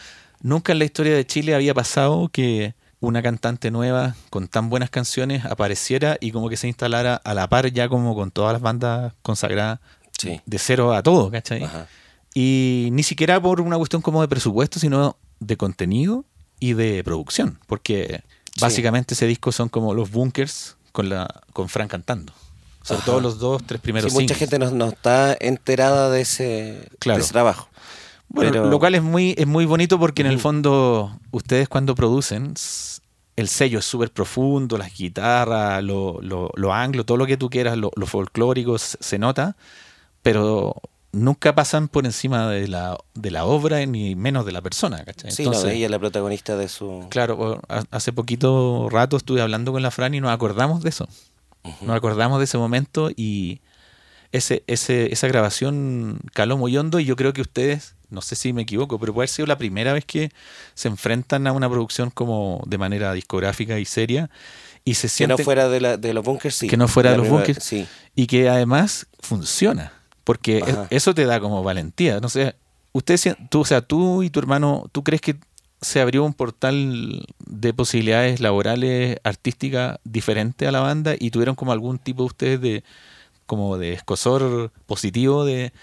nunca 0.41 0.71
en 0.71 0.79
la 0.79 0.85
historia 0.85 1.15
de 1.15 1.25
Chile 1.25 1.55
había 1.55 1.73
pasado 1.73 2.29
que 2.29 2.73
una 2.99 3.21
cantante 3.23 3.71
nueva 3.71 4.15
con 4.29 4.47
tan 4.47 4.69
buenas 4.69 4.89
canciones 4.91 5.43
apareciera 5.45 6.17
y 6.21 6.31
como 6.31 6.49
que 6.49 6.57
se 6.57 6.67
instalara 6.67 7.15
a 7.15 7.33
la 7.33 7.47
par 7.49 7.71
ya 7.71 7.89
como 7.89 8.13
con 8.15 8.29
todas 8.31 8.53
las 8.53 8.61
bandas 8.61 9.13
consagradas 9.23 9.79
Sí. 10.19 10.39
de 10.45 10.59
cero 10.59 10.93
a 10.93 11.01
todo, 11.01 11.31
¿cachai? 11.31 11.63
Ajá. 11.63 11.87
Y 12.33 12.89
ni 12.91 13.01
siquiera 13.03 13.41
por 13.41 13.59
una 13.59 13.77
cuestión 13.77 14.01
como 14.03 14.21
de 14.21 14.27
presupuesto, 14.27 14.79
sino 14.79 15.17
de 15.39 15.57
contenido 15.57 16.25
y 16.59 16.73
de 16.73 17.03
producción, 17.03 17.59
porque 17.65 18.23
Sí. 18.53 18.61
básicamente 18.61 19.15
ese 19.15 19.25
disco 19.25 19.51
son 19.51 19.67
como 19.69 19.93
los 19.95 20.11
bunkers 20.11 20.75
con 20.91 21.09
la 21.09 21.27
con 21.53 21.69
Fran 21.69 21.87
cantando. 21.87 22.33
Sobre 22.83 22.97
Ajá. 22.99 23.05
todo 23.05 23.21
los 23.21 23.39
dos, 23.39 23.63
tres 23.65 23.79
primeros 23.81 24.11
Sí, 24.11 24.19
mucha 24.19 24.35
gente 24.35 24.59
no, 24.59 24.69
no 24.71 24.89
está 24.89 25.35
enterada 25.39 26.09
de 26.11 26.21
ese, 26.21 26.87
Claro. 26.99 27.17
de 27.17 27.23
ese 27.23 27.31
trabajo. 27.31 27.67
Bueno, 28.33 28.51
Pero- 28.51 28.69
lo 28.69 28.79
cual 28.79 28.95
es 28.95 29.01
muy, 29.03 29.35
es 29.37 29.45
muy 29.47 29.65
bonito 29.65 29.99
porque 29.99 30.21
en 30.21 30.27
el 30.27 30.39
fondo 30.39 31.17
ustedes 31.31 31.67
cuando 31.67 31.95
producen, 31.95 32.53
el 33.35 33.47
sello 33.49 33.79
es 33.79 33.85
súper 33.85 34.11
profundo, 34.11 34.77
las 34.77 34.95
guitarras, 34.95 35.83
lo, 35.83 36.19
lo, 36.21 36.49
lo 36.55 36.73
anglo, 36.73 37.05
todo 37.05 37.17
lo 37.17 37.25
que 37.27 37.35
tú 37.37 37.49
quieras, 37.49 37.77
lo, 37.77 37.91
lo 37.95 38.05
folclórico 38.05 38.77
se 38.77 39.19
nota, 39.19 39.57
pero 40.21 40.75
nunca 41.11 41.53
pasan 41.55 41.89
por 41.89 42.05
encima 42.05 42.49
de 42.49 42.69
la, 42.69 42.97
de 43.15 43.31
la 43.31 43.43
obra 43.43 43.85
ni 43.85 44.15
menos 44.15 44.45
de 44.45 44.53
la 44.53 44.61
persona, 44.61 45.03
¿cachai? 45.03 45.31
Sí, 45.31 45.43
no, 45.43 45.51
ella 45.67 45.85
es 45.85 45.91
la 45.91 45.99
protagonista 45.99 46.55
de 46.55 46.69
su... 46.69 47.07
Claro, 47.09 47.59
hace 47.89 48.13
poquito 48.13 48.87
rato 48.89 49.17
estuve 49.17 49.41
hablando 49.41 49.73
con 49.73 49.81
la 49.81 49.91
Fran 49.91 50.13
y 50.13 50.21
nos 50.21 50.31
acordamos 50.31 50.83
de 50.83 50.89
eso. 50.89 51.07
Nos 51.81 51.95
acordamos 51.95 52.39
de 52.39 52.45
ese 52.45 52.57
momento 52.57 53.09
y 53.15 53.59
ese, 54.31 54.63
ese, 54.67 55.11
esa 55.11 55.27
grabación 55.27 56.19
caló 56.33 56.57
muy 56.57 56.75
hondo 56.77 56.99
y 56.99 57.05
yo 57.05 57.15
creo 57.17 57.33
que 57.33 57.41
ustedes, 57.41 57.95
no 58.11 58.21
sé 58.21 58.35
si 58.35 58.53
me 58.53 58.61
equivoco, 58.63 58.99
pero 58.99 59.13
puede 59.13 59.23
haber 59.25 59.29
sido 59.29 59.45
la 59.47 59.57
primera 59.57 59.93
vez 59.93 60.05
que 60.05 60.31
se 60.75 60.87
enfrentan 60.87 61.47
a 61.47 61.51
una 61.53 61.69
producción 61.69 62.09
como 62.11 62.61
de 62.67 62.77
manera 62.77 63.13
discográfica 63.13 63.79
y 63.79 63.85
seria 63.85 64.29
y 64.85 64.93
se 64.95 65.01
Que 65.07 65.27
no 65.27 65.35
sienten 65.37 65.45
fuera 65.45 65.69
de, 65.69 65.81
la, 65.81 65.97
de 65.97 66.13
los 66.13 66.23
bunkers, 66.23 66.55
sí. 66.55 66.67
Que 66.67 66.77
no 66.77 66.87
fuera 66.87 67.11
de 67.11 67.17
los 67.17 67.25
primera- 67.27 67.45
bunkers. 67.45 67.63
Sí. 67.65 67.87
y 68.15 68.27
que 68.27 68.49
además 68.49 69.07
funciona, 69.19 69.93
porque 70.23 70.61
Ajá. 70.63 70.87
eso 70.89 71.13
te 71.15 71.25
da 71.25 71.39
como 71.39 71.63
valentía. 71.63 72.19
No 72.19 72.29
sé, 72.29 72.55
usted, 72.91 73.19
tú, 73.49 73.61
o 73.61 73.65
sea, 73.65 73.81
tú 73.81 74.23
y 74.23 74.29
tu 74.29 74.39
hermano, 74.39 74.87
¿tú 74.91 75.03
crees 75.03 75.21
que 75.21 75.35
se 75.81 75.99
abrió 75.99 76.23
un 76.23 76.33
portal 76.33 77.25
de 77.39 77.73
posibilidades 77.73 78.39
laborales, 78.39 79.17
artísticas 79.23 79.97
diferente 80.03 80.67
a 80.67 80.71
la 80.71 80.79
banda 80.79 81.15
y 81.17 81.31
tuvieron 81.31 81.55
como 81.55 81.71
algún 81.71 81.97
tipo 81.97 82.23
ustedes 82.23 82.61
de 82.61 82.83
como 83.47 83.77
de 83.77 83.93
escosor 83.93 84.71
positivo 84.85 85.43
de 85.43 85.73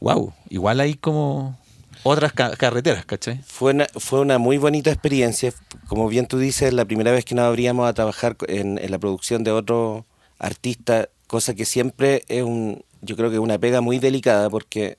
wow, 0.00 0.32
igual 0.48 0.80
hay 0.80 0.94
como 0.94 1.58
otras 2.04 2.32
ca- 2.32 2.54
carreteras, 2.56 3.04
¿cachai? 3.04 3.40
Fue 3.44 3.72
una, 3.72 3.86
fue 3.98 4.20
una 4.20 4.38
muy 4.38 4.58
bonita 4.58 4.90
experiencia. 4.90 5.52
Como 5.88 6.08
bien 6.08 6.26
tú 6.26 6.38
dices, 6.38 6.72
la 6.72 6.84
primera 6.84 7.10
vez 7.10 7.24
que 7.24 7.34
nos 7.34 7.44
abríamos 7.44 7.88
a 7.88 7.92
trabajar 7.94 8.36
en, 8.46 8.78
en 8.78 8.90
la 8.90 8.98
producción 8.98 9.42
de 9.42 9.50
otro 9.50 10.06
artista, 10.38 11.08
cosa 11.26 11.54
que 11.54 11.64
siempre 11.64 12.22
es 12.28 12.42
un, 12.42 12.84
yo 13.00 13.16
creo 13.16 13.30
que 13.30 13.36
es 13.36 13.40
una 13.42 13.58
pega 13.58 13.80
muy 13.80 13.98
delicada, 13.98 14.48
porque 14.50 14.98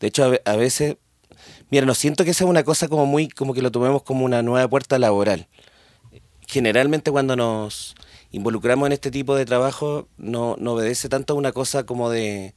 de 0.00 0.06
hecho 0.08 0.24
a, 0.24 0.50
a 0.50 0.56
veces, 0.56 0.96
mira, 1.70 1.86
no 1.86 1.94
siento 1.94 2.24
que 2.24 2.34
sea 2.34 2.46
una 2.46 2.64
cosa 2.64 2.88
como 2.88 3.06
muy, 3.06 3.28
como 3.28 3.54
que 3.54 3.62
lo 3.62 3.70
tomemos 3.70 4.02
como 4.02 4.24
una 4.24 4.42
nueva 4.42 4.66
puerta 4.68 4.98
laboral. 4.98 5.46
Generalmente 6.48 7.10
cuando 7.10 7.36
nos 7.36 7.94
involucramos 8.30 8.86
en 8.86 8.92
este 8.92 9.10
tipo 9.10 9.34
de 9.34 9.44
trabajo, 9.44 10.08
no, 10.16 10.56
no 10.58 10.72
obedece 10.74 11.08
tanto 11.08 11.34
a 11.34 11.36
una 11.36 11.52
cosa 11.52 11.84
como 11.84 12.08
de 12.10 12.54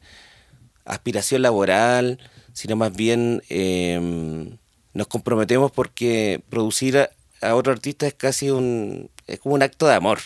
aspiración 0.85 1.41
laboral, 1.41 2.19
sino 2.59 2.75
más 2.75 2.93
bien 2.93 3.41
eh, 3.49 4.49
nos 4.93 5.07
comprometemos 5.07 5.71
porque 5.71 6.41
producir 6.49 6.97
a, 6.97 7.09
a 7.41 7.55
otro 7.55 7.71
artista 7.71 8.05
es 8.05 8.13
casi 8.13 8.49
un, 8.49 9.09
es 9.27 9.39
como 9.39 9.55
un 9.55 9.63
acto 9.63 9.87
de 9.87 9.93
amor, 9.93 10.19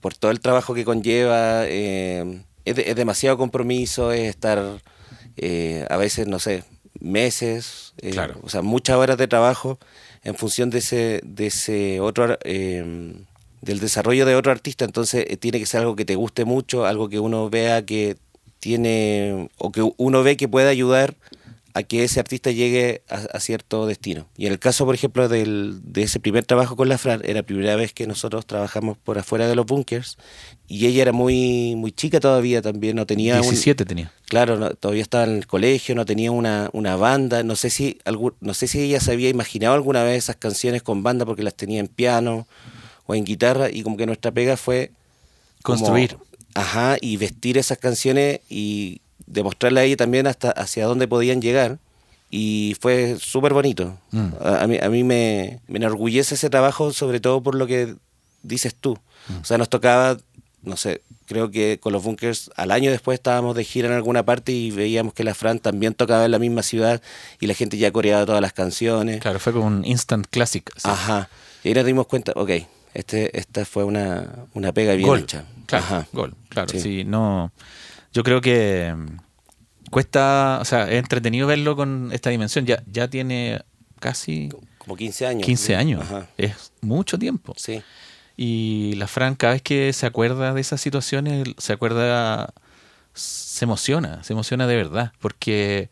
por 0.00 0.14
todo 0.14 0.30
el 0.30 0.38
trabajo 0.38 0.74
que 0.74 0.84
conlleva, 0.84 1.64
eh, 1.66 2.40
es, 2.64 2.76
de- 2.76 2.88
es 2.88 2.94
demasiado 2.94 3.36
compromiso, 3.36 4.12
es 4.12 4.28
estar 4.28 4.80
eh, 5.36 5.84
a 5.90 5.96
veces, 5.96 6.28
no 6.28 6.38
sé, 6.38 6.62
meses, 7.00 7.94
eh, 8.00 8.10
Claro. 8.10 8.38
o 8.44 8.48
sea, 8.48 8.62
muchas 8.62 8.96
horas 8.96 9.16
de 9.18 9.26
trabajo 9.26 9.78
en 10.22 10.36
función 10.36 10.70
de 10.70 10.78
ese, 10.78 11.20
de 11.24 11.46
ese 11.48 11.98
otro, 11.98 12.38
eh, 12.44 13.12
del 13.60 13.80
desarrollo 13.80 14.24
de 14.24 14.36
otro 14.36 14.52
artista, 14.52 14.84
entonces 14.84 15.24
eh, 15.28 15.36
tiene 15.36 15.58
que 15.58 15.66
ser 15.66 15.80
algo 15.80 15.96
que 15.96 16.04
te 16.04 16.14
guste 16.14 16.44
mucho, 16.44 16.86
algo 16.86 17.08
que 17.08 17.18
uno 17.18 17.50
vea 17.50 17.84
que 17.84 18.16
tiene, 18.60 19.48
o 19.58 19.72
que 19.72 19.82
uno 19.96 20.22
ve 20.22 20.36
que 20.36 20.46
puede 20.46 20.68
ayudar 20.68 21.16
a 21.74 21.82
que 21.82 22.04
ese 22.04 22.20
artista 22.20 22.50
llegue 22.50 23.02
a, 23.08 23.16
a 23.36 23.40
cierto 23.40 23.86
destino. 23.86 24.26
Y 24.36 24.46
en 24.46 24.52
el 24.52 24.58
caso, 24.58 24.84
por 24.84 24.94
ejemplo, 24.94 25.28
del, 25.28 25.80
de 25.82 26.02
ese 26.02 26.20
primer 26.20 26.44
trabajo 26.44 26.76
con 26.76 26.88
la 26.88 26.98
Fran, 26.98 27.22
era 27.24 27.34
la 27.40 27.42
primera 27.44 27.76
vez 27.76 27.92
que 27.94 28.06
nosotros 28.06 28.44
trabajamos 28.46 28.98
por 28.98 29.18
afuera 29.18 29.48
de 29.48 29.54
los 29.56 29.64
bunkers 29.64 30.18
y 30.68 30.86
ella 30.86 31.02
era 31.02 31.12
muy 31.12 31.74
muy 31.76 31.92
chica 31.92 32.20
todavía 32.20 32.60
también, 32.62 32.96
no 32.96 33.06
tenía 33.06 33.36
un- 33.36 33.42
17 33.42 33.84
tenía. 33.86 34.12
Claro, 34.26 34.58
no- 34.58 34.70
todavía 34.70 35.02
estaba 35.02 35.24
en 35.24 35.36
el 35.36 35.46
colegio, 35.46 35.94
no 35.94 36.04
tenía 36.04 36.30
una, 36.30 36.68
una 36.74 36.96
banda, 36.96 37.42
no 37.42 37.56
sé 37.56 37.70
si 37.70 37.98
algún, 38.04 38.34
no 38.40 38.52
sé 38.54 38.66
si 38.68 38.80
ella 38.80 39.00
se 39.00 39.12
había 39.12 39.28
imaginado 39.30 39.74
alguna 39.74 40.02
vez 40.04 40.24
esas 40.24 40.36
canciones 40.36 40.82
con 40.82 41.02
banda 41.02 41.24
porque 41.24 41.42
las 41.42 41.54
tenía 41.54 41.80
en 41.80 41.88
piano 41.88 42.46
o 43.06 43.14
en 43.14 43.24
guitarra 43.24 43.70
y 43.70 43.82
como 43.82 43.96
que 43.96 44.06
nuestra 44.06 44.30
pega 44.30 44.56
fue 44.56 44.92
como- 45.62 45.78
Construir. 45.78 46.16
ajá, 46.54 46.96
y 47.00 47.16
vestir 47.16 47.56
esas 47.56 47.78
canciones 47.78 48.40
y 48.50 49.00
demostrarle 49.26 49.80
a 49.80 49.84
ella 49.84 49.96
también 49.96 50.26
hasta 50.26 50.50
hacia 50.50 50.86
dónde 50.86 51.08
podían 51.08 51.40
llegar 51.42 51.78
y 52.30 52.76
fue 52.80 53.16
súper 53.20 53.52
bonito. 53.52 53.98
Mm. 54.10 54.28
A, 54.40 54.62
a 54.62 54.66
mí, 54.66 54.78
a 54.82 54.88
mí 54.88 55.04
me, 55.04 55.60
me 55.68 55.76
enorgullece 55.78 56.34
ese 56.34 56.50
trabajo 56.50 56.92
sobre 56.92 57.20
todo 57.20 57.42
por 57.42 57.54
lo 57.54 57.66
que 57.66 57.94
dices 58.42 58.74
tú. 58.74 58.98
Mm. 59.28 59.40
O 59.40 59.44
sea, 59.44 59.58
nos 59.58 59.68
tocaba, 59.68 60.16
no 60.62 60.76
sé, 60.76 61.02
creo 61.26 61.50
que 61.50 61.78
con 61.80 61.92
los 61.92 62.02
bunkers 62.02 62.50
al 62.56 62.70
año 62.70 62.90
después 62.90 63.16
estábamos 63.16 63.54
de 63.54 63.64
gira 63.64 63.88
en 63.88 63.94
alguna 63.94 64.22
parte 64.24 64.52
y 64.52 64.70
veíamos 64.70 65.12
que 65.14 65.24
la 65.24 65.34
Fran 65.34 65.58
también 65.58 65.94
tocaba 65.94 66.24
en 66.24 66.30
la 66.30 66.38
misma 66.38 66.62
ciudad 66.62 67.02
y 67.40 67.46
la 67.46 67.54
gente 67.54 67.76
ya 67.78 67.90
coreaba 67.92 68.24
todas 68.26 68.40
las 68.40 68.52
canciones. 68.52 69.20
Claro, 69.20 69.38
fue 69.38 69.52
como 69.52 69.66
un 69.66 69.84
instant 69.84 70.26
classic. 70.30 70.70
así. 70.76 70.88
Ajá. 70.88 71.28
Y 71.64 71.68
ahí 71.68 71.74
nos 71.74 71.84
dimos 71.84 72.06
cuenta, 72.06 72.32
ok, 72.34 72.50
este, 72.94 73.38
esta 73.38 73.64
fue 73.64 73.84
una, 73.84 74.46
una 74.54 74.72
pega 74.72 74.94
bien 74.94 75.08
gol. 75.08 75.20
hecha. 75.20 75.44
Claro, 75.66 75.84
Ajá. 75.84 76.06
gol. 76.12 76.34
Claro, 76.48 76.68
Sí. 76.70 76.80
sí. 76.80 77.04
no. 77.04 77.52
Yo 78.12 78.22
creo 78.22 78.40
que 78.40 78.94
mm, 78.94 79.90
cuesta, 79.90 80.58
o 80.60 80.64
sea, 80.64 80.90
es 80.90 80.98
entretenido 80.98 81.46
verlo 81.46 81.76
con 81.76 82.10
esta 82.12 82.30
dimensión. 82.30 82.66
Ya, 82.66 82.82
ya 82.86 83.08
tiene 83.08 83.62
casi 84.00 84.50
Como 84.78 84.96
15 84.96 85.26
años. 85.26 85.46
15 85.46 85.76
años. 85.76 86.02
Ajá. 86.02 86.28
Es 86.36 86.72
mucho 86.80 87.18
tiempo. 87.18 87.54
Sí. 87.56 87.82
Y 88.36 88.94
la 88.96 89.06
Fran, 89.06 89.34
cada 89.34 89.54
vez 89.54 89.62
que 89.62 89.92
se 89.92 90.06
acuerda 90.06 90.54
de 90.54 90.60
esas 90.60 90.80
situaciones, 90.80 91.48
se 91.58 91.72
acuerda, 91.72 92.52
se 93.14 93.64
emociona, 93.64 94.24
se 94.24 94.32
emociona 94.32 94.66
de 94.66 94.76
verdad, 94.76 95.12
porque 95.20 95.90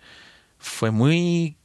fue 0.59 0.91
muy 0.91 1.57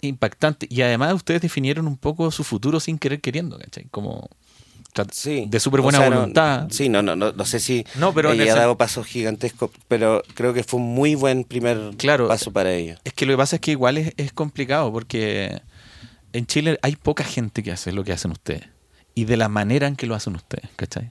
impactante. 0.00 0.66
Y 0.70 0.82
además 0.82 1.14
ustedes 1.14 1.42
definieron 1.42 1.86
un 1.86 1.96
poco 1.96 2.30
su 2.30 2.44
futuro 2.44 2.80
sin 2.80 2.98
querer 2.98 3.20
queriendo, 3.20 3.58
¿cachai? 3.58 3.86
Como 3.90 4.28
Sí. 5.10 5.46
de 5.48 5.58
súper 5.58 5.80
O 5.80 5.84
buena 5.84 5.98
sea, 5.98 6.10
no- 6.10 6.16
voluntad. 6.16 6.66
sí, 6.70 6.88
no, 6.88 7.00
no, 7.02 7.16
no, 7.16 7.32
no 7.32 7.44
sé 7.46 7.60
si 7.60 7.84
No, 7.94 8.12
pero 8.12 8.32
ella 8.32 8.52
ha 8.52 8.56
dado 8.56 8.76
pasos 8.76 9.06
gigantescos, 9.06 9.70
pero 9.88 10.22
creo 10.34 10.52
que 10.52 10.64
fue 10.64 10.80
un 10.80 10.94
muy 10.94 11.14
buen 11.14 11.44
primer 11.44 11.92
Claro. 11.96 12.28
paso 12.28 12.52
para 12.52 12.72
ella. 12.72 12.98
Es 13.04 13.14
que 13.14 13.24
lo 13.24 13.32
que 13.32 13.38
pasa 13.38 13.56
es 13.56 13.60
que 13.62 13.70
igual 13.70 13.96
es, 13.96 14.12
es 14.18 14.32
complicado, 14.32 14.92
porque 14.92 15.60
en 16.34 16.46
Chile 16.46 16.78
hay 16.82 16.96
poca 16.96 17.24
gente 17.24 17.62
que 17.62 17.72
hace 17.72 17.92
lo 17.92 18.04
que 18.04 18.12
hacen 18.12 18.32
ustedes. 18.32 18.64
Y 19.14 19.24
de 19.24 19.36
la 19.36 19.48
manera 19.48 19.86
en 19.86 19.96
que 19.96 20.06
lo 20.06 20.14
hacen 20.14 20.34
ustedes, 20.36 20.68
¿cachai? 20.76 21.10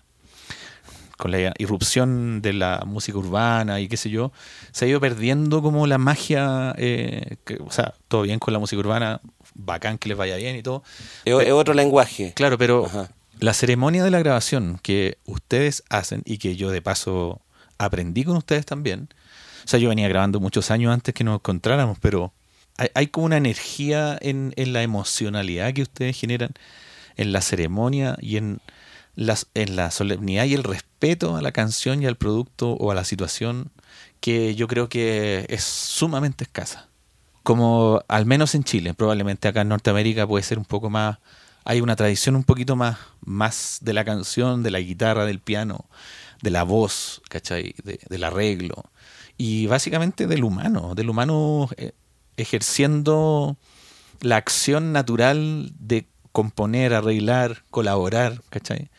Con 1.18 1.30
la 1.32 1.54
irrupción 1.60 2.42
de 2.42 2.54
la 2.54 2.82
música 2.86 3.18
urbana 3.18 3.80
y 3.80 3.88
qué 3.88 3.96
sé 3.98 4.10
yo, 4.10 4.32
se 4.72 4.86
ha 4.86 4.88
ido 4.88 5.00
perdiendo 5.00 5.62
como 5.62 5.86
la 5.88 5.98
magia. 6.00 6.74
eh, 6.78 7.38
que- 7.46 7.58
o 7.66 7.70
sea, 7.72 7.94
todo 8.08 8.24
bien 8.24 8.40
con 8.40 8.54
la 8.54 8.60
música 8.60 8.80
urbana, 8.80 9.22
bacán 9.54 9.98
que 10.00 10.10
les 10.10 10.18
vaya 10.18 10.36
bien 10.36 10.56
y 10.56 10.64
todo. 10.64 10.84
Es, 11.26 11.52
otro 11.52 11.74
lenguaje. 11.76 12.34
Claro, 12.36 12.58
pero 12.58 12.86
Ajá. 12.88 13.10
La 13.42 13.54
ceremonia 13.54 14.04
de 14.04 14.12
la 14.12 14.20
grabación 14.20 14.80
que 14.82 15.18
ustedes 15.26 15.84
hacen 15.90 16.22
y 16.26 16.38
que 16.38 16.56
yo 16.56 16.70
de 16.70 16.82
paso 16.82 17.42
aprendí 17.80 18.24
con 18.24 18.38
ustedes 18.38 18.66
también. 18.66 19.10
O 19.66 19.68
sea, 19.68 19.80
yo 19.80 19.90
venía 19.90 20.08
grabando 20.08 20.40
muchos 20.40 20.72
años 20.72 20.94
antes 20.94 21.14
que 21.14 21.24
nos 21.24 21.36
encontráramos, 21.36 21.98
pero 22.00 22.32
hay, 22.94 23.08
como 23.08 23.26
una 23.26 23.38
energía 23.38 24.18
en, 24.22 24.54
la 24.56 24.84
emocionalidad 24.84 25.74
que 25.74 25.82
ustedes 25.82 26.18
generan 26.18 26.52
en 27.18 27.32
la 27.32 27.42
ceremonia 27.42 28.16
y 28.22 28.38
en, 28.38 28.62
en 29.16 29.76
la 29.76 29.92
solemnidad 29.92 30.46
y 30.46 30.54
el 30.54 30.64
respeto 30.64 31.36
a 31.36 31.42
la 31.42 31.52
canción 31.52 32.02
y 32.02 32.06
al 32.06 32.16
producto 32.16 32.72
o 32.74 32.92
a 32.92 32.96
la 32.96 33.04
situación 33.04 33.72
que 34.20 34.56
yo 34.56 34.68
creo 34.68 34.88
que 34.88 35.46
es 35.50 35.64
sumamente 35.64 36.44
escasa 36.44 36.92
como 37.44 38.04
al 38.08 38.26
menos 38.26 38.56
en 38.56 38.64
Chile, 38.64 38.94
probablemente 38.94 39.48
acá 39.48 39.62
en 39.62 39.70
Norteamérica 39.70 40.28
puede 40.28 40.44
ser 40.44 40.60
un 40.60 40.66
poco 40.66 40.90
más, 40.90 41.18
hay 41.64 41.82
una 41.82 41.96
tradición 41.96 42.36
un 42.36 42.44
poquito 42.44 42.76
más, 42.76 42.98
más 43.24 43.80
de 43.82 43.94
la 43.94 44.04
canción, 44.06 44.64
de 44.64 44.72
la 44.72 44.80
guitarra, 44.80 45.26
del 45.26 45.40
piano, 45.40 45.86
de 46.42 46.50
la 46.50 46.64
voz, 46.64 47.22
¿cachai? 47.30 47.76
De- 47.84 48.00
del 48.10 48.24
arreglo. 48.24 48.86
Y 49.38 49.68
básicamente 49.68 50.28
del 50.28 50.44
humano, 50.44 50.94
del 50.96 51.10
humano 51.10 51.70
eh, 51.78 51.92
ejerciendo 52.38 53.58
la 54.22 54.38
acción 54.38 54.92
natural 54.94 55.72
de 55.80 56.06
componer, 56.32 56.94
arreglar, 56.94 57.64
colaborar, 57.72 58.42
¿cachai? 58.50 58.90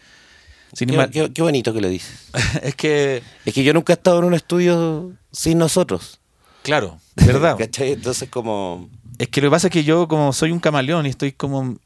Sin 0.73 0.89
Qué, 0.89 0.95
embargo, 0.95 1.13
qué- 1.13 1.33
qué 1.33 1.43
bonito 1.43 1.73
que 1.73 1.81
lo 1.81 1.89
dices. 1.89 2.29
es 2.63 2.75
que, 2.75 3.23
Es 3.45 3.55
que 3.55 3.63
yo 3.63 3.73
nunca 3.75 3.93
he 3.93 3.97
estado 3.97 4.19
en 4.19 4.25
un 4.25 4.35
estudio 4.35 5.13
sin 5.31 5.59
nosotros. 5.59 6.19
claro, 6.63 6.99
¿verdad? 7.17 7.57
¿Cachai? 7.59 7.93
Entonces 7.93 8.29
como... 8.29 8.89
Es 9.19 9.29
que 9.29 9.41
lo 9.41 9.47
que 9.49 9.51
pasa 9.53 9.67
es 9.69 9.73
que 9.73 9.85
yo, 9.85 10.09
como 10.09 10.33
soy 10.33 10.51
un 10.51 10.59
camaleón 10.61 11.07
y 11.07 11.11
estoy 11.11 11.33
como 11.33 11.77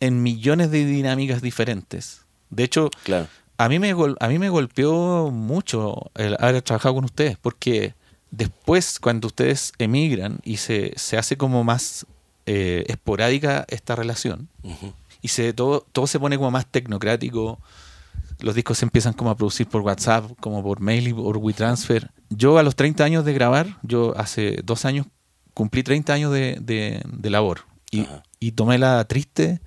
en 0.00 0.22
millones 0.22 0.70
de 0.70 0.84
dinámicas 0.84 1.42
diferentes. 1.42 2.22
De 2.50 2.64
hecho, 2.64 2.90
Claro. 3.04 3.28
a 3.58 3.68
mí 3.68 3.78
me, 3.78 3.90
a 4.18 4.28
mí 4.28 4.38
me 4.38 4.48
golpeó 4.48 5.30
mucho 5.30 6.10
el 6.16 6.36
haber 6.40 6.62
trabajado 6.62 6.94
con 6.96 7.04
ustedes, 7.04 7.36
porque 7.38 7.94
después, 8.30 8.98
cuando 8.98 9.28
ustedes 9.28 9.72
emigran 9.78 10.40
y 10.44 10.56
se, 10.56 10.92
se 10.96 11.16
hace 11.18 11.36
como 11.36 11.62
más 11.64 12.06
eh, 12.46 12.84
esporádica 12.88 13.64
esta 13.68 13.94
relación, 13.94 14.48
y 15.22 15.28
se 15.28 15.52
todo, 15.52 15.86
todo 15.92 16.06
se 16.06 16.18
pone 16.18 16.36
como 16.38 16.50
más 16.50 16.66
tecnocrático. 16.66 17.58
Los 18.40 18.54
discos 18.54 18.78
se 18.78 18.86
empiezan 18.86 19.12
como 19.12 19.30
a 19.30 19.36
producir 19.36 19.66
por 19.66 19.82
WhatsApp, 19.82 20.30
como 20.40 20.62
por 20.62 20.80
mail 20.80 21.08
y 21.08 21.12
por 21.12 21.36
WeTransfer. 21.36 22.10
Yo 22.30 22.56
a 22.58 22.62
los 22.62 22.74
30 22.74 23.04
años 23.04 23.24
de 23.26 23.34
grabar, 23.34 23.76
yo 23.82 24.14
hace 24.16 24.60
dos 24.64 24.86
años 24.86 25.06
cumplí 25.52 25.82
30 25.82 26.14
años 26.14 26.32
de, 26.32 26.56
de- 26.60 27.02
de 27.04 27.30
labor 27.30 27.60
y, 27.90 28.06
y 28.38 28.52
tomé 28.52 28.78
la 28.78 29.04
triste 29.04 29.60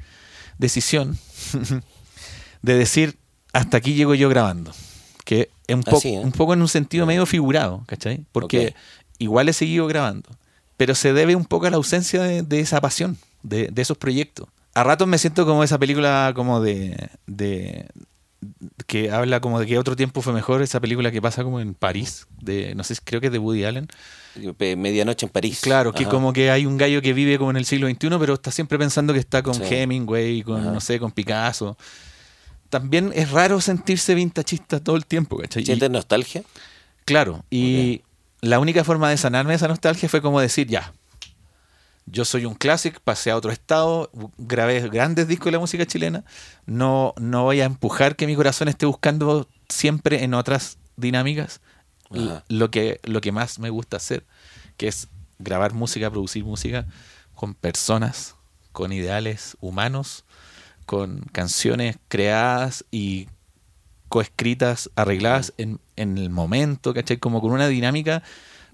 decisión 0.58 1.18
de 2.62 2.76
decir, 2.76 3.18
hasta 3.52 3.78
aquí 3.78 3.94
llego 3.94 4.16
yo 4.16 4.30
grabando. 4.30 4.74
Que 5.26 5.50
es 5.68 5.76
un, 5.76 5.84
¿eh? 6.04 6.20
un 6.20 6.32
poco 6.32 6.54
en 6.54 6.62
un 6.62 6.68
sentido 6.68 7.06
medio 7.06 7.26
figurado, 7.26 7.84
¿cachai? 7.88 8.26
Porque 8.32 8.76
igual 9.20 9.48
he 9.48 9.54
seguido 9.54 9.88
grabando, 9.88 10.30
pero 10.76 10.96
se 10.96 11.14
debe 11.14 11.36
un 11.36 11.46
poco 11.46 11.66
a 11.66 11.70
la 11.70 11.78
ausencia 11.78 12.22
de, 12.22 12.42
de 12.42 12.60
esa 12.60 12.82
pasión, 12.82 13.18
de, 13.42 13.70
de 13.70 13.82
esos 13.82 13.98
proyectos. 13.98 14.50
A 14.74 14.84
ratos 14.84 15.08
me 15.08 15.18
siento 15.18 15.46
como 15.46 15.64
esa 15.64 15.78
película 15.78 16.34
como 16.36 16.60
de, 16.60 17.10
de 17.28 17.88
que 18.88 19.12
habla 19.12 19.40
como 19.40 19.60
de 19.60 19.66
que 19.66 19.78
otro 19.78 19.96
tiempo 19.96 20.22
fue 20.22 20.34
mejor, 20.34 20.62
esa 20.62 20.80
película 20.80 21.12
que 21.12 21.22
pasa 21.22 21.44
como 21.44 21.60
en 21.60 21.74
París, 21.74 22.28
de 22.42 22.76
no 22.76 22.84
sé, 22.84 22.96
creo 23.04 23.22
que 23.22 23.28
es 23.28 23.34
de 23.34 23.40
Woody 23.40 23.64
Allen. 23.64 23.88
Pe- 24.58 24.76
Medianoche 24.76 25.26
en 25.26 25.32
París. 25.32 25.60
Claro, 25.62 25.94
que 25.94 26.04
Ajá. 26.04 26.12
como 26.12 26.34
que 26.34 26.50
hay 26.52 26.66
un 26.66 26.78
gallo 26.78 27.02
que 27.02 27.14
vive 27.14 27.38
como 27.38 27.52
en 27.52 27.58
el 27.58 27.66
siglo 27.66 27.88
XXI, 27.88 28.10
pero 28.20 28.34
está 28.34 28.52
siempre 28.52 28.78
pensando 28.80 29.14
que 29.14 29.20
está 29.20 29.44
con 29.44 29.54
Sí. 29.54 29.62
Hemingway, 29.70 30.42
con, 30.44 30.62
Ajá. 30.62 30.72
no 30.72 30.82
sé, 30.82 31.00
con 31.00 31.12
Picasso. 31.12 31.78
También 32.70 33.12
es 33.14 33.30
raro 33.32 33.62
sentirse 33.62 34.16
vintachista 34.16 34.80
todo 34.80 34.96
el 34.96 35.06
tiempo, 35.06 35.38
¿cachai? 35.38 35.64
¿Sientes 35.66 35.90
nostalgia? 35.92 36.44
Claro, 37.06 37.44
y 37.52 38.02
la 38.42 38.60
única 38.60 38.84
forma 38.84 39.10
de 39.10 39.18
sanarme 39.18 39.52
de 39.52 39.58
esa 39.58 39.68
nostalgia 39.68 40.10
fue 40.10 40.22
como 40.22 40.40
decir, 40.40 40.68
ya, 40.68 40.92
yo 42.06 42.26
soy 42.26 42.46
un 42.46 42.56
clásico, 42.56 43.00
pasé 43.04 43.32
a 43.32 43.38
otro 43.38 43.52
estado, 43.52 44.10
grabé 44.38 44.82
grandes 44.90 45.28
discos 45.28 45.46
de 45.46 45.52
la 45.52 45.60
música 45.60 45.86
chilena, 45.86 46.24
no, 46.66 47.14
no 47.18 47.44
voy 47.44 47.62
a 47.62 47.66
empujar 47.66 48.16
que 48.16 48.26
mi 48.28 48.36
corazón 48.36 48.68
esté 48.68 48.86
buscando 48.86 49.48
siempre 49.70 50.24
en 50.24 50.34
otras 50.34 50.78
dinámicas. 50.98 51.62
Lo 52.48 52.72
que, 52.72 53.00
lo 53.04 53.22
que 53.22 53.32
más 53.32 53.60
me 53.60 53.70
gusta 53.70 53.98
hacer, 53.98 54.26
que 54.78 54.88
es 54.88 55.08
grabar 55.40 55.74
música, 55.74 56.10
producir 56.10 56.44
música 56.46 56.86
con 57.36 57.54
personas, 57.56 58.36
con 58.72 58.92
ideales 58.94 59.58
humanos, 59.62 60.24
con 60.86 61.22
canciones 61.32 61.98
creadas 62.08 62.86
y 62.92 63.28
coescritas, 64.10 64.90
arregladas 64.96 65.54
en, 65.58 65.80
en 65.96 66.18
el 66.18 66.30
momento, 66.30 66.94
¿cachai? 66.94 67.18
Como 67.18 67.42
con 67.42 67.52
una 67.52 67.68
dinámica 67.68 68.22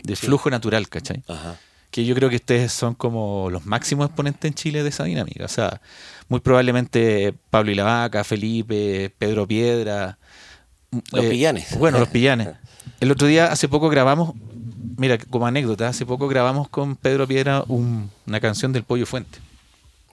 de 0.04 0.16
Sí. 0.16 0.26
flujo 0.28 0.50
natural, 0.50 0.90
¿cachai? 0.90 1.24
Ajá. 1.28 1.58
Que 1.92 2.06
yo 2.06 2.14
creo 2.14 2.30
que 2.30 2.36
ustedes 2.36 2.72
son 2.72 2.94
como 2.94 3.50
los 3.50 3.66
máximos 3.66 4.08
exponentes 4.08 4.46
en 4.50 4.54
Chile 4.54 4.84
de 4.84 4.90
esa 4.90 5.06
dinámica. 5.06 5.46
O 5.46 5.48
sea, 5.48 5.82
muy 6.28 6.40
probablemente 6.40 7.34
Pablo 7.50 7.72
y 7.72 7.76
la 7.76 7.84
Vaca, 7.84 8.24
Felipe, 8.24 9.14
Pedro 9.18 9.48
Piedra. 9.48 10.18
Los 11.12 11.26
eh, 11.26 11.30
Pillanes. 11.30 11.78
Bueno, 11.80 12.00
los 12.00 12.10
pillanes. 12.10 12.50
El 13.00 13.12
otro 13.12 13.28
día, 13.28 13.52
hace 13.52 13.68
poco 13.68 13.90
grabamos, 13.90 14.34
mira, 14.98 15.18
como 15.18 15.48
anécdota, 15.48 15.88
hace 15.88 16.06
poco 16.06 16.28
grabamos 16.28 16.68
con 16.70 16.96
Pedro 16.96 17.28
Piedra 17.28 17.64
un- 17.68 18.12
una 18.28 18.40
canción 18.40 18.74
del 18.74 18.84
Pollo 18.84 19.06
Fuente, 19.06 19.40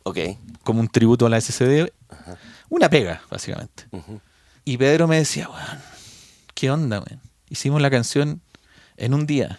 Ok. 0.05 0.19
como 0.63 0.81
un 0.81 0.89
tributo 0.89 1.27
a 1.27 1.31
la 1.31 1.39
SCD, 1.39 1.93
una 2.69 2.89
pega, 2.89 3.23
básicamente. 3.31 3.85
Y 4.65 4.77
Pedro 4.77 5.09
me 5.09 5.17
decía, 5.19 5.49
weón, 5.49 5.81
¿qué 6.55 6.71
onda, 6.71 7.01
weón? 7.01 7.21
Hicimos 7.49 7.81
la 7.83 7.91
canción 7.91 8.41
en 8.97 9.15
un 9.15 9.27
día. 9.27 9.59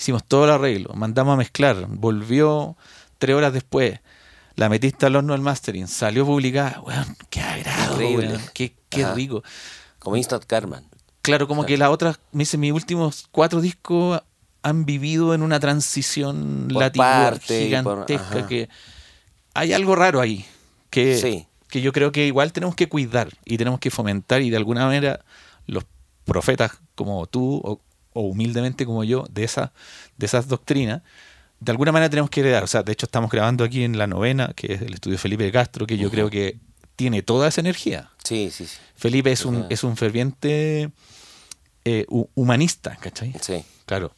hicimos 0.00 0.22
todo 0.22 0.44
el 0.44 0.50
arreglo, 0.52 0.94
mandamos 0.94 1.34
a 1.34 1.36
mezclar, 1.36 1.86
volvió 1.88 2.76
tres 3.18 3.34
horas 3.34 3.52
después, 3.52 3.98
la 4.54 4.68
metiste 4.68 5.06
al 5.06 5.16
horno 5.16 5.32
del 5.32 5.42
mastering, 5.42 5.88
salió 5.88 6.24
publicada, 6.24 6.80
weón, 6.82 7.16
qué 7.30 7.40
agrado, 7.40 7.96
weón, 7.98 8.40
qué, 8.54 8.74
qué 8.88 9.12
rico. 9.12 9.42
Como 9.98 10.16
Instant 10.16 10.44
Carman. 10.44 10.84
Claro, 11.28 11.46
como 11.48 11.64
que 11.66 11.76
las 11.78 11.90
otras, 11.90 12.18
me 12.32 12.40
dice, 12.40 12.56
mis 12.58 12.72
últimos 12.72 13.28
cuatro 13.30 13.60
discos 13.60 14.20
han 14.62 14.84
vivido 14.84 15.34
en 15.34 15.42
una 15.42 15.60
transición 15.60 16.68
por- 16.72 17.40
gigantesca 17.40 18.46
que 18.46 18.68
hay 19.54 19.72
algo 19.72 19.94
raro 19.94 20.20
ahí 20.20 20.44
que, 20.90 21.16
Sí. 21.16 21.46
que 21.68 21.80
yo 21.80 21.92
creo 21.92 22.12
que 22.12 22.26
igual 22.26 22.52
tenemos 22.52 22.74
que 22.74 22.88
cuidar 22.88 23.28
y 23.44 23.56
tenemos 23.56 23.78
que 23.80 23.90
fomentar 23.90 24.42
y 24.42 24.50
de 24.50 24.56
alguna 24.56 24.84
manera 24.86 25.24
los 25.66 25.84
profetas 26.24 26.72
como 26.94 27.26
tú 27.26 27.60
o, 27.64 27.80
o 28.12 28.20
humildemente 28.22 28.84
como 28.84 29.04
yo 29.04 29.24
de 29.30 29.44
esa 29.44 29.72
de 30.16 30.26
esas 30.26 30.48
doctrinas 30.48 31.02
de 31.60 31.70
alguna 31.72 31.90
manera 31.92 32.08
tenemos 32.10 32.30
que 32.30 32.40
heredar. 32.40 32.62
O 32.64 32.66
sea 32.66 32.82
de 32.82 32.92
hecho 32.92 33.06
estamos 33.06 33.30
grabando 33.30 33.64
aquí 33.64 33.84
en 33.84 33.96
la 33.98 34.06
novena 34.06 34.52
que 34.56 34.74
es 34.74 34.82
el 34.82 34.94
estudio 34.94 35.18
Felipe 35.18 35.44
de 35.44 35.52
Castro 35.52 35.86
que 35.86 35.96
yo 35.98 36.10
creo 36.10 36.30
que 36.30 36.58
tiene 36.96 37.22
toda 37.22 37.48
esa 37.48 37.60
energía. 37.60 38.10
Sí, 38.24 38.50
sí, 38.52 38.66
sí. 38.66 38.76
Felipe 38.96 39.30
es 39.32 39.44
un 39.44 39.66
es 39.70 39.84
un 39.84 39.96
ferviente 39.96 40.90
eh, 41.88 42.06
hu- 42.08 42.28
humanista 42.34 42.96
¿cachai? 43.00 43.32
Sí, 43.40 43.64
claro 43.86 44.12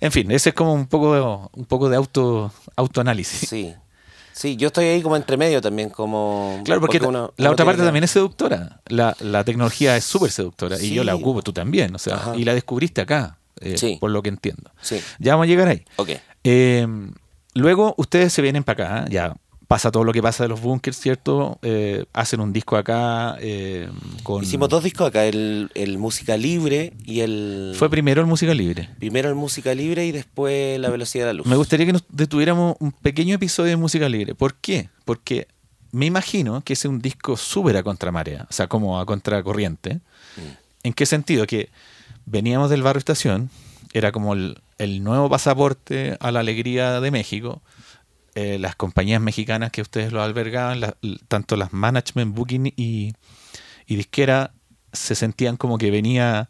en 0.00 0.10
fin 0.12 0.30
ese 0.30 0.50
es 0.50 0.54
como 0.54 0.72
un 0.72 0.86
poco 0.86 1.14
de, 1.14 1.20
un 1.60 1.64
poco 1.66 1.88
de 1.88 1.96
auto 1.96 2.52
autoanálisis 2.76 3.48
sí. 3.48 3.74
Sí, 4.34 4.56
yo 4.56 4.68
estoy 4.68 4.86
ahí 4.86 5.02
como 5.02 5.14
entre 5.16 5.36
medio 5.36 5.60
también, 5.60 5.90
como... 5.90 6.58
Claro, 6.64 6.80
porque, 6.80 6.98
uno- 6.98 7.34
la 7.36 7.50
otra 7.50 7.66
parte 7.66 7.82
que- 7.82 7.84
también 7.84 8.02
es 8.04 8.12
seductora. 8.12 8.80
La, 8.86 9.14
la 9.20 9.44
tecnología 9.44 9.94
es 9.94 10.04
súper 10.06 10.30
seductora 10.30 10.80
y 10.80 10.94
yo 10.94 11.04
la 11.04 11.14
ocupo, 11.14 11.42
tú 11.42 11.52
también. 11.52 11.94
O 11.94 11.98
sea, 11.98 12.14
Ajá. 12.14 12.32
y 12.36 12.44
la 12.46 12.54
descubriste 12.54 13.02
acá, 13.02 13.36
eh, 13.60 13.76
Sí. 13.76 13.98
por 14.00 14.10
lo 14.10 14.22
que 14.22 14.30
entiendo. 14.30 14.70
Sí, 14.80 15.02
Ya 15.18 15.32
vamos 15.32 15.44
a 15.44 15.48
llegar 15.48 15.68
ahí. 15.68 15.84
ok. 15.96 16.08
Eh, 16.44 16.86
luego 17.52 17.94
ustedes 17.98 18.32
se 18.32 18.40
vienen 18.40 18.64
para 18.64 19.00
acá, 19.00 19.10
ya 19.10 19.36
pasa 19.68 19.90
todo 19.90 20.04
lo 20.04 20.12
que 20.12 20.22
pasa 20.22 20.44
de 20.44 20.48
los 20.48 20.60
bunkers, 20.60 20.98
¿cierto? 20.98 21.58
Eh, 21.62 22.04
hacen 22.12 22.40
un 22.40 22.52
disco 22.52 22.76
acá 22.76 23.36
eh, 23.40 23.88
con... 24.22 24.42
Hicimos 24.42 24.68
dos 24.68 24.84
discos 24.84 25.08
acá, 25.08 25.24
el, 25.24 25.70
el 25.74 25.98
Música 25.98 26.36
Libre 26.36 26.92
y 27.04 27.20
el... 27.20 27.74
Fue 27.76 27.88
primero 27.88 28.20
el 28.20 28.26
Música 28.26 28.54
Libre. 28.54 28.90
Primero 28.98 29.28
el 29.28 29.34
Música 29.34 29.74
Libre 29.74 30.06
y 30.06 30.12
después 30.12 30.78
La 30.78 30.90
Velocidad 30.90 31.24
de 31.24 31.32
la 31.32 31.38
Luz. 31.38 31.46
Me 31.46 31.56
gustaría 31.56 31.86
que 31.86 31.92
nos 31.92 32.04
detuviéramos 32.08 32.76
un 32.80 32.92
pequeño 32.92 33.34
episodio 33.34 33.70
de 33.70 33.76
música 33.76 34.08
libre. 34.08 34.34
¿Por 34.34 34.54
qué? 34.54 34.88
Porque 35.04 35.48
me 35.90 36.06
imagino 36.06 36.62
que 36.62 36.74
ese 36.74 36.88
es 36.88 36.90
un 36.90 37.00
disco 37.00 37.36
súper 37.36 37.76
a 37.76 37.82
contramarea, 37.82 38.46
o 38.48 38.52
sea, 38.52 38.66
como 38.66 39.00
a 39.00 39.06
contracorriente. 39.06 39.96
Mm. 39.96 40.40
¿En 40.84 40.92
qué 40.92 41.06
sentido? 41.06 41.46
Que 41.46 41.70
veníamos 42.26 42.70
del 42.70 42.82
barrio 42.82 42.98
estación, 42.98 43.50
era 43.92 44.12
como 44.12 44.34
el, 44.34 44.58
el 44.78 45.04
nuevo 45.04 45.28
pasaporte 45.30 46.16
a 46.20 46.30
la 46.30 46.40
alegría 46.40 47.00
de 47.00 47.10
México. 47.10 47.62
Eh, 48.34 48.58
las 48.58 48.76
compañías 48.76 49.20
mexicanas 49.20 49.70
que 49.72 49.82
ustedes 49.82 50.12
lo 50.12 50.22
albergaban, 50.22 50.80
la- 50.80 50.96
tanto 51.28 51.56
las 51.56 51.72
management, 51.72 52.34
booking 52.34 52.66
y, 52.76 53.12
y 53.86 53.96
disquera, 53.96 54.52
se 54.92 55.14
sentían 55.14 55.56
como 55.58 55.76
que 55.78 55.90
venía 55.90 56.48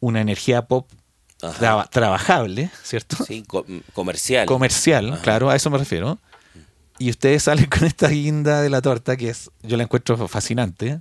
una 0.00 0.20
energía 0.20 0.66
pop 0.68 0.88
trabajable, 1.90 2.70
¿cierto? 2.82 3.24
Sí, 3.24 3.42
co- 3.46 3.66
comercial. 3.92 4.46
comercial, 4.46 5.12
Ajá. 5.14 5.22
claro, 5.22 5.50
a 5.50 5.56
eso 5.56 5.70
me 5.70 5.78
refiero. 5.78 6.18
Y 6.98 7.10
ustedes 7.10 7.42
salen 7.44 7.66
con 7.66 7.84
esta 7.84 8.08
guinda 8.08 8.62
de 8.62 8.70
la 8.70 8.80
torta 8.80 9.16
que 9.16 9.28
es, 9.30 9.50
yo 9.62 9.76
la 9.76 9.82
encuentro 9.82 10.28
fascinante. 10.28 11.00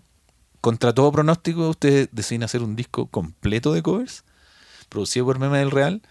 Contra 0.61 0.93
todo 0.93 1.11
pronóstico, 1.11 1.69
ustedes 1.69 2.09
deciden 2.11 2.43
hacer 2.43 2.63
un 2.63 2.75
disco 2.75 3.05
completo 3.07 3.71
de 3.73 3.83
covers, 3.83 4.23
producido 4.89 5.25
por 5.25 5.37
Meme 5.37 5.59
del 5.59 5.69
Real, 5.71 6.01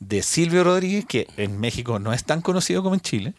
de 0.00 0.22
Silvio 0.22 0.64
Rodríguez, 0.64 1.04
que 1.06 1.28
en 1.36 1.60
México 1.60 2.00
no 2.00 2.12
es 2.12 2.24
tan 2.24 2.40
conocido 2.42 2.82
como 2.82 2.96
en 2.96 3.00
Chile, 3.00 3.34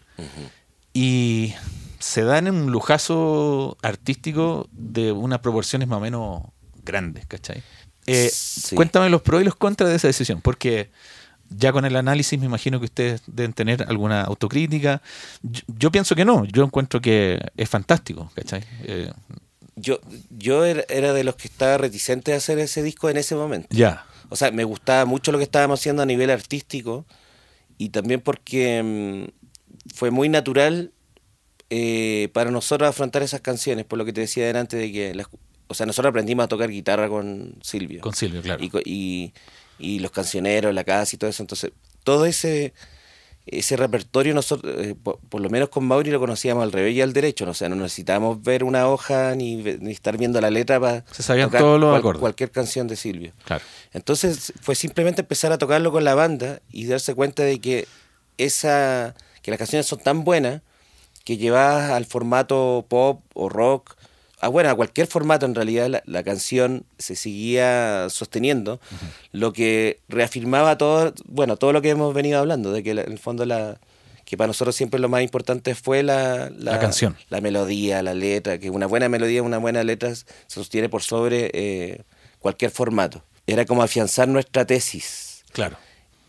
Y 0.93 1.53
se 1.99 2.23
dan 2.23 2.47
en 2.47 2.55
un 2.55 2.71
lujazo 2.71 3.77
artístico 3.81 4.67
de 4.71 5.11
unas 5.11 5.39
proporciones 5.39 5.87
más 5.87 5.97
o 5.97 6.01
menos 6.01 6.41
grandes, 6.83 7.25
¿cachai? 7.25 7.63
Eh, 8.05 8.29
Sí. 8.31 8.75
Cuéntame 8.75 9.09
los 9.09 9.21
pros 9.21 9.41
y 9.41 9.45
los 9.45 9.55
contras 9.55 9.89
de 9.89 9.95
esa 9.95 10.07
decisión, 10.07 10.41
porque 10.41 10.89
ya 11.49 11.71
con 11.71 11.85
el 11.85 11.95
análisis 11.95 12.37
me 12.39 12.45
imagino 12.45 12.79
que 12.79 12.85
ustedes 12.85 13.21
deben 13.27 13.53
tener 13.53 13.83
alguna 13.87 14.21
autocrítica. 14.23 15.01
Yo, 15.41 15.61
yo 15.67 15.91
pienso 15.91 16.15
que 16.15 16.25
no, 16.25 16.45
yo 16.45 16.63
encuentro 16.63 16.99
que 17.01 17.39
es 17.55 17.69
fantástico, 17.69 18.31
¿cachai? 18.35 18.63
Eh, 18.83 19.11
Yo, 19.75 19.99
yo 20.29 20.65
era 20.65 20.83
era 20.89 21.13
de 21.13 21.23
los 21.23 21.35
que 21.35 21.47
estaba 21.47 21.77
reticente 21.77 22.33
a 22.33 22.37
hacer 22.37 22.59
ese 22.59 22.83
disco 22.83 23.09
en 23.09 23.17
ese 23.17 23.35
momento. 23.35 23.67
ya, 23.71 24.05
O 24.29 24.35
sea, 24.35 24.51
me 24.51 24.63
gustaba 24.65 25.05
mucho 25.05 25.31
lo 25.31 25.37
que 25.37 25.43
estábamos 25.45 25.79
haciendo 25.79 26.01
a 26.03 26.05
nivel 26.05 26.29
artístico 26.29 27.05
y 27.77 27.89
también 27.89 28.19
porque 28.21 28.81
mm, 29.29 29.42
fue 29.93 30.11
muy 30.11 30.27
natural 30.29 30.91
eh, 31.69 32.29
para 32.33 32.51
nosotros 32.51 32.89
afrontar 32.89 33.23
esas 33.23 33.41
canciones, 33.41 33.85
por 33.85 33.97
lo 33.97 34.05
que 34.05 34.13
te 34.13 34.21
decía 34.21 34.45
delante 34.45 34.77
de 34.77 34.91
que, 34.91 35.15
las- 35.15 35.27
o 35.67 35.73
sea, 35.73 35.85
nosotros 35.85 36.09
aprendimos 36.11 36.43
a 36.43 36.47
tocar 36.47 36.69
guitarra 36.69 37.07
con 37.09 37.55
Silvio. 37.61 38.01
con 38.01 38.13
Silvio, 38.13 38.41
claro. 38.41 38.63
y, 38.63 38.69
y, 38.85 39.33
y 39.79 39.99
los 39.99 40.11
cancioneros, 40.11 40.73
la 40.73 40.83
casa 40.83 41.15
y 41.15 41.19
todo 41.19 41.29
eso. 41.29 41.41
Entonces, 41.43 41.71
todo 42.03 42.25
ese 42.25 42.73
ese 43.45 43.75
repertorio 43.75 44.33
nosotros, 44.33 44.73
eh, 44.77 44.95
por, 44.95 45.19
por 45.19 45.41
lo 45.41 45.49
menos 45.49 45.67
con 45.67 45.83
Mauri 45.85 46.11
lo 46.11 46.19
conocíamos 46.21 46.63
al 46.63 46.71
revés 46.71 46.95
y 46.95 47.01
al 47.01 47.11
derecho, 47.11 47.43
¿no? 47.43 47.51
o 47.51 47.53
sea, 47.53 47.67
no 47.67 47.75
necesitábamos 47.75 48.41
ver 48.41 48.63
una 48.63 48.87
hoja 48.87 49.35
ni 49.35 49.61
estar 49.91 50.17
viendo 50.17 50.39
la 50.39 50.49
letra 50.49 50.79
para 50.79 51.03
Se 51.11 51.23
sabían 51.23 51.51
todos 51.51 51.77
los 51.77 51.97
acordes. 51.97 52.21
cualquier 52.21 52.51
canción 52.51 52.87
de 52.87 52.95
Silvio. 52.95 53.33
Claro. 53.43 53.61
Entonces 53.91 54.53
fue 54.61 54.75
simplemente 54.75 55.23
empezar 55.23 55.51
a 55.51 55.57
tocarlo 55.57 55.91
con 55.91 56.05
la 56.05 56.15
banda 56.15 56.61
y 56.71 56.85
darse 56.85 57.15
cuenta 57.15 57.43
de 57.43 57.59
que 57.59 57.85
esa 58.37 59.13
que 59.43 59.51
las 59.51 59.59
canciones 59.59 59.85
son 59.85 59.99
tan 59.99 60.23
buenas 60.23 60.61
que 61.23 61.37
llevadas 61.37 61.91
al 61.91 62.05
formato 62.05 62.85
pop 62.89 63.21
o 63.35 63.47
rock, 63.49 63.95
a 64.41 64.47
bueno, 64.49 64.69
a 64.69 64.75
cualquier 64.75 65.07
formato 65.07 65.45
en 65.45 65.55
realidad 65.55 65.87
la, 65.87 66.03
la 66.05 66.21
canción 66.23 66.85
se 66.97 67.15
seguía 67.15 68.07
sosteniendo, 68.09 68.81
lo 69.31 69.53
que 69.53 69.99
reafirmaba 70.09 70.77
todo, 70.77 71.13
bueno, 71.25 71.55
todo 71.55 71.71
lo 71.71 71.81
que 71.81 71.91
hemos 71.91 72.13
venido 72.13 72.39
hablando, 72.39 72.73
de 72.73 72.83
que 72.83 72.93
la- 72.93 73.03
en 73.03 73.11
el 73.13 73.19
fondo 73.19 73.45
la 73.45 73.79
que 74.25 74.35
para 74.37 74.47
nosotros 74.47 74.75
siempre 74.75 74.99
lo 74.99 75.07
más 75.09 75.21
importante 75.21 75.75
fue 75.75 76.01
la, 76.03 76.49
La 76.57 76.79
canción. 76.79 77.15
la 77.29 77.39
melodía, 77.41 78.01
la 78.01 78.13
letra, 78.13 78.57
que 78.57 78.69
una 78.69 78.85
buena 78.87 79.07
melodía, 79.09 79.43
una 79.43 79.57
buena 79.59 79.83
letra 79.83 80.13
se 80.15 80.25
sostiene 80.47 80.87
por 80.89 81.03
sobre 81.03 81.51
eh, 81.53 82.01
cualquier 82.39 82.71
formato. 82.71 83.23
Era 83.47 83.65
como 83.65 83.83
afianzar 83.83 84.27
nuestra 84.29 84.65
tesis. 84.65 85.43
Claro. 85.51 85.77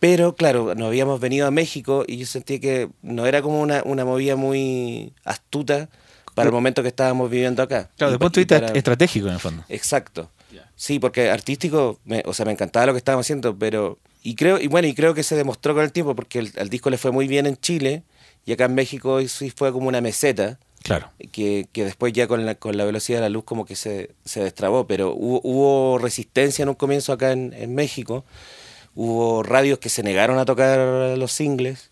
Pero 0.07 0.35
claro, 0.35 0.75
nos 0.75 0.87
habíamos 0.87 1.19
venido 1.19 1.47
a 1.47 1.51
México 1.51 2.03
y 2.07 2.17
yo 2.17 2.27
sentí 2.27 2.59
que 2.59 2.89
no 3.01 3.25
era 3.25 3.41
como 3.41 3.59
una, 3.59 3.81
una 3.85 4.05
movida 4.05 4.35
muy 4.35 5.13
astuta 5.23 5.89
para 6.35 6.47
el 6.49 6.53
momento 6.53 6.83
que 6.83 6.89
estábamos 6.89 7.27
viviendo 7.31 7.63
acá. 7.63 7.89
Claro, 7.97 8.11
desde 8.11 8.19
punto 8.19 8.39
de 8.39 8.45
vista 8.59 8.73
estratégico, 8.77 9.27
en 9.29 9.33
el 9.33 9.39
fondo. 9.39 9.63
Exacto. 9.67 10.29
Sí, 10.75 10.99
porque 10.99 11.31
artístico, 11.31 11.99
me- 12.05 12.21
o 12.25 12.33
sea, 12.33 12.45
me 12.45 12.51
encantaba 12.51 12.85
lo 12.85 12.91
que 12.93 12.99
estábamos 12.99 13.25
haciendo, 13.25 13.57
pero 13.57 13.97
y 14.21 14.35
creo 14.35 14.59
y 14.59 14.67
bueno 14.67 14.87
y 14.87 14.93
creo 14.93 15.15
que 15.15 15.23
se 15.23 15.35
demostró 15.35 15.73
con 15.73 15.83
el 15.83 15.91
tiempo 15.91 16.15
porque 16.15 16.37
el, 16.39 16.51
al 16.59 16.69
disco 16.69 16.89
le 16.91 16.97
fue 16.99 17.09
muy 17.11 17.27
bien 17.27 17.45
en 17.47 17.57
Chile 17.57 18.03
y 18.45 18.51
acá 18.51 18.65
en 18.65 18.75
México 18.75 19.19
sí 19.27 19.49
fue 19.49 19.71
como 19.71 19.87
una 19.87 20.01
meseta 20.01 20.59
Claro. 20.83 21.09
que, 21.31 21.67
que 21.71 21.83
después 21.83 22.13
ya 22.13 22.27
con 22.27 22.45
la, 22.45 22.53
con 22.55 22.77
la 22.77 22.85
velocidad 22.85 23.17
de 23.17 23.21
la 23.23 23.29
luz 23.29 23.43
como 23.43 23.65
que 23.65 23.75
se, 23.75 24.11
se 24.23 24.43
destrabó, 24.43 24.85
pero 24.85 25.15
hubo, 25.15 25.41
hubo 25.43 25.97
resistencia 25.97 26.61
en 26.61 26.69
un 26.69 26.75
comienzo 26.75 27.11
acá 27.11 27.31
en, 27.31 27.53
en 27.53 27.73
México, 27.73 28.23
hubo 28.95 29.43
radios 29.43 29.77
que 29.79 29.89
se 29.89 30.01
negaron 30.03 30.37
a 30.39 30.45
tocar 30.45 31.17
los 31.17 31.31
singles 31.31 31.91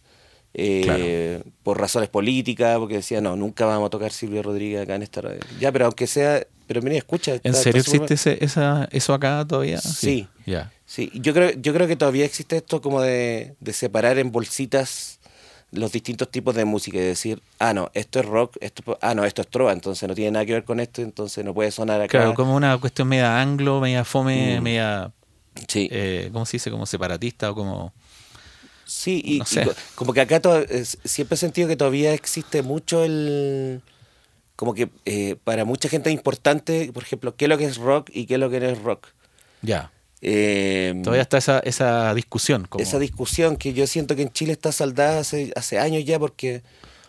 eh, 0.56 1.42
por 1.64 1.80
razones 1.80 2.10
políticas, 2.10 2.78
porque 2.78 2.96
decían, 2.96 3.24
no, 3.24 3.36
nunca 3.36 3.66
vamos 3.66 3.88
a 3.88 3.90
tocar 3.90 4.12
Silvio 4.12 4.44
Rodríguez 4.44 4.82
acá 4.84 4.96
en 4.96 5.04
esta 5.04 5.22
radio. 5.22 5.40
Ya, 5.60 5.72
pero 5.72 5.86
aunque 5.86 6.06
sea, 6.08 6.46
pero 6.68 6.82
mira, 6.82 6.96
escucha. 6.96 7.40
¿En 7.44 7.54
serio 7.56 7.82
existe 7.82 8.14
ese- 8.14 8.44
esa, 8.44 8.88
eso 8.92 9.14
acá 9.14 9.44
todavía? 9.48 9.80
Sí. 9.80 10.28
Ya. 10.46 10.72
Sí, 10.86 11.12
yo 11.16 11.34
creo, 11.34 11.52
yo 11.60 11.74
creo 11.74 11.88
que 11.88 11.96
todavía 11.96 12.26
existe 12.26 12.58
esto 12.58 12.82
como 12.82 13.02
de, 13.02 13.56
de 13.60 13.74
separar 13.74 14.20
en 14.20 14.32
bolsitas 14.32 15.20
los 15.72 15.92
distintos 15.92 16.30
tipos 16.30 16.54
de 16.54 16.66
música 16.66 16.98
y 17.00 17.02
decir, 17.02 17.42
ah, 17.58 17.74
no, 17.74 17.90
esto 17.96 18.20
es 18.20 18.26
rock, 18.28 18.58
esto, 18.62 19.00
ah, 19.02 19.16
no, 19.16 19.26
esto 19.26 19.42
es 19.42 19.48
trova, 19.48 19.72
entonces 19.74 20.08
no 20.08 20.14
tiene 20.14 20.30
nada 20.32 20.46
que 20.46 20.54
ver 20.54 20.66
con 20.66 20.80
esto, 20.80 21.02
entonces 21.02 21.44
no 21.44 21.52
puede 21.56 21.72
sonar 21.72 22.00
acá. 22.00 22.10
Claro, 22.10 22.36
como 22.36 22.56
una 22.56 22.78
cuestión 22.78 23.08
media 23.08 23.42
anglo, 23.42 23.82
media 23.82 24.04
fome, 24.06 24.60
Mm. 24.60 24.64
media, 24.64 25.12
sí, 25.68 25.88
eh, 25.92 26.30
¿cómo 26.34 26.46
se 26.46 26.58
dice? 26.58 26.72
Como 26.72 26.86
separatista 26.86 27.52
o 27.52 27.56
como... 27.56 27.94
sí 28.86 29.22
y, 29.24 29.40
no 29.40 29.46
sé. 29.46 29.62
y 29.62 29.66
co- 29.66 29.74
como 29.96 30.14
que 30.14 30.22
acá 30.22 30.40
to- 30.40 30.60
es- 30.60 30.98
siempre 31.04 31.36
he 31.36 31.38
sentido 31.38 31.68
que 31.68 31.76
todavía 31.76 32.14
existe 32.14 32.62
mucho 32.62 33.04
el... 33.04 33.82
Como 34.56 34.74
que 34.76 34.90
eh, 35.06 35.36
para 35.44 35.66
mucha 35.66 35.90
gente 35.90 36.10
es 36.10 36.16
importante, 36.16 36.92
por 36.94 37.04
ejemplo, 37.04 37.36
qué 37.36 37.46
es 37.46 37.50
lo 37.50 37.58
que 37.58 37.66
es 37.66 37.78
rock 37.78 38.10
y 38.14 38.26
qué 38.28 38.36
es 38.36 38.40
lo 38.40 38.50
que 38.50 38.60
no 38.60 38.68
es 38.70 38.80
rock. 38.82 39.08
Ya. 39.62 39.92
Eh, 40.22 40.94
Todavía 41.04 41.24
está 41.24 41.38
esa, 41.40 41.60
esa 41.60 42.14
discusión. 42.14 42.66
Como, 42.70 42.82
esa 42.84 43.00
discusión 43.00 43.58
que 43.58 43.74
yo 43.74 43.88
siento 43.88 44.16
que 44.16 44.22
en 44.22 44.32
Chile 44.32 44.54
está 44.54 44.72
saldada 44.72 45.20
hace, 45.20 45.52
hace 45.56 45.80
años 45.80 46.06
ya 46.06 46.20
porque 46.20 46.62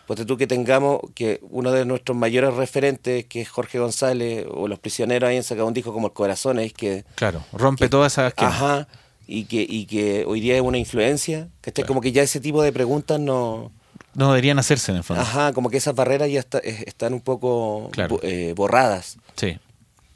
pues 0.07 0.25
tú 0.25 0.37
que 0.37 0.47
tengamos 0.47 0.99
que 1.15 1.39
uno 1.49 1.71
de 1.71 1.85
nuestros 1.85 2.17
mayores 2.17 2.53
referentes 2.53 3.25
que 3.25 3.41
es 3.41 3.49
Jorge 3.49 3.79
González 3.79 4.45
o 4.49 4.67
los 4.67 4.79
prisioneros 4.79 5.29
hayan 5.29 5.43
sacado 5.43 5.67
un 5.67 5.73
disco 5.73 5.91
como 5.93 6.07
el 6.07 6.13
Corazón 6.13 6.59
es 6.59 6.73
que 6.73 7.05
Claro, 7.15 7.43
rompe 7.53 7.89
todas 7.89 8.13
esas... 8.13 8.33
ajá 8.37 8.87
y 9.27 9.45
que, 9.45 9.65
y 9.67 9.87
que 9.87 10.23
hoy 10.27 10.39
día 10.39 10.55
es 10.55 10.61
una 10.61 10.77
influencia, 10.77 11.47
¿cachai? 11.61 11.83
Como 11.85 11.99
que 11.99 12.11
ya 12.11 12.21
ese 12.21 12.39
tipo 12.39 12.61
de 12.61 12.71
preguntas 12.71 13.19
no... 13.19 13.71
No 14.13 14.27
deberían 14.27 14.59
hacerse 14.59 14.91
en 14.91 14.97
el 14.97 15.03
fondo. 15.03 15.23
Ajá, 15.23 15.51
como 15.51 15.71
que 15.71 15.77
esas 15.77 15.95
barreras 15.95 16.29
ya 16.29 16.39
está- 16.41 16.59
están 16.59 17.13
un 17.15 17.21
poco 17.21 17.89
Claro. 17.91 18.19
eh, 18.21 18.53
borradas. 18.55 19.17
Sí, 19.35 19.57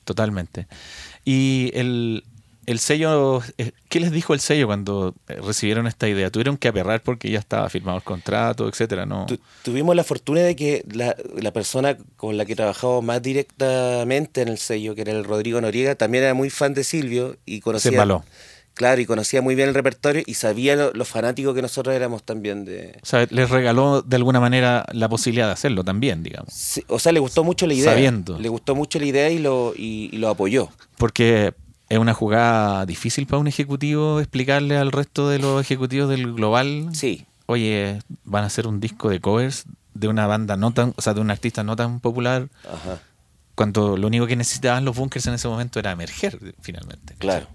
totalmente. 0.05 0.67
Y 1.25 1.71
el, 1.73 2.23
el 2.71 2.79
sello, 2.79 3.41
eh, 3.57 3.71
¿qué 3.89 3.99
les 3.99 4.11
dijo 4.11 4.33
el 4.33 4.39
sello 4.39 4.67
cuando 4.67 5.15
eh, 5.27 5.39
recibieron 5.45 5.87
esta 5.87 6.07
idea? 6.07 6.29
¿Tuvieron 6.29 6.57
que 6.57 6.67
aperrar 6.67 7.01
porque 7.01 7.29
ya 7.29 7.39
estaba 7.39 7.69
firmado 7.69 7.97
el 7.97 8.03
contrato, 8.03 8.67
etcétera? 8.69 9.05
No. 9.05 9.25
Tu- 9.25 9.39
tuvimos 9.63 9.95
la 9.95 10.03
fortuna 10.03 10.41
de 10.41 10.55
que 10.55 10.83
la, 10.91 11.15
la 11.35 11.51
persona 11.51 11.97
con 12.17 12.37
la 12.37 12.45
que 12.45 12.55
trabajamos 12.55 13.03
más 13.03 13.21
directamente 13.21 14.41
en 14.41 14.47
el 14.49 14.57
sello, 14.57 14.95
que 14.95 15.01
era 15.01 15.11
el 15.11 15.23
Rodrigo 15.23 15.59
Noriega, 15.61 15.95
también 15.95 16.23
era 16.23 16.33
muy 16.33 16.49
fan 16.49 16.73
de 16.73 16.83
Silvio 16.83 17.37
y 17.45 17.55
Se 17.55 17.61
conocía... 17.61 17.91
embaló. 17.91 18.23
Claro, 18.75 19.01
y 19.01 19.05
conocía 19.05 19.41
muy 19.41 19.55
bien 19.55 19.67
el 19.67 19.75
repertorio 19.75 20.23
y 20.25 20.35
sabía 20.35 20.73
lo, 20.77 20.93
lo 20.93 21.03
fanáticos 21.03 21.53
que 21.53 21.61
nosotros 21.61 21.93
éramos 21.93 22.23
también 22.23 22.63
de... 22.63 22.97
O 23.03 23.05
sea, 23.05 23.27
les 23.29 23.49
regaló 23.49 24.01
de 24.01 24.15
alguna 24.15 24.39
manera 24.39 24.85
la 24.93 25.09
posibilidad 25.09 25.47
de 25.47 25.51
hacerlo 25.51 25.83
también, 25.83 26.23
digamos. 26.23 26.53
Sí, 26.53 26.81
o 26.87 26.97
sea, 26.97 27.11
le 27.11 27.19
gustó 27.19 27.43
mucho 27.43 27.67
la 27.67 27.73
idea. 27.73 27.91
Sabiendo. 27.91 28.39
Le 28.39 28.47
gustó 28.47 28.75
mucho 28.75 28.97
la 28.97 29.05
idea 29.05 29.29
y 29.31 29.39
lo, 29.39 29.73
y, 29.75 30.09
y 30.13 30.17
lo 30.17 30.29
apoyó. 30.29 30.69
Porque 30.97 31.53
es 31.89 31.97
una 31.97 32.13
jugada 32.13 32.85
difícil 32.85 33.25
para 33.27 33.39
un 33.39 33.47
ejecutivo 33.47 34.19
explicarle 34.19 34.77
al 34.77 34.91
resto 34.91 35.27
de 35.29 35.39
los 35.39 35.59
ejecutivos 35.61 36.09
del 36.09 36.33
global. 36.33 36.89
Sí, 36.93 37.25
Oye, 37.47 37.99
van 38.25 38.43
a 38.43 38.47
hacer 38.47 38.67
un 38.67 38.79
disco 38.79 39.09
de 39.09 39.19
covers 39.19 39.65
de 39.95 40.07
una 40.07 40.27
banda 40.27 40.55
no 40.55 40.71
tan, 40.71 40.93
o 40.95 41.01
sea, 41.01 41.15
de 41.15 41.21
un 41.21 41.31
artista 41.31 41.63
no 41.63 41.75
tan 41.75 41.99
popular, 41.99 42.47
ajá, 42.63 42.99
cuando 43.55 43.97
lo 43.97 44.05
único 44.07 44.27
que 44.27 44.35
necesitaban 44.35 44.85
los 44.85 44.95
bunkers 44.95 45.25
en 45.27 45.33
ese 45.33 45.47
momento 45.47 45.79
era 45.79 45.91
emerger, 45.91 46.37
finalmente. 46.61 47.15
claro. 47.17 47.47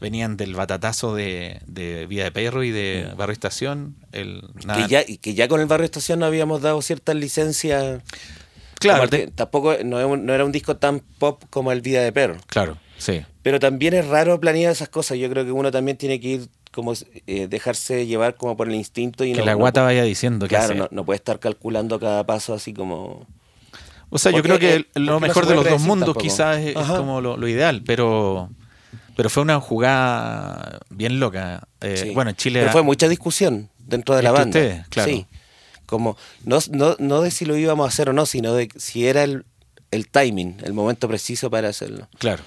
Venían 0.00 0.36
del 0.38 0.54
batatazo 0.54 1.14
de, 1.14 1.60
de 1.66 2.06
Vida 2.06 2.24
de 2.24 2.32
Perro 2.32 2.62
y 2.64 2.70
de 2.70 3.12
Barrio 3.18 3.34
Estación. 3.34 3.96
El, 4.12 4.42
nada- 4.64 4.78
Mm. 4.80 4.82
Que 4.84 4.88
ya, 4.88 5.04
y 5.06 5.18
que 5.18 5.34
ya 5.34 5.46
con 5.46 5.60
el 5.60 5.66
Barrio 5.66 5.84
Estación 5.84 6.20
no 6.20 6.24
habíamos 6.26 6.62
dado 6.62 6.80
ciertas 6.80 7.16
licencias. 7.16 8.00
Claro, 8.78 9.06
tampoco 9.34 9.74
no, 9.84 10.16
no 10.16 10.32
era 10.32 10.44
un 10.46 10.52
disco 10.52 10.76
tan 10.78 11.00
pop 11.00 11.42
como 11.50 11.70
el 11.70 11.82
Vida 11.82 12.02
de 12.02 12.12
Perro. 12.12 12.36
claro, 12.46 12.78
sí. 13.00 13.22
Pero 13.42 13.58
también 13.58 13.94
es 13.94 14.06
raro 14.06 14.38
planear 14.38 14.70
esas 14.70 14.88
cosas. 14.88 15.18
Yo 15.18 15.28
creo 15.28 15.44
que 15.44 15.52
uno 15.52 15.70
también 15.70 15.96
tiene 15.96 16.20
que 16.20 16.28
ir 16.28 16.48
como 16.70 16.92
eh, 17.26 17.48
dejarse 17.48 18.06
llevar 18.06 18.36
como 18.36 18.56
por 18.56 18.68
el 18.68 18.74
instinto 18.74 19.24
y 19.24 19.32
que 19.32 19.40
no, 19.40 19.44
la 19.44 19.54
guata 19.54 19.82
vaya 19.82 20.04
diciendo 20.04 20.46
que 20.46 20.54
Claro, 20.54 20.74
no, 20.74 20.88
no 20.90 21.04
puede 21.04 21.16
estar 21.16 21.40
calculando 21.40 21.98
cada 21.98 22.24
paso 22.24 22.54
así 22.54 22.72
como. 22.72 23.26
O 24.10 24.18
sea, 24.18 24.32
yo 24.32 24.42
creo 24.42 24.58
que 24.58 24.86
lo 24.94 25.20
mejor 25.20 25.46
de 25.46 25.54
los 25.54 25.64
dos 25.64 25.82
mundos 25.82 26.06
tampoco. 26.08 26.20
quizás 26.20 26.58
es, 26.58 26.74
como 26.74 27.20
lo, 27.20 27.36
lo 27.36 27.48
ideal, 27.48 27.82
pero 27.84 28.50
pero 29.20 29.28
fue 29.28 29.42
una 29.42 29.60
jugada 29.60 30.80
bien 30.88 31.20
loca. 31.20 31.68
Eh, 31.82 31.96
Sí. 31.96 32.10
Bueno, 32.14 32.30
en 32.30 32.36
Chile... 32.36 32.60
Pero 32.60 32.72
fue 32.72 32.82
mucha 32.82 33.06
discusión 33.06 33.68
dentro 33.78 34.16
de 34.16 34.22
la 34.22 34.32
banda. 34.32 34.46
ustedes, 34.58 34.88
claro. 34.88 35.10
Sí. 35.10 35.26
Como, 35.84 36.16
no, 36.44 36.58
no, 36.70 36.96
no 36.98 37.20
de 37.20 37.30
si 37.30 37.44
lo 37.44 37.54
íbamos 37.54 37.84
a 37.84 37.88
hacer 37.88 38.08
o 38.08 38.14
no, 38.14 38.24
sino 38.24 38.54
de 38.54 38.70
si 38.76 39.06
era 39.06 39.24
el, 39.24 39.44
el 39.90 40.08
timing, 40.08 40.56
el 40.62 40.72
momento 40.72 41.06
preciso 41.06 41.50
para 41.50 41.68
hacerlo. 41.68 42.08
Claro. 42.18 42.42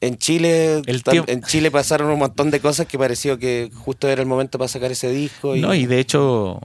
En 0.00 0.18
Chile, 0.18 0.82
El 0.86 1.02
en 1.26 1.42
Chile 1.42 1.70
pasaron 1.70 2.10
un 2.10 2.18
montón 2.18 2.50
de 2.50 2.60
cosas 2.60 2.86
que 2.86 2.98
pareció 2.98 3.38
que 3.38 3.70
justo 3.74 4.08
era 4.08 4.20
el 4.20 4.28
momento 4.28 4.58
para 4.58 4.68
sacar 4.68 4.90
ese 4.90 5.10
disco. 5.10 5.56
Y, 5.56 5.60
No, 5.60 5.74
y 5.74 5.86
de 5.86 6.00
hecho, 6.00 6.60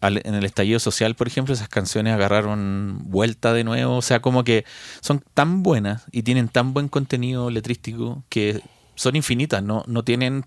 en 0.00 0.34
el 0.34 0.44
estallido 0.44 0.78
social, 0.78 1.14
por 1.14 1.26
ejemplo, 1.26 1.52
esas 1.52 1.68
canciones 1.68 2.14
agarraron 2.14 3.00
vuelta 3.04 3.52
de 3.52 3.64
nuevo. 3.64 3.96
O 3.96 4.02
sea, 4.02 4.20
como 4.20 4.42
que 4.42 4.64
son 5.00 5.22
tan 5.34 5.62
buenas 5.62 6.04
y 6.12 6.22
tienen 6.22 6.48
tan 6.48 6.72
buen 6.72 6.88
contenido 6.88 7.50
letrístico 7.50 8.24
que 8.28 8.62
son 8.94 9.16
infinitas, 9.16 9.62
no, 9.62 9.84
no 9.86 10.02
tienen 10.02 10.44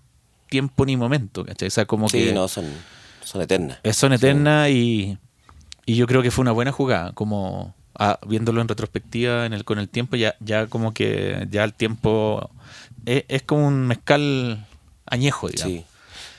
tiempo 0.48 0.86
ni 0.86 0.96
momento, 0.96 1.44
¿cachai? 1.44 1.68
O 1.68 1.70
sea, 1.70 1.86
como 1.86 2.08
sí, 2.08 2.18
que 2.18 2.32
no, 2.32 2.48
son, 2.48 2.66
son 3.22 3.42
eternas. 3.42 3.78
son 3.92 4.12
eternas 4.12 4.70
y, 4.70 5.18
y 5.86 5.96
yo 5.96 6.06
creo 6.06 6.22
que 6.22 6.30
fue 6.30 6.42
una 6.42 6.52
buena 6.52 6.70
jugada, 6.70 7.12
como 7.12 7.74
ah, 7.98 8.18
viéndolo 8.26 8.60
en 8.60 8.68
retrospectiva 8.68 9.46
en 9.46 9.52
el, 9.52 9.64
con 9.64 9.78
el 9.78 9.88
tiempo, 9.88 10.16
ya, 10.16 10.34
ya 10.40 10.66
como 10.66 10.92
que 10.94 11.46
ya 11.50 11.64
el 11.64 11.72
tiempo 11.74 12.50
es, 13.06 13.24
es 13.28 13.42
como 13.42 13.66
un 13.66 13.86
mezcal 13.86 14.66
añejo, 15.06 15.48
digamos. 15.48 15.72
Sí. 15.72 15.84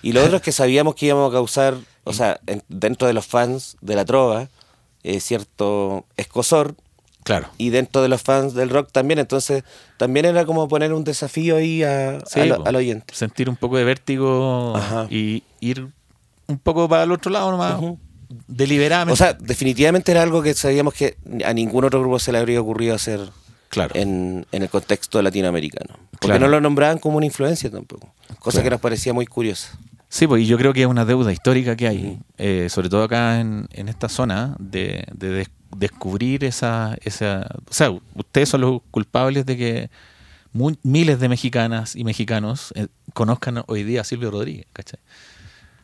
Y 0.02 0.14
lo 0.14 0.24
otro 0.24 0.38
es 0.38 0.42
que 0.44 0.52
sabíamos 0.52 0.96
que 0.96 1.08
íbamos 1.08 1.30
a 1.30 1.34
causar, 1.34 1.76
o 2.04 2.14
sea, 2.14 2.40
en- 2.48 2.64
dentro 2.70 3.08
de 3.08 3.14
los 3.14 3.26
fans 3.26 3.78
de 3.82 3.96
la 3.96 4.06
trova, 4.06 4.50
eh, 5.04 5.20
cierto 5.20 6.06
escosor, 6.18 6.76
Claro. 7.24 7.48
y 7.58 7.72
dentro 7.72 8.04
de 8.04 8.08
los 8.08 8.22
fans 8.22 8.54
del 8.54 8.70
rock 8.70 8.92
también, 8.92 9.18
entonces 9.18 9.64
también 9.98 10.28
era 10.28 10.46
como 10.46 10.68
poner 10.68 10.94
un 10.94 11.04
desafío 11.04 11.56
ahí 11.58 11.82
a- 11.82 12.20
Sí, 12.28 12.40
al, 12.42 12.76
oyente. 12.76 13.16
sentir 13.16 13.50
un 13.50 13.56
poco 13.56 13.78
de 13.78 13.84
vértigo 13.84 14.76
Ajá. 14.78 15.08
y 15.10 15.42
ir 15.60 15.88
un 16.48 16.60
poco 16.60 16.88
para 16.88 17.02
el 17.04 17.12
otro 17.12 17.32
lado 17.32 17.50
nomás. 17.50 17.80
Deliberadamente. 18.48 19.14
O 19.14 19.16
sea, 19.16 19.34
definitivamente 19.34 20.12
era 20.12 20.22
algo 20.24 20.42
que 20.42 20.54
sabíamos 20.54 20.94
que 20.94 21.18
a 21.46 21.54
ningún 21.54 21.84
otro 21.86 22.00
grupo 22.02 22.20
se 22.20 22.32
le 22.32 22.38
habría 22.38 22.60
ocurrido 22.62 22.96
hacer 22.96 23.20
claro. 23.70 23.94
en, 23.96 24.46
en 24.52 24.64
el 24.64 24.70
contexto 24.70 25.22
latinoamericano. 25.22 25.96
Porque 26.12 26.28
Claro. 26.28 26.40
no 26.42 26.48
lo 26.48 26.62
nombraban 26.62 26.98
como 27.00 27.18
una 27.18 27.26
influencia 27.26 27.70
tampoco. 27.70 28.14
Cosa 28.40 28.58
Claro. 28.58 28.64
que 28.64 28.70
nos 28.72 28.82
parecía 28.82 29.14
muy 29.14 29.26
curiosa. 29.26 29.78
Sí, 30.10 30.28
pues 30.28 30.44
y 30.44 30.46
yo 30.46 30.58
creo 30.58 30.72
que 30.74 30.82
es 30.82 30.88
una 30.88 31.04
deuda 31.04 31.34
histórica 31.34 31.76
que 31.76 31.88
hay, 31.88 32.20
eh, 32.38 32.68
sobre 32.70 32.90
todo 32.90 33.04
acá 33.04 33.40
en, 33.42 33.68
en 33.72 33.90
esta 33.90 34.08
zona, 34.08 34.56
de, 34.60 35.04
de 35.14 35.30
des- 35.30 35.50
descubrir 35.76 36.46
esa, 36.46 36.96
esa... 37.04 37.48
O 37.70 37.74
sea, 37.74 37.92
ustedes 38.14 38.48
son 38.48 38.62
los 38.62 38.82
culpables 38.92 39.46
de 39.46 39.58
que 39.58 39.90
miles 40.84 41.20
de 41.20 41.28
mexicanas 41.28 41.98
y 41.98 42.06
mexicanos 42.06 42.72
eh, 42.76 42.88
conozcan 43.14 43.64
hoy 43.68 43.84
día 43.84 44.02
a 44.02 44.04
Silvio 44.06 44.32
Rodríguez, 44.32 44.68
¿cachai? 44.72 45.00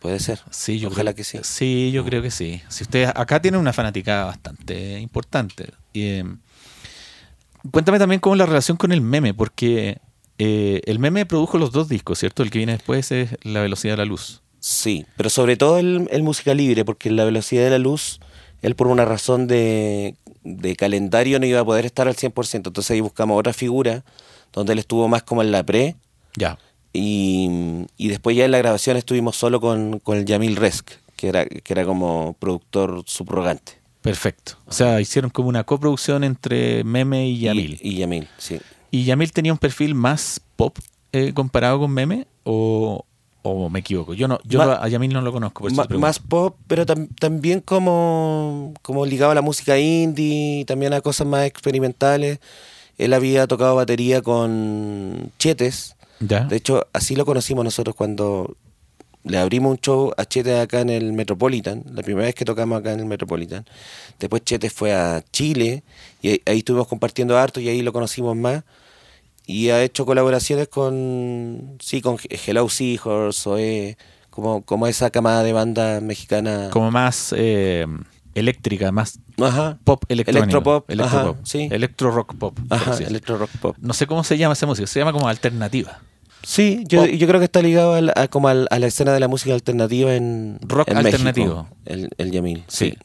Puede 0.02 0.20
ser. 0.20 0.40
Sí, 0.50 0.80
yo 0.80 0.88
Ojalá 0.90 1.14
creo, 1.14 1.18
que 1.18 1.24
sí. 1.24 1.38
Sí, 1.44 1.92
yo 1.92 2.04
creo 2.04 2.24
que 2.24 2.32
sí. 2.32 2.60
Si 2.70 2.84
ustedes 2.84 3.10
acá 3.14 3.40
tienen 3.40 3.62
una 3.62 3.72
fanaticada 3.72 4.26
bastante 4.26 5.00
importante. 5.00 5.70
Y, 5.94 6.02
eh, 6.04 6.26
cuéntame 7.70 8.00
también 8.00 8.20
cómo 8.20 8.34
es 8.34 8.40
la 8.40 8.48
relación 8.48 8.78
con 8.78 8.92
el 8.92 9.02
meme, 9.02 9.36
porque 9.36 10.00
eh, 10.40 10.82
el 10.86 10.98
meme 10.98 11.28
produjo 11.28 11.60
los 11.60 11.72
dos 11.72 11.88
discos, 11.88 12.18
¿cierto? 12.18 12.42
El 12.42 12.50
que 12.50 12.58
viene 12.58 12.72
después 12.72 13.12
es 13.12 13.38
La 13.44 13.62
velocidad 13.62 13.94
de 13.94 13.98
la 13.98 14.06
luz. 14.06 14.42
Sí, 14.60 15.06
pero 15.18 15.30
sobre 15.30 15.56
todo 15.56 15.78
el, 15.78 16.08
el 16.12 16.24
música 16.24 16.56
libre, 16.56 16.84
porque 16.84 17.10
en 17.10 17.16
la 17.16 17.26
velocidad 17.26 17.64
de 17.64 17.70
la 17.70 17.78
luz, 17.78 18.20
él 18.64 18.76
por 18.76 18.88
una 18.88 19.06
razón 19.06 19.46
de, 19.46 20.16
de 20.44 20.76
calendario 20.76 21.40
no 21.40 21.46
iba 21.46 21.60
a 21.60 21.66
poder 21.66 21.86
estar 21.86 22.08
al 22.08 22.16
100%. 22.16 22.56
Entonces 22.56 22.90
ahí 22.90 23.02
buscamos 23.02 23.40
otra 23.40 23.54
figura, 23.54 24.04
donde 24.52 24.74
él 24.74 24.80
estuvo 24.80 25.08
más 25.08 25.22
como 25.22 25.44
en 25.44 25.52
la 25.52 25.64
pre, 25.64 25.96
Ya. 26.36 26.58
Y, 26.94 27.86
y 27.98 28.08
después 28.10 28.36
ya 28.36 28.46
en 28.46 28.52
la 28.52 28.58
grabación 28.58 28.98
estuvimos 28.98 29.36
solo 29.38 29.62
con, 29.62 30.00
con 30.00 30.18
el 30.18 30.26
Yamil 30.26 30.56
Resk, 30.56 30.90
que 31.16 31.28
era, 31.30 31.46
que 31.46 31.74
era 31.74 31.86
como 31.86 32.36
productor 32.40 33.04
subrogante. 33.06 33.74
Perfecto. 34.02 34.54
O 34.66 34.72
sea, 34.74 35.00
hicieron 35.00 35.30
como 35.30 35.48
una 35.50 35.64
coproducción 35.64 36.24
entre 36.24 36.84
Meme 36.84 37.28
y 37.28 37.40
Yamil. 37.40 37.80
Y, 37.82 37.90
y 37.90 37.96
Yamil, 37.98 38.28
sí. 38.38 38.60
¿Y 38.90 39.04
Yamil 39.06 39.32
tenía 39.32 39.52
un 39.54 39.60
perfil 39.60 39.94
más 39.96 40.42
pop 40.56 40.78
eh, 41.14 41.34
comparado 41.34 41.80
con 41.80 41.92
Meme? 41.92 42.26
¿O, 42.44 43.06
o 43.44 43.70
me 43.70 43.80
equivoco? 43.80 44.14
Yo 44.16 44.28
no, 44.28 44.40
yo 44.44 44.66
no- 44.66 44.72
a 44.72 44.88
Yamil 44.88 45.14
no 45.14 45.22
lo 45.22 45.32
conozco. 45.32 45.64
Por 45.64 45.72
pregunto. 45.72 46.00
más 46.00 46.18
pop, 46.20 46.58
pero 46.68 46.86
tam- 46.86 47.08
también 47.20 47.62
como, 47.62 48.74
como 48.82 49.06
ligado 49.06 49.32
a 49.32 49.36
la 49.36 49.42
música 49.44 49.78
indie, 49.78 50.66
también 50.66 50.94
a 50.94 51.02
cosas 51.02 51.28
más 51.28 51.46
experimentales. 51.46 52.40
Él 52.98 53.14
había 53.14 53.46
tocado 53.48 53.76
batería 53.76 54.22
con 54.22 55.32
Chetes. 55.38 55.96
¿Ya? 56.22 56.46
De 56.46 56.56
hecho, 56.56 56.88
así 56.94 57.16
lo 57.16 57.26
conocimos 57.26 57.64
nosotros 57.66 57.96
cuando 57.96 58.56
le 59.24 59.38
abrimos 59.38 59.72
un 59.72 59.78
show 59.78 60.14
a 60.18 60.26
Chetes 60.26 60.60
acá 60.60 60.82
en 60.82 60.90
el 60.90 61.14
Metropolitan, 61.14 61.84
la 61.94 62.02
primera 62.02 62.26
vez 62.26 62.36
que 62.36 62.46
tocamos 62.46 62.80
acá 62.80 62.94
en 62.94 63.02
el 63.02 63.06
Metropolitan. 63.06 63.66
Después 64.20 64.44
Chetes 64.44 64.74
fue 64.74 64.94
a 64.94 65.24
Chile 65.32 65.84
y 66.22 66.30
ahí, 66.30 66.42
estuvimos 66.60 66.88
compartiendo 66.88 67.38
harto 67.38 67.60
y 67.60 67.70
ahí 67.70 67.82
lo 67.82 67.94
conocimos 67.94 68.36
más. 68.36 68.64
Y 69.46 69.70
ha 69.70 69.84
hecho 69.84 70.06
colaboraciones 70.06 70.68
con, 70.68 71.78
sí, 71.82 72.02
con 72.02 72.18
Hello 72.30 72.70
Seahorse, 72.70 73.98
como, 74.30 74.64
como 74.64 74.88
esa 74.88 75.10
camada 75.10 75.44
de 75.44 75.54
bandas 75.54 76.02
mexicanas. 76.02 76.70
Como 76.70 76.90
más 76.90 77.34
eh, 77.38 77.86
eléctrica, 78.34 78.92
más 78.92 79.20
Ajá, 79.40 79.78
pop 79.84 80.04
electrónico. 80.08 80.44
Electropop, 80.44 80.90
Electropop. 80.90 81.36
ajá, 81.36 81.42
sí. 81.44 81.68
Electro 81.72 82.12
rock 82.12 82.36
pop. 82.36 82.58
ajá, 82.70 82.98
electro 82.98 83.38
rock 83.38 83.52
pop. 83.62 83.76
No 83.80 83.94
sé 83.94 84.08
cómo 84.08 84.24
se 84.24 84.38
llama 84.38 84.54
esa 84.54 84.66
música, 84.66 84.88
se 84.88 85.00
llama 85.00 85.12
como 85.12 85.28
alternativa. 85.28 86.00
Sí, 86.44 86.84
yo, 86.88 87.04
creo 87.06 87.40
que 87.40 87.46
está 87.46 87.62
ligado 87.62 87.94
al- 87.94 88.14
a, 88.16 88.28
como 88.28 88.48
a 88.48 88.54
la 88.54 88.88
escena 88.88 89.14
de 89.14 89.20
la 89.20 89.28
música 89.28 89.54
alternativa 89.54 90.14
en 90.16 90.58
Rock 90.62 90.90
en 90.90 90.98
alternativo. 90.98 91.68
México, 91.70 91.76
el, 91.86 92.10
el 92.18 92.32
Yamil. 92.32 92.64
Sí. 92.68 92.98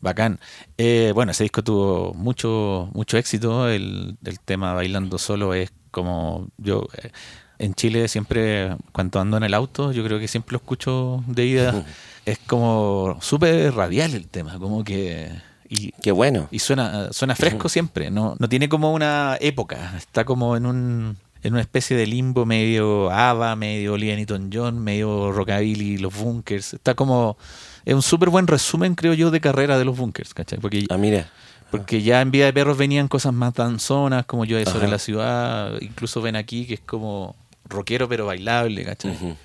Bacán. 0.00 0.38
Eh, 0.78 1.12
bueno, 1.14 1.32
ese 1.32 1.42
disco 1.44 1.64
tuvo 1.64 2.14
mucho, 2.14 2.90
mucho 2.92 3.16
éxito. 3.18 3.68
El, 3.68 4.16
el 4.24 4.40
tema 4.40 4.74
Bailando 4.74 5.18
Solo 5.18 5.54
es 5.54 5.72
como 5.90 6.48
yo 6.58 6.86
eh, 7.02 7.10
en 7.58 7.74
Chile 7.74 8.06
siempre, 8.08 8.76
cuando 8.92 9.18
ando 9.20 9.36
en 9.38 9.42
el 9.44 9.54
auto, 9.54 9.92
yo 9.92 10.04
creo 10.04 10.18
que 10.18 10.28
siempre 10.28 10.52
lo 10.52 10.58
escucho 10.58 11.24
de 11.26 11.46
ida. 11.46 11.84
Es 12.26 12.38
como 12.40 13.18
súper 13.20 13.72
radial 13.72 14.12
el 14.14 14.26
tema, 14.26 14.58
como 14.58 14.82
que... 14.82 15.30
Y, 15.68 15.92
Qué 16.02 16.10
bueno. 16.10 16.48
y 16.50 16.58
suena, 16.58 17.12
suena 17.12 17.36
fresco 17.36 17.68
siempre, 17.68 18.10
no, 18.10 18.34
no 18.40 18.48
tiene 18.48 18.68
como 18.68 18.92
una 18.92 19.36
época, 19.40 19.94
está 19.96 20.24
como 20.24 20.56
en 20.56 20.66
un, 20.66 21.16
en 21.46 21.52
una 21.54 21.62
especie 21.62 21.96
de 21.96 22.06
limbo 22.06 22.44
medio 22.44 23.10
ABBA, 23.10 23.56
medio 23.56 23.94
Olivia 23.94 24.16
Newton-John, 24.16 24.78
medio 24.78 25.32
Rockabilly, 25.32 25.98
los 25.98 26.14
Bunkers. 26.16 26.74
Está 26.74 26.94
como... 26.94 27.36
Es 27.84 27.94
un 27.94 28.02
súper 28.02 28.30
buen 28.30 28.46
resumen, 28.48 28.94
creo 28.96 29.14
yo, 29.14 29.30
de 29.30 29.40
carrera 29.40 29.78
de 29.78 29.84
los 29.84 29.96
Bunkers, 29.96 30.34
¿cachai? 30.34 30.58
Porque, 30.58 30.84
Ah, 30.90 30.96
mira. 30.96 31.30
porque 31.70 32.02
ya 32.02 32.20
en 32.20 32.32
Vida 32.32 32.46
de 32.46 32.52
Perros 32.52 32.76
venían 32.76 33.06
cosas 33.06 33.32
más 33.32 33.54
danzonas, 33.54 34.26
como 34.26 34.44
yo 34.44 34.58
sobre 34.64 34.80
Ajá. 34.86 34.88
la 34.88 34.98
ciudad. 34.98 35.80
Incluso 35.80 36.20
ven 36.20 36.34
aquí 36.34 36.66
que 36.66 36.74
es 36.74 36.80
como 36.80 37.36
rockero 37.68 38.08
pero 38.08 38.26
bailable, 38.26 38.84
¿cachai? 38.84 39.12
Ujú. 39.12 39.36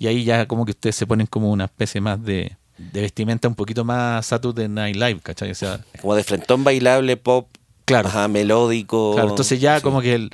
Y 0.00 0.08
ahí 0.08 0.24
ya 0.24 0.46
como 0.48 0.64
que 0.64 0.72
ustedes 0.72 0.96
se 0.96 1.06
ponen 1.06 1.28
como 1.28 1.52
una 1.52 1.66
especie 1.66 2.00
más 2.00 2.20
de, 2.22 2.56
de 2.78 3.00
vestimenta 3.00 3.46
un 3.46 3.54
poquito 3.54 3.84
más 3.84 4.26
Saturday 4.26 4.68
Night 4.68 4.96
Live, 4.96 5.20
¿cachai? 5.22 5.52
O 5.52 5.54
sea, 5.54 5.78
Como 6.00 6.16
de 6.16 6.24
frentón 6.24 6.64
bailable, 6.64 7.16
pop, 7.16 7.46
Claro. 7.84 8.08
ajá, 8.08 8.26
melódico. 8.26 9.12
Claro, 9.14 9.28
entonces 9.30 9.60
ya 9.60 9.76
sí. 9.76 9.82
como 9.84 10.00
que 10.00 10.14
el- 10.14 10.30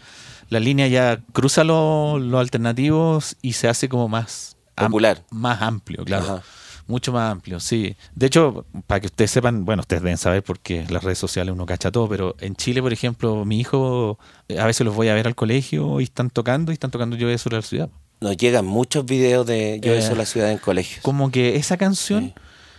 la 0.51 0.61
línea 0.61 0.87
ya 0.89 1.21
cruza 1.33 1.65
lo- 1.65 2.19
los 2.19 2.39
alternativos 2.41 3.37
y 3.43 3.55
se 3.55 3.69
hace 3.69 3.89
como 3.89 4.09
más 4.09 4.57
am- 4.77 4.87
Popular. 4.87 5.25
más 5.31 5.63
amplio, 5.63 6.05
claro. 6.05 6.25
Ajá. 6.25 6.43
Mucho 6.87 7.13
más 7.13 7.31
amplio, 7.31 7.61
sí. 7.61 7.95
De 8.17 8.27
hecho, 8.27 8.67
para 8.89 8.99
que 9.01 9.07
ustedes 9.07 9.31
sepan, 9.31 9.65
bueno, 9.65 9.81
ustedes 9.81 10.03
deben 10.03 10.19
saber 10.19 10.43
porque 10.43 10.85
las 10.91 11.05
redes 11.05 11.19
sociales 11.19 11.53
uno 11.55 11.65
cacha 11.65 11.93
todo, 11.93 12.09
pero 12.09 12.35
en 12.41 12.57
Chile, 12.57 12.83
por 12.83 12.93
ejemplo, 12.93 13.45
mi 13.45 13.61
hijo, 13.61 14.19
eh, 14.49 14.59
a 14.59 14.67
veces 14.67 14.85
los 14.85 14.95
voy 14.97 15.09
a 15.09 15.15
ver 15.15 15.29
al 15.29 15.37
colegio 15.37 16.01
y 16.01 16.05
están 16.05 16.31
tocando 16.31 16.73
y 16.73 16.75
están 16.75 16.91
tocando 16.91 17.15
yo 17.17 17.27
sobre 17.39 17.57
la 17.57 17.63
ciudad. 17.63 17.91
Nos 18.21 18.37
llegan 18.37 18.67
muchos 18.67 19.07
videos 19.07 19.47
de 19.47 19.81
Yo 19.83 19.95
Eh, 19.95 20.15
la 20.17 20.27
ciudad 20.27 20.51
en 20.51 20.59
colegios. 20.59 21.01
Como 21.03 21.31
que 21.31 21.55
esa 21.57 21.77
canción 21.77 22.35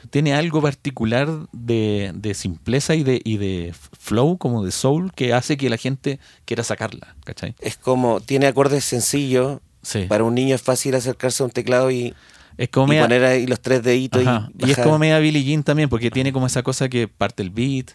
tiene 0.10 0.34
algo 0.34 0.62
particular 0.62 1.30
de, 1.52 2.12
de 2.16 2.34
simpleza 2.34 2.96
y 2.96 3.04
de, 3.04 3.22
y 3.24 3.38
de 3.38 3.74
flow, 4.00 4.38
como 4.38 4.64
de 4.66 4.72
soul, 4.72 5.12
que 5.14 5.34
hace 5.34 5.58
que 5.58 5.70
la 5.70 5.78
gente 5.78 6.20
quiera 6.46 6.64
sacarla, 6.64 7.16
¿cachai? 7.24 7.56
Es 7.60 7.78
como, 7.78 8.20
tiene 8.22 8.48
acordes 8.48 8.84
sencillos. 8.86 9.60
Sí. 9.84 10.06
Para 10.08 10.24
un 10.24 10.36
niño 10.36 10.54
es 10.56 10.62
fácil 10.62 10.94
acercarse 10.96 11.42
a 11.42 11.46
un 11.46 11.52
teclado 11.52 11.90
y, 11.90 12.14
Es 12.58 12.70
como 12.70 12.88
y 12.88 12.90
media- 12.90 13.04
poner 13.04 13.24
ahí 13.26 13.48
los 13.48 13.60
tres 13.62 13.82
deditos 13.82 14.22
Ajá, 14.26 14.50
y, 14.60 14.68
y, 14.68 14.72
es 14.72 14.78
como 14.78 15.00
media 15.00 15.18
Billie 15.20 15.44
Jean 15.44 15.64
también, 15.64 15.90
porque 15.90 16.12
tiene 16.12 16.32
como 16.32 16.46
esa 16.46 16.62
cosa 16.62 16.88
que 16.90 17.08
parte 17.08 17.42
el 17.42 17.50
beat, 17.50 17.92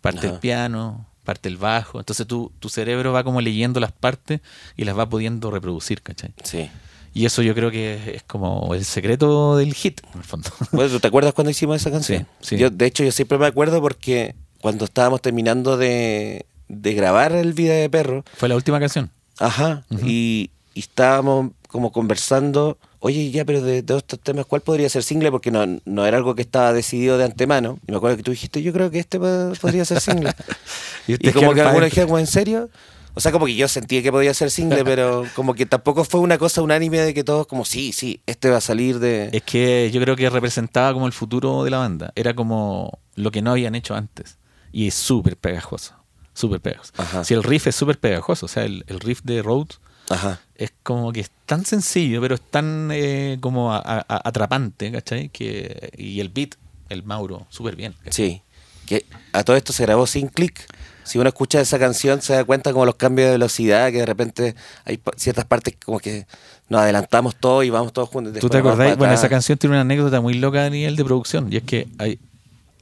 parte 0.00 0.26
el 0.28 0.38
piano, 0.38 1.06
parte 1.24 1.48
el 1.48 1.56
bajo. 1.56 1.98
Entonces 1.98 2.26
tu, 2.28 2.52
tu 2.60 2.68
cerebro 2.68 3.12
va 3.12 3.24
como 3.24 3.40
leyendo 3.40 3.80
las 3.80 3.90
partes 3.90 4.40
y 4.76 4.84
las 4.84 4.96
va 4.96 5.08
pudiendo 5.08 5.50
reproducir, 5.50 6.00
¿cachai? 6.02 6.32
Sí. 6.44 6.68
Y 7.16 7.24
eso 7.24 7.40
yo 7.40 7.54
creo 7.54 7.70
que 7.70 8.16
es, 8.16 8.22
como 8.24 8.74
el 8.74 8.84
secreto 8.84 9.56
del 9.56 9.72
hit, 9.72 10.00
en 10.12 10.18
el 10.18 10.24
fondo. 10.24 10.50
Bueno, 10.72 10.90
¿tú 10.90 11.00
te 11.00 11.08
acuerdas 11.08 11.32
cuando 11.32 11.50
hicimos 11.50 11.76
esa 11.80 11.90
canción? 11.90 12.26
Sí, 12.40 12.48
sí. 12.48 12.56
Yo, 12.58 12.68
de 12.68 12.84
hecho, 12.84 13.04
yo 13.04 13.10
siempre 13.12 13.38
me 13.38 13.46
acuerdo 13.46 13.80
porque 13.80 14.34
cuando 14.60 14.84
estábamos 14.84 15.22
terminando 15.22 15.78
de, 15.78 16.44
de 16.68 16.92
grabar 16.94 17.32
el 17.32 17.54
video 17.54 17.80
de 17.80 17.88
perro, 17.88 18.24
Fue 18.36 18.48
la 18.50 18.56
última 18.56 18.78
canción. 18.80 19.10
ajá, 19.38 19.84
y, 20.04 20.50
y 20.74 20.80
estábamos 20.80 21.52
como 21.68 21.90
conversando, 21.92 22.76
oye, 23.00 23.30
ya, 23.30 23.44
pero 23.46 23.62
de, 23.62 23.80
de 23.82 23.96
estos 23.96 24.18
temas, 24.20 24.44
¿cuál 24.46 24.60
podría 24.60 24.88
ser 24.90 25.02
single? 25.02 25.30
Porque 25.30 25.50
no, 25.50 25.64
no 25.86 26.04
era 26.06 26.16
algo 26.18 26.34
que 26.34 26.42
estaba 26.42 26.72
decidido 26.74 27.16
de 27.18 27.24
antemano. 27.24 27.78
Y 27.86 27.92
me 27.92 27.96
acuerdo 27.96 28.16
que 28.18 28.22
tú 28.24 28.30
dijiste, 28.32 28.62
yo 28.62 28.72
creo 28.74 28.90
que 28.90 28.98
este 28.98 29.18
po- 29.18 29.52
podría 29.60 29.84
ser 29.86 30.00
single. 30.02 30.32
y 31.06 31.14
ustedes 31.14 31.34
como 31.34 31.54
que 31.54 31.60
algunos 31.62 31.88
dijeron, 31.90 32.18
¿en 32.20 32.26
serio? 32.26 32.68
O 33.16 33.20
sea, 33.20 33.32
como 33.32 33.46
que 33.46 33.54
yo 33.56 33.66
sentía 33.66 34.02
que 34.02 34.12
podía 34.12 34.32
ser 34.34 34.50
single, 34.50 34.84
pero 34.84 35.24
como 35.34 35.54
que 35.54 35.64
tampoco 35.66 36.04
fue 36.04 36.20
una 36.20 36.36
cosa 36.38 36.60
unánime 36.62 36.98
de 37.00 37.14
que 37.14 37.24
todos 37.24 37.46
como, 37.46 37.64
sí, 37.64 37.92
sí, 37.92 38.20
este 38.26 38.50
va 38.50 38.58
a 38.58 38.60
salir 38.60 38.98
de... 38.98 39.30
Es 39.32 39.42
que 39.42 39.90
yo 39.90 40.00
creo 40.02 40.14
que 40.16 40.28
representaba 40.30 40.92
como 40.92 41.06
el 41.06 41.12
futuro 41.12 41.64
de 41.64 41.70
la 41.70 41.78
banda. 41.78 42.12
Era 42.14 42.34
como 42.34 42.98
lo 43.14 43.30
que 43.30 43.40
no 43.42 43.52
habían 43.52 43.74
hecho 43.74 43.94
antes. 43.94 44.36
Y 44.70 44.86
es 44.88 44.94
súper 44.94 45.36
pegajoso. 45.38 45.94
Súper 46.34 46.60
pegajoso. 46.60 46.92
Ajá. 46.98 47.24
Si 47.24 47.32
el 47.32 47.42
riff 47.42 47.66
es 47.66 47.74
súper 47.74 47.98
pegajoso, 47.98 48.44
o 48.44 48.48
sea, 48.50 48.64
el, 48.64 48.84
el 48.88 49.00
riff 49.00 49.22
de 49.22 49.40
Rhodes 49.42 49.80
Ajá. 50.10 50.38
es 50.54 50.74
como 50.82 51.10
que 51.12 51.20
es 51.20 51.30
tan 51.46 51.64
sencillo, 51.64 52.20
pero 52.20 52.34
es 52.34 52.42
tan 52.42 52.90
eh, 52.92 53.38
como 53.40 53.72
a- 53.72 53.78
a- 53.82 54.28
atrapante, 54.28 54.92
¿cachai? 54.92 55.30
Que, 55.30 55.90
y 55.96 56.20
el 56.20 56.28
beat, 56.28 56.56
el 56.90 57.02
Mauro, 57.04 57.46
súper 57.48 57.74
bien. 57.76 57.94
¿cachai? 58.04 58.12
Sí, 58.12 58.42
que 58.86 59.04
a 59.32 59.44
todo 59.44 59.56
esto 59.56 59.72
se 59.72 59.82
grabó 59.84 60.06
sin 60.06 60.28
clic. 60.28 60.66
Si 61.04 61.18
uno 61.18 61.28
escucha 61.28 61.60
esa 61.60 61.78
canción 61.78 62.20
se 62.20 62.32
da 62.32 62.44
cuenta 62.44 62.72
como 62.72 62.84
los 62.84 62.96
cambios 62.96 63.26
de 63.26 63.32
velocidad, 63.32 63.92
que 63.92 63.98
de 63.98 64.06
repente 64.06 64.54
hay 64.84 64.98
ciertas 65.16 65.44
partes 65.44 65.74
como 65.84 66.00
que 66.00 66.26
nos 66.68 66.80
adelantamos 66.80 67.36
todos 67.36 67.64
y 67.64 67.70
vamos 67.70 67.92
todos 67.92 68.08
juntos. 68.08 68.34
¿Tú 68.40 68.48
te 68.48 68.58
acordás? 68.58 68.96
Bueno, 68.96 69.14
esa 69.14 69.28
canción 69.28 69.56
tiene 69.58 69.74
una 69.76 69.82
anécdota 69.82 70.20
muy 70.20 70.34
loca 70.34 70.64
a 70.64 70.70
nivel 70.70 70.96
de 70.96 71.04
producción. 71.04 71.52
Y 71.52 71.58
es 71.58 71.62
que 71.62 71.86
hay, 71.98 72.18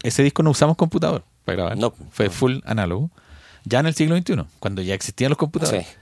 ese 0.02 0.22
disco 0.22 0.42
no 0.42 0.50
usamos 0.50 0.76
computador 0.76 1.24
para 1.44 1.56
grabar. 1.56 1.76
No. 1.76 1.92
Fue 2.12 2.30
full 2.30 2.58
análogo. 2.64 3.10
Ya 3.64 3.80
en 3.80 3.86
el 3.86 3.94
siglo 3.94 4.16
XXI, 4.16 4.44
cuando 4.58 4.82
ya 4.82 4.94
existían 4.94 5.30
los 5.30 5.38
computadores. 5.38 5.86
Sí. 5.86 5.92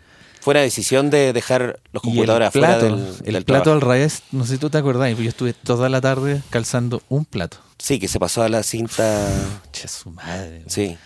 Fue 0.42 0.52
una 0.52 0.60
decisión 0.60 1.08
de 1.08 1.32
dejar 1.32 1.78
los 1.92 2.02
computadores 2.02 2.48
afuera 2.48 2.78
plato, 2.78 2.84
del, 2.84 2.94
el 3.24 3.32
del 3.34 3.44
plato 3.44 3.62
trabajo. 3.62 3.70
al 3.72 3.80
revés, 3.80 4.22
no 4.32 4.44
sé 4.44 4.54
si 4.54 4.58
tú 4.58 4.70
te 4.70 4.78
acordás, 4.78 5.16
yo 5.16 5.28
estuve 5.28 5.52
toda 5.52 5.88
la 5.88 6.00
tarde 6.00 6.42
calzando 6.50 7.00
un 7.08 7.24
plato. 7.24 7.58
Sí, 7.78 7.98
que 8.00 8.08
se 8.08 8.18
pasó 8.18 8.42
a 8.42 8.48
la 8.48 8.62
cinta. 8.64 9.28
Che, 9.72 9.86
su 9.88 10.10
madre. 10.10 10.64
Sí. 10.66 10.98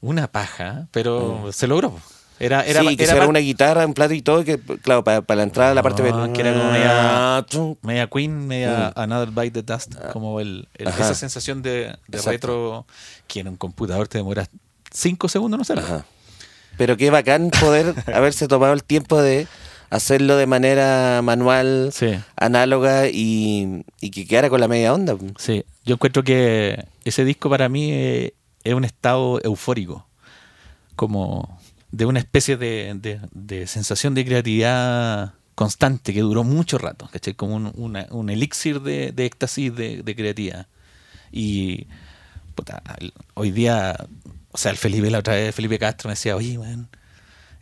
Una 0.00 0.28
paja, 0.32 0.86
pero 0.92 1.50
se 1.52 1.66
logró. 1.66 1.94
Era, 2.38 2.64
era, 2.64 2.82
Mm. 2.82 2.88
sí, 2.88 2.96
que 2.96 3.04
era 3.04 3.12
era 3.16 3.26
una 3.28 3.38
guitarra, 3.40 3.84
un 3.84 3.92
plato 3.92 4.14
y 4.14 4.22
todo, 4.22 4.42
que 4.44 4.58
claro, 4.58 5.04
para, 5.04 5.20
para 5.20 5.36
la 5.36 5.42
entrada 5.42 5.68
de 5.68 5.74
la 5.74 5.82
parte 5.82 6.02
No, 6.10 6.32
que 6.32 6.40
era 6.40 6.54
como 6.54 6.72
media- 6.72 7.46
media 7.82 8.06
Queen, 8.06 8.46
media 8.46 8.92
Another 8.96 9.28
Bite 9.30 9.62
the 9.62 9.72
Dust, 9.74 9.94
como 10.14 10.40
el, 10.40 10.66
el- 10.78 10.88
Ah. 10.88 10.94
Esa 10.98 11.14
sensación 11.14 11.60
de, 11.60 11.94
de 12.08 12.18
retro 12.22 12.86
que 13.26 13.40
en 13.40 13.48
un 13.48 13.56
computador 13.56 14.08
te 14.08 14.16
demora 14.16 14.46
cinco 14.90 15.28
segundos, 15.28 15.58
no 15.58 15.64
sé. 15.64 15.74
Ajá. 15.74 16.06
Pero 16.80 16.96
qué 16.96 17.10
bacán 17.10 17.50
poder 17.50 17.94
haberse 18.14 18.48
tomado 18.48 18.72
el 18.72 18.82
tiempo 18.84 19.20
de 19.20 19.46
hacerlo 19.90 20.36
de 20.38 20.46
manera 20.46 21.20
manual, 21.22 21.90
Sí, 21.92 22.14
análoga 22.36 23.08
y, 23.08 23.84
y 24.00 24.10
que 24.10 24.26
quedara 24.26 24.48
con 24.48 24.60
la 24.60 24.66
media 24.68 24.94
onda. 24.94 25.14
sí. 25.36 25.62
Yo 25.84 25.94
encuentro 25.96 26.22
que 26.24 26.82
ese 27.04 27.24
disco 27.26 27.50
para 27.50 27.68
mí 27.68 27.90
eh, 27.92 28.32
es 28.64 28.72
un 28.72 28.84
estado 28.86 29.40
eufórico, 29.44 30.06
como 30.96 31.60
de 31.92 32.06
una 32.06 32.18
especie 32.20 32.56
de, 32.56 32.92
de- 32.94 33.20
de 33.32 33.66
sensación 33.66 34.14
de 34.14 34.24
creatividad 34.24 35.34
constante 35.54 36.14
que 36.14 36.20
duró 36.20 36.44
mucho 36.44 36.78
rato, 36.78 37.10
¿cachai? 37.12 37.34
Como 37.34 37.56
un, 37.56 37.72
una- 37.76 38.06
un 38.10 38.30
elixir 38.30 38.80
de, 38.80 39.12
de 39.12 39.26
éxtasis 39.26 39.74
de, 39.76 40.02
creatividad. 40.14 40.66
Y 41.30 41.86
puta, 42.54 42.82
hoy 43.34 43.50
día, 43.50 43.96
o 44.52 44.58
sea, 44.58 44.70
el 44.70 44.76
Felipe 44.76 45.10
la 45.10 45.18
otra 45.18 45.34
vez, 45.34 45.54
Felipe 45.54 45.78
Castro 45.78 46.08
me 46.08 46.12
decía, 46.12 46.36
oye, 46.36 46.58
weón, 46.58 46.88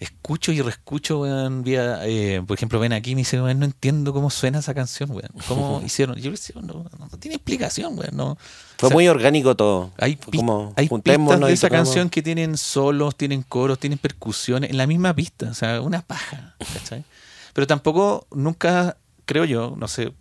escucho 0.00 0.52
y 0.52 0.60
reescucho, 0.62 1.20
weón, 1.20 1.62
vía, 1.64 2.00
eh, 2.06 2.40
por 2.46 2.56
ejemplo, 2.56 2.78
ven 2.78 2.92
aquí 2.92 3.10
y 3.10 3.14
me 3.16 3.22
dice, 3.22 3.40
weón, 3.42 3.58
no 3.58 3.64
entiendo 3.64 4.12
cómo 4.12 4.30
suena 4.30 4.60
esa 4.60 4.72
canción, 4.74 5.10
weón. 5.10 5.30
¿Cómo 5.48 5.82
hicieron? 5.84 6.16
Yo 6.16 6.24
le 6.30 6.36
decía, 6.36 6.54
no, 6.60 6.86
no, 6.98 7.06
no 7.10 7.18
tiene 7.18 7.34
explicación, 7.36 7.98
weón. 7.98 8.16
No. 8.16 8.36
Fue 8.78 8.86
O 8.86 8.90
sea, 8.90 8.94
muy 8.94 9.08
orgánico 9.08 9.56
todo. 9.56 9.90
hay, 9.98 10.14
pis- 10.16 10.40
como 10.40 10.72
hay 10.76 10.88
pistas 10.88 11.40
de 11.40 11.52
esa 11.52 11.68
canción 11.68 12.10
que 12.10 12.22
tienen 12.22 12.56
solos, 12.56 13.16
tienen 13.16 13.42
coros, 13.42 13.78
tienen 13.80 13.98
percusiones 13.98 14.70
en 14.70 14.76
la 14.76 14.86
misma 14.86 15.14
pista, 15.14 15.48
o 15.50 15.54
sea, 15.54 15.80
una 15.80 16.02
paja, 16.02 16.54
¿cachai? 16.74 17.04
Pero 17.52 17.66
tampoco, 17.66 18.28
nunca, 18.30 18.96
creo 19.24 19.44
yo, 19.44 19.74
no 19.76 19.88
sé 19.88 20.12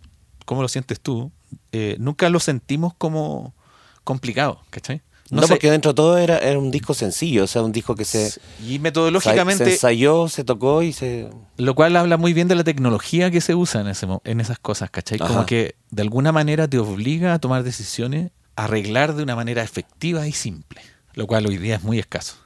cómo 0.44 0.60
lo 0.62 0.66
sientes 0.68 1.00
tú, 1.00 1.30
eh, 1.70 1.94
nunca 2.00 2.28
lo 2.30 2.40
sentimos 2.40 2.94
como 2.98 3.54
complicado, 4.02 4.60
¿cachai? 4.70 5.02
No, 5.30 5.42
sé, 5.42 5.48
porque 5.48 5.70
dentro 5.70 5.92
de 5.92 5.94
todo 5.94 6.18
era, 6.18 6.38
era 6.38 6.58
un 6.58 6.70
disco 6.70 6.94
sencillo, 6.94 7.44
o 7.44 7.46
sea, 7.46 7.62
un 7.62 7.72
disco 7.72 7.94
que 7.94 8.04
se, 8.04 8.32
y 8.64 8.74
se 8.74 8.78
metodológicamente, 8.78 9.72
ensayó, 9.72 10.28
se 10.28 10.44
tocó 10.44 10.82
y 10.82 10.92
se... 10.92 11.28
lo 11.56 11.74
cual 11.74 11.96
habla 11.96 12.16
muy 12.16 12.32
bien 12.32 12.48
de 12.48 12.54
la 12.54 12.64
tecnología 12.64 13.30
que 13.30 13.40
se 13.40 13.54
usa 13.54 13.82
en, 13.82 13.88
ese, 13.88 14.06
en 14.24 14.40
esas 14.40 14.58
cosas, 14.58 14.90
¿cachai? 14.90 15.18
Como 15.18 15.44
que 15.44 15.74
de 15.90 16.02
alguna 16.02 16.32
manera 16.32 16.68
te 16.68 16.78
obliga 16.78 17.34
a 17.34 17.38
tomar 17.38 17.62
decisiones, 17.62 18.30
a 18.56 18.64
arreglar 18.64 19.14
de 19.14 19.22
una 19.22 19.36
manera 19.36 19.62
efectiva 19.62 20.26
y 20.26 20.32
simple, 20.32 20.80
lo 21.18 21.26
cual 21.26 21.46
hoy 21.48 21.56
día 21.56 21.74
es 21.74 21.82
muy 21.82 21.98
escaso. 21.98 22.36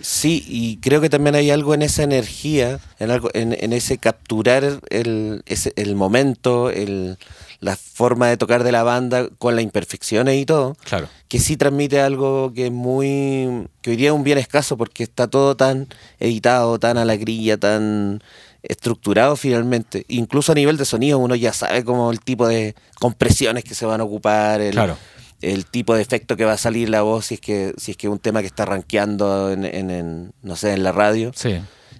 Sí, 0.00 0.42
y 0.48 0.78
creo 0.78 1.02
que 1.02 1.10
también 1.10 1.34
hay 1.34 1.50
algo 1.50 1.74
en 1.74 1.82
esa 1.82 2.02
energía, 2.02 2.80
en, 2.98 3.10
algo, 3.10 3.28
en, 3.34 3.52
en 3.60 3.74
ese 3.74 3.98
capturar 3.98 4.80
el, 4.88 5.42
ese, 5.44 5.74
el 5.76 5.94
momento, 5.96 6.70
el, 6.70 7.18
la 7.60 7.76
forma 7.76 8.28
de 8.28 8.38
tocar 8.38 8.64
de 8.64 8.72
la 8.72 8.84
banda 8.84 9.28
con 9.38 9.54
las 9.54 9.62
imperfecciones 9.62 10.40
y 10.40 10.46
todo, 10.46 10.76
Claro. 10.84 11.08
que 11.28 11.38
sí 11.40 11.58
transmite 11.58 12.00
algo 12.00 12.52
que 12.54 12.66
es 12.68 12.72
muy. 12.72 13.68
que 13.82 13.90
hoy 13.90 13.96
día 13.96 14.08
es 14.08 14.14
un 14.14 14.24
bien 14.24 14.38
escaso 14.38 14.78
porque 14.78 15.02
está 15.02 15.28
todo 15.28 15.54
tan 15.54 15.86
editado, 16.18 16.78
tan 16.78 16.96
a 16.96 17.04
la 17.04 17.16
grilla, 17.16 17.58
tan 17.58 18.22
estructurado 18.62 19.36
finalmente. 19.36 20.06
Incluso 20.08 20.52
a 20.52 20.54
nivel 20.54 20.78
de 20.78 20.86
sonido 20.86 21.18
uno 21.18 21.34
ya 21.34 21.52
sabe 21.52 21.84
como 21.84 22.10
el 22.10 22.20
tipo 22.20 22.48
de 22.48 22.74
compresiones 22.98 23.64
que 23.64 23.74
se 23.74 23.84
van 23.84 24.00
a 24.00 24.04
ocupar, 24.04 24.60
el, 24.62 24.72
Claro. 24.72 24.96
El 25.42 25.66
tipo 25.66 25.94
de 25.94 26.02
efecto 26.02 26.36
que 26.36 26.44
va 26.44 26.52
a 26.52 26.56
salir 26.58 26.88
la 26.88 27.02
voz 27.02 27.26
si 27.26 27.34
es 27.34 27.40
que, 27.40 27.74
si 27.76 27.90
es 27.92 27.96
que 27.96 28.08
un 28.08 28.18
tema 28.18 28.40
que 28.40 28.46
está 28.46 28.64
rankeando 28.64 29.50
en, 29.52 29.64
en- 29.64 29.90
en, 29.90 30.32
no 30.42 30.56
sé, 30.56 30.72
en 30.72 30.82
la 30.82 30.92
radio. 30.92 31.32
Sí, 31.34 31.56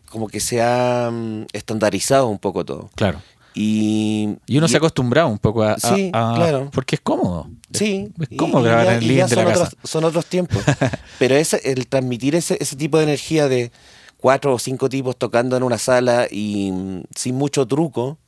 Como 0.09 0.29
que 0.29 0.41
se 0.41 0.63
ha 0.63 1.11
mm, 1.13 1.47
estandarizado 1.53 2.29
un 2.29 2.39
poco 2.39 2.65
todo. 2.65 2.91
claro. 2.95 3.21
Y, 3.55 4.37
Y 4.47 4.57
uno 4.57 4.67
y- 4.67 4.69
se 4.71 4.77
ha 4.77 4.79
acostumbrado 4.79 5.29
un 5.29 5.39
poco 5.39 5.63
a... 5.63 5.79
Sí, 5.79 6.11
a- 6.15 6.33
claro. 6.37 6.71
Porque 6.73 6.95
es 6.97 7.03
cómodo. 7.03 7.51
Sí, 7.73 8.11
Es 8.19 8.39
cómodo 8.39 8.63
y 8.63 8.65
grabar 8.65 8.87
en 8.87 8.93
el 8.95 9.01
living 9.09 9.25
de 9.27 9.37
la 9.37 9.43
son 9.43 9.45
casa. 9.45 9.65
otros, 9.65 9.91
son 9.91 10.05
otros 10.05 10.27
tiempos. 10.27 10.63
Pero 11.19 11.35
ese, 11.37 11.61
el 11.71 11.87
transmitir 11.87 12.35
ese, 12.35 12.57
ese 12.61 12.77
tipo 12.77 12.97
de 12.97 13.05
energía 13.05 13.49
de 13.49 13.71
cuatro 14.17 14.55
o 14.55 14.59
cinco 14.59 14.89
tipos 14.89 15.19
tocando 15.19 15.57
en 15.57 15.63
una 15.65 15.77
sala 15.79 16.29
y 16.31 16.71
mm, 16.73 17.03
sin 17.15 17.35
mucho 17.35 17.67
truco. 17.67 18.19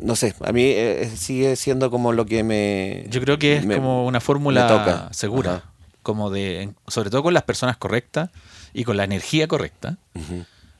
No 0.00 0.14
sé, 0.16 0.34
a 0.44 0.52
mí 0.52 0.62
eh, 0.64 1.10
sigue 1.16 1.56
siendo 1.56 1.90
como 1.90 2.12
lo 2.12 2.24
que 2.26 2.42
me... 2.44 3.06
Yo 3.10 3.20
creo 3.20 3.38
que 3.38 3.56
es 3.56 3.64
me- 3.66 3.76
como 3.76 4.06
una 4.06 4.20
fórmula 4.20 4.66
toca. 4.68 5.08
segura, 5.12 5.54
Ajá. 5.56 5.70
como 6.02 6.30
de, 6.30 6.70
sobre 6.86 7.10
todo 7.10 7.22
con 7.24 7.34
las 7.34 7.42
personas 7.42 7.76
correctas 7.76 8.30
y 8.72 8.84
con 8.84 8.96
la 8.96 9.04
energía 9.04 9.48
correcta, 9.48 9.96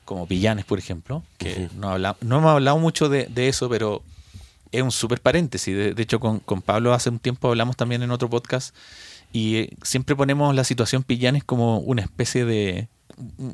como 0.05 0.27
Pillanes, 0.27 0.65
por 0.65 0.79
ejemplo, 0.79 1.23
que 1.37 1.69
no, 1.77 1.89
habla- 1.89 2.15
no 2.21 2.37
hemos 2.37 2.51
hablado 2.51 2.77
mucho 2.77 3.09
de, 3.09 3.25
de 3.25 3.47
eso, 3.49 3.69
pero 3.69 4.01
es 4.71 4.81
un 4.81 4.91
súper 4.91 5.19
paréntesis. 5.19 5.75
De, 5.75 5.93
de 5.93 6.03
hecho, 6.03 6.19
con, 6.19 6.39
con 6.39 6.61
Pablo 6.61 6.93
hace 6.93 7.09
un 7.09 7.19
tiempo 7.19 7.49
hablamos 7.49 7.75
también 7.75 8.03
en 8.03 8.11
otro 8.11 8.29
podcast 8.29 8.73
y 9.33 9.57
eh, 9.57 9.69
siempre 9.83 10.15
ponemos 10.15 10.55
la 10.55 10.63
situación 10.63 11.03
Pillanes 11.03 11.43
como 11.43 11.79
una 11.79 12.01
especie 12.01 12.45
de... 12.45 12.87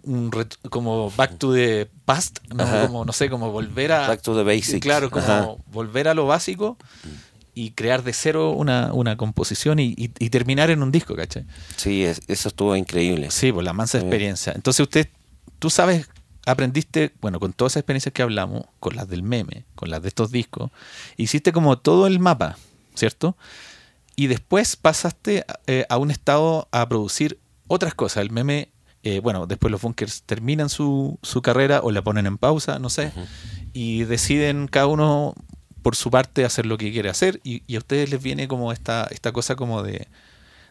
un- 0.03 0.31
como 0.69 1.11
back 1.11 1.37
to 1.37 1.53
the 1.53 1.89
past, 2.05 2.39
como 2.49 3.03
no 3.05 3.13
sé, 3.13 3.29
como 3.29 3.51
volver 3.51 3.91
a 3.91 4.07
Back 4.07 4.21
to 4.21 4.35
the 4.35 4.43
basics. 4.43 4.79
Claro, 4.81 5.09
como 5.11 5.25
Ajá. 5.25 5.47
volver 5.71 6.07
a 6.07 6.13
lo 6.13 6.25
básico 6.27 6.77
y 7.53 7.71
crear 7.71 8.03
de 8.03 8.13
cero 8.13 8.51
una, 8.51 8.93
una 8.93 9.17
composición 9.17 9.79
y, 9.79 9.93
y- 9.97 10.11
y 10.19 10.29
terminar 10.29 10.69
en 10.69 10.83
un 10.83 10.91
disco, 10.91 11.15
¿cachai? 11.15 11.45
Sí, 11.75 12.03
es- 12.03 12.21
eso 12.27 12.49
estuvo 12.49 12.75
increíble. 12.75 13.31
Sí, 13.31 13.51
por 13.51 13.63
la 13.63 13.73
mansa 13.73 13.99
Sí. 13.99 14.05
experiencia. 14.05 14.53
Entonces 14.55 14.79
usted, 14.81 15.07
tú 15.59 15.69
sabes, 15.69 16.07
aprendiste, 16.45 17.13
bueno, 17.19 17.39
con 17.39 17.51
todas 17.53 17.73
esas 17.73 17.81
experiencias 17.81 18.13
que 18.13 18.21
hablamos, 18.21 18.63
con 18.79 18.95
las 18.95 19.07
del 19.09 19.21
meme, 19.23 19.65
con 19.75 19.89
las 19.89 20.01
de 20.01 20.07
estos 20.07 20.31
discos, 20.31 20.71
hiciste 21.17 21.51
como 21.51 21.77
todo 21.77 22.07
el 22.07 22.19
mapa, 22.19 22.57
¿cierto? 22.95 23.35
Y 24.15 24.27
después 24.27 24.75
pasaste 24.77 25.45
eh, 25.67 25.85
a 25.89 25.97
un 25.97 26.09
estado 26.09 26.67
a 26.71 26.87
producir 26.87 27.39
otras 27.67 27.93
cosas. 27.95 28.21
El 28.23 28.31
meme, 28.31 28.69
eh, 29.03 29.19
bueno, 29.19 29.47
después 29.47 29.71
los 29.71 29.81
bunkers 29.81 30.23
terminan 30.23 30.69
su, 30.69 31.17
su 31.21 31.41
carrera 31.41 31.79
o 31.83 31.91
la 31.91 32.01
ponen 32.01 32.25
en 32.25 32.37
pausa, 32.37 32.79
no 32.79 32.89
sé, 32.89 33.11
y 33.73 34.03
deciden 34.05 34.67
cada 34.67 34.87
uno 34.87 35.33
por 35.81 35.95
su 35.95 36.11
parte 36.11 36.43
hacer 36.43 36.65
lo 36.65 36.77
que 36.77 36.91
quiere 36.91 37.09
hacer 37.09 37.39
y, 37.43 37.63
y 37.67 37.75
a 37.75 37.79
ustedes 37.79 38.09
les 38.09 38.21
viene 38.21 38.47
como 38.47 38.71
esta, 38.73 39.07
esta 39.11 39.31
cosa 39.31 39.55
como 39.55 39.83
de, 39.83 40.07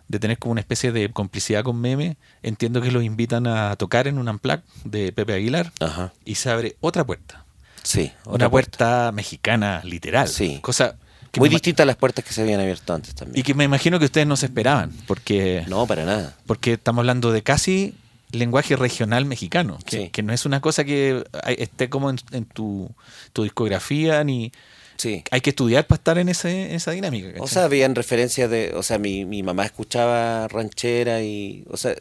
de 0.09 0.19
tener 0.19 0.39
como 0.39 0.53
una 0.53 0.61
especie 0.61 0.93
de 0.93 1.11
complicidad 1.11 1.63
con 1.65 1.81
meme. 1.81 2.17
Entiendo 2.43 2.83
que 2.83 2.91
los 2.91 3.03
invitan 3.03 3.47
a 3.47 3.75
tocar 3.77 4.09
en 4.09 4.19
un 4.19 4.29
unplug 4.29 4.61
de 4.85 5.13
Pepe 5.13 5.33
Aguilar 5.35 5.73
Ajá. 5.81 6.13
y 6.25 6.35
se 6.35 6.51
abre 6.51 6.77
otra 6.81 7.05
puerta. 7.05 7.45
Sí. 7.83 8.13
Una 8.27 8.51
puerta 8.51 9.11
mexicana, 9.13 9.81
literal. 9.85 10.29
Sí. 10.29 10.59
Cosa 10.61 10.97
que 11.31 11.41
Muy 11.41 11.49
distinta 11.49 11.85
a 11.85 11.87
las 11.87 11.97
puertas 11.97 12.25
que 12.25 12.33
se 12.33 12.43
habían 12.43 12.61
abierto 12.61 12.93
antes 12.93 13.15
también. 13.15 13.39
Y 13.39 13.43
que 13.43 13.55
me 13.55 13.65
imagino 13.65 13.99
que 13.99 14.07
ustedes 14.07 14.27
no 14.27 14.37
se 14.37 14.47
esperaban, 14.47 14.91
porque, 15.07 15.65
No, 15.69 15.87
para 15.87 16.05
nada. 16.05 16.37
porque 16.47 16.75
estamos 16.75 17.01
hablando 17.03 17.31
de 17.33 17.43
casi 17.43 17.95
lenguaje 18.39 18.77
regional 18.77 19.25
mexicano, 19.25 19.79
que, 19.87 19.97
Sí. 19.97 20.09
que 20.11 20.23
no 20.23 20.33
es 20.33 20.47
una 20.47 20.61
cosa 20.61 20.85
que 20.85 21.25
esté 21.57 21.89
como 21.89 22.11
en, 22.11 22.19
en 22.33 22.45
tu, 22.45 22.91
tu 23.33 23.43
discografía, 23.45 24.23
ni 24.25 24.53
Sí. 24.97 25.23
hay 25.31 25.41
que 25.43 25.51
estudiar 25.51 25.87
para 25.87 25.99
estar 25.99 26.19
en, 26.19 26.29
ese, 26.29 26.67
en 26.71 26.73
esa 26.77 26.91
dinámica. 26.93 27.29
O 27.41 27.47
sea, 27.47 27.65
habían 27.65 27.95
referencias 27.95 28.49
de, 28.51 28.73
o 28.75 28.83
sea, 28.83 28.99
mi, 28.99 29.25
mi 29.25 29.43
mamá 29.43 29.65
escuchaba 29.65 30.49
ranchera 30.49 31.23
y, 31.23 31.65
o 31.71 31.77
sea, 31.77 31.95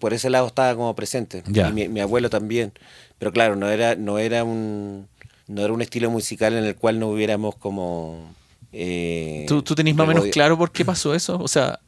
por 0.00 0.12
ese 0.12 0.28
lado 0.30 0.46
estaba 0.48 0.74
como 0.74 0.94
presente. 0.94 1.42
Ya. 1.46 1.68
Y 1.68 1.72
mi, 1.72 1.88
mi 1.88 2.00
abuelo 2.00 2.28
también. 2.28 2.72
Pero 3.18 3.32
claro, 3.32 3.56
no 3.56 3.70
era, 3.70 3.94
no 3.94 4.18
era 4.18 4.44
un, 4.44 5.08
no 5.46 5.62
era 5.62 5.72
un 5.72 5.80
estilo 5.80 6.10
musical 6.10 6.52
en 6.54 6.64
el 6.64 6.74
cual 6.76 6.98
no 7.00 7.08
hubiéramos 7.08 7.54
como. 7.54 8.34
eh, 8.72 9.46
¿Tú, 9.48 9.62
tú 9.62 9.74
tenés 9.74 9.94
más 9.94 10.04
o 10.04 10.08
menos 10.08 10.26
claro 10.26 10.58
por 10.58 10.70
qué 10.72 10.84
pasó 10.84 11.14
eso? 11.14 11.38
O 11.40 11.48
sea, 11.48 11.80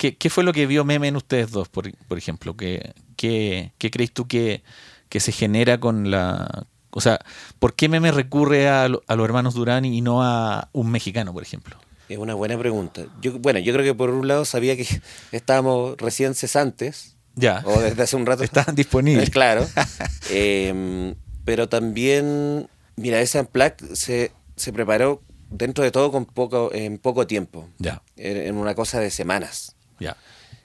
¿qué, 0.00 0.16
qué 0.16 0.30
fue 0.30 0.42
lo 0.44 0.54
que 0.54 0.64
vio 0.66 0.82
Meme 0.86 1.08
en 1.08 1.16
ustedes 1.16 1.50
dos, 1.50 1.68
por, 1.68 1.92
por 2.08 2.16
ejemplo? 2.16 2.56
¿Qué, 2.56 2.94
qué, 3.16 3.72
qué 3.76 3.90
crees 3.90 4.12
tú 4.12 4.26
que, 4.26 4.62
que 5.10 5.20
se 5.20 5.30
genera 5.30 5.78
con 5.78 6.10
la... 6.10 6.66
O 6.90 7.02
sea, 7.02 7.20
¿por 7.58 7.74
qué 7.74 7.90
Meme 7.90 8.10
recurre 8.10 8.68
a, 8.70 8.88
lo- 8.88 9.02
a 9.06 9.14
los 9.14 9.24
hermanos 9.26 9.52
Durán 9.52 9.84
y 9.84 10.00
no 10.00 10.22
a 10.24 10.70
un 10.72 10.90
mexicano, 10.90 11.34
por 11.34 11.42
ejemplo? 11.42 11.76
Es 12.08 12.16
una 12.16 12.34
buena 12.34 12.56
pregunta. 12.58 13.02
Yo, 13.20 13.38
bueno, 13.38 13.58
yo 13.60 13.72
creo 13.74 13.84
que 13.84 13.94
por 13.94 14.08
un 14.08 14.26
lado 14.26 14.44
sabía 14.46 14.74
que 14.76 14.86
estábamos 15.32 15.96
recién 15.98 16.34
cesantes, 16.34 17.16
Ya, 17.36 17.62
o 17.66 17.78
desde 17.78 18.02
hace 18.02 18.16
un 18.16 18.24
rato. 18.24 18.42
estaban 18.42 18.74
disponibles. 18.74 19.28
Claro. 19.38 19.68
Em, 20.30 21.14
pero 21.44 21.68
también, 21.68 22.68
mira, 22.96 23.20
ese 23.20 23.38
Unplugged 23.40 23.94
se, 23.94 24.32
se 24.56 24.72
preparó 24.72 25.22
dentro 25.50 25.82
de 25.84 25.90
todo 25.90 26.10
con 26.12 26.24
poco, 26.26 26.70
en 26.72 26.98
poco 26.98 27.26
tiempo, 27.26 27.68
Ya, 27.78 28.02
en 28.16 28.36
en 28.36 28.56
una 28.56 28.74
cosa 28.74 29.00
de 29.00 29.10
semanas. 29.10 29.74
Ya. 30.00 30.16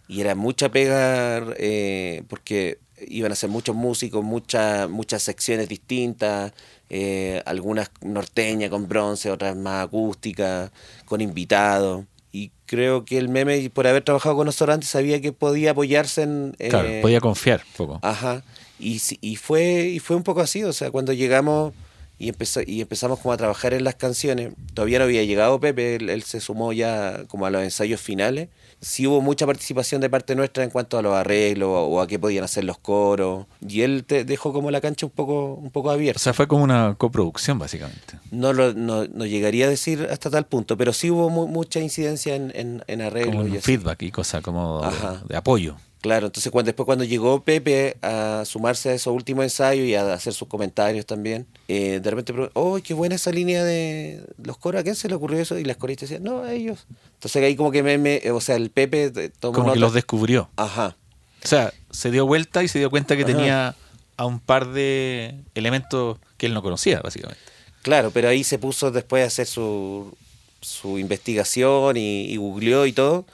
Y 0.07 0.21
era 0.21 0.35
mucha 0.35 0.69
pega 0.69 1.43
eh, 1.57 2.23
porque 2.27 2.79
iban 3.07 3.31
a 3.31 3.35
ser 3.35 3.49
muchos 3.49 3.75
músicos, 3.75 4.23
muchas 4.23 4.89
muchas 4.89 5.23
secciones 5.23 5.67
distintas, 5.67 6.53
eh, 6.89 7.41
algunas 7.45 7.89
norteñas 8.01 8.69
con 8.69 8.87
bronce, 8.87 9.31
otras 9.31 9.55
más 9.55 9.85
acústicas, 9.85 10.71
con 11.05 11.21
invitados. 11.21 12.05
Y 12.31 12.51
creo 12.65 13.05
que 13.05 13.17
el 13.17 13.29
meme, 13.29 13.69
por 13.69 13.87
haber 13.87 14.03
trabajado 14.03 14.35
con 14.35 14.45
nosotros 14.45 14.73
antes, 14.73 14.89
sabía 14.89 15.21
que 15.21 15.31
podía 15.31 15.71
apoyarse 15.71 16.23
en... 16.23 16.55
Claro, 16.69 16.87
eh, 16.87 17.01
podía 17.01 17.21
confiar 17.21 17.61
un 17.65 17.73
poco. 17.77 17.99
Ajá. 18.01 18.43
Y, 18.77 19.01
y 19.21 19.37
fue 19.37 19.87
y 19.87 19.99
fue 19.99 20.17
un 20.17 20.23
poco 20.23 20.41
así, 20.41 20.63
o 20.65 20.73
sea, 20.73 20.91
cuando 20.91 21.13
llegamos 21.13 21.73
y, 22.19 22.27
empezó, 22.27 22.59
y 22.65 22.81
empezamos 22.81 23.19
como 23.19 23.33
a 23.33 23.37
trabajar 23.37 23.73
en 23.73 23.85
las 23.85 23.95
canciones, 23.95 24.51
todavía 24.73 24.99
no 24.99 25.05
había 25.05 25.23
llegado 25.23 25.61
Pepe, 25.61 25.95
él, 25.95 26.09
él 26.09 26.23
se 26.23 26.41
sumó 26.41 26.73
ya 26.73 27.23
como 27.29 27.45
a 27.45 27.49
los 27.49 27.63
ensayos 27.63 28.01
finales. 28.01 28.49
Sí 28.87 29.07
hubo 29.07 29.19
mucha 29.19 29.47
participación 29.47 29.99
de 29.99 30.11
parte 30.11 30.35
nuestra 30.35 30.63
en 30.63 30.69
cuanto 30.69 30.99
a 30.99 31.01
los 31.01 31.15
arreglos 31.15 31.69
o, 31.69 31.85
o 31.87 32.01
a 32.01 32.07
qué 32.07 32.19
podían 32.19 32.43
hacer 32.43 32.65
los 32.65 32.77
coros. 32.77 33.47
Y 33.67 33.81
él 33.81 34.03
te 34.05 34.25
dejó 34.25 34.53
como 34.53 34.69
la 34.69 34.79
cancha 34.79 35.07
un 35.07 35.11
poco, 35.11 35.55
un 35.55 35.71
poco 35.71 35.89
O 35.89 35.91
abierta. 35.91 36.19
sea, 36.19 36.33
fue 36.35 36.47
como 36.47 36.63
una 36.63 36.93
coproducción, 36.95 37.57
básicamente. 37.57 38.19
No, 38.29 38.53
lo, 38.53 38.73
no, 38.75 39.05
no 39.07 39.25
llegaría 39.25 39.65
a 39.65 39.69
decir 39.69 40.07
hasta 40.11 40.29
tal 40.29 40.45
punto, 40.45 40.77
pero 40.77 40.93
sí 40.93 41.09
hubo 41.09 41.31
mu- 41.31 41.47
mucha 41.47 41.79
incidencia 41.79 42.35
en, 42.35 42.51
en, 42.55 42.83
en 42.85 43.01
arreglos. 43.01 43.35
Como 43.37 43.47
y 43.47 43.51
un 43.51 43.57
así. 43.57 43.65
feedback 43.65 44.03
y 44.03 44.11
cosas 44.11 44.43
como 44.43 44.83
de 45.27 45.35
apoyo. 45.35 45.77
Claro, 46.05 46.27
entonces 46.27 46.51
cuando, 46.51 46.67
después 46.67 46.85
cuando 46.85 47.03
llegó 47.03 47.41
Pepe 47.41 47.97
a 48.03 48.43
sumarse 48.45 48.89
a 48.89 48.93
esos 48.93 49.11
últimos 49.11 49.43
ensayos 49.43 49.87
y 49.87 49.95
a 49.95 50.13
hacer 50.13 50.33
sus 50.33 50.47
comentarios 50.47 51.03
también, 51.07 51.47
eh, 51.67 51.99
de 51.99 52.09
repente, 52.11 52.31
¡oh, 52.53 52.77
qué 52.83 52.93
buena 52.93 53.15
esa 53.15 53.31
línea 53.31 53.63
de 53.63 54.21
los 54.43 54.55
coros! 54.59 54.81
¿A 54.81 54.83
quién 54.83 54.93
se 54.95 55.09
le 55.09 55.15
ocurrió 55.15 55.39
eso? 55.39 55.57
Y 55.57 55.63
las 55.63 55.77
coristas 55.77 56.07
decían, 56.07 56.23
no, 56.23 56.43
a 56.43 56.53
ellos. 56.53 56.85
Entonces 57.15 57.41
ahí 57.41 57.55
como 57.55 57.71
que 57.71 57.81
me, 57.81 57.97
me- 57.97 58.21
o 58.31 58.39
sea, 58.39 58.55
el 58.55 58.69
Pepe 58.69 59.09
tomó 59.39 59.53
Como 59.53 59.73
que 59.73 59.79
los 59.79 59.93
descubrió. 59.95 60.47
Ajá, 60.57 60.95
O 61.43 61.47
sea, 61.47 61.73
se 61.89 62.11
dio 62.11 62.27
vuelta 62.27 62.61
y 62.61 62.67
se 62.67 62.77
dio 62.77 62.91
cuenta 62.91 63.15
que 63.15 63.23
Ajá. 63.23 63.31
tenía 63.33 63.75
a 64.17 64.25
un 64.27 64.39
par 64.39 64.67
de 64.73 65.33
elementos 65.55 66.19
que 66.37 66.45
él 66.45 66.53
no 66.53 66.61
conocía, 66.61 67.01
básicamente. 67.01 67.41
claro, 67.81 68.11
pero 68.11 68.29
ahí 68.29 68.43
se 68.43 68.59
puso 68.59 68.91
después 68.91 69.23
a 69.23 69.27
hacer 69.27 69.47
su, 69.47 70.15
su 70.61 70.99
investigación 70.99 71.97
y, 71.97 72.25
y 72.25 72.37
googleó 72.37 72.85
y 72.85 72.93
todo. 72.93 73.25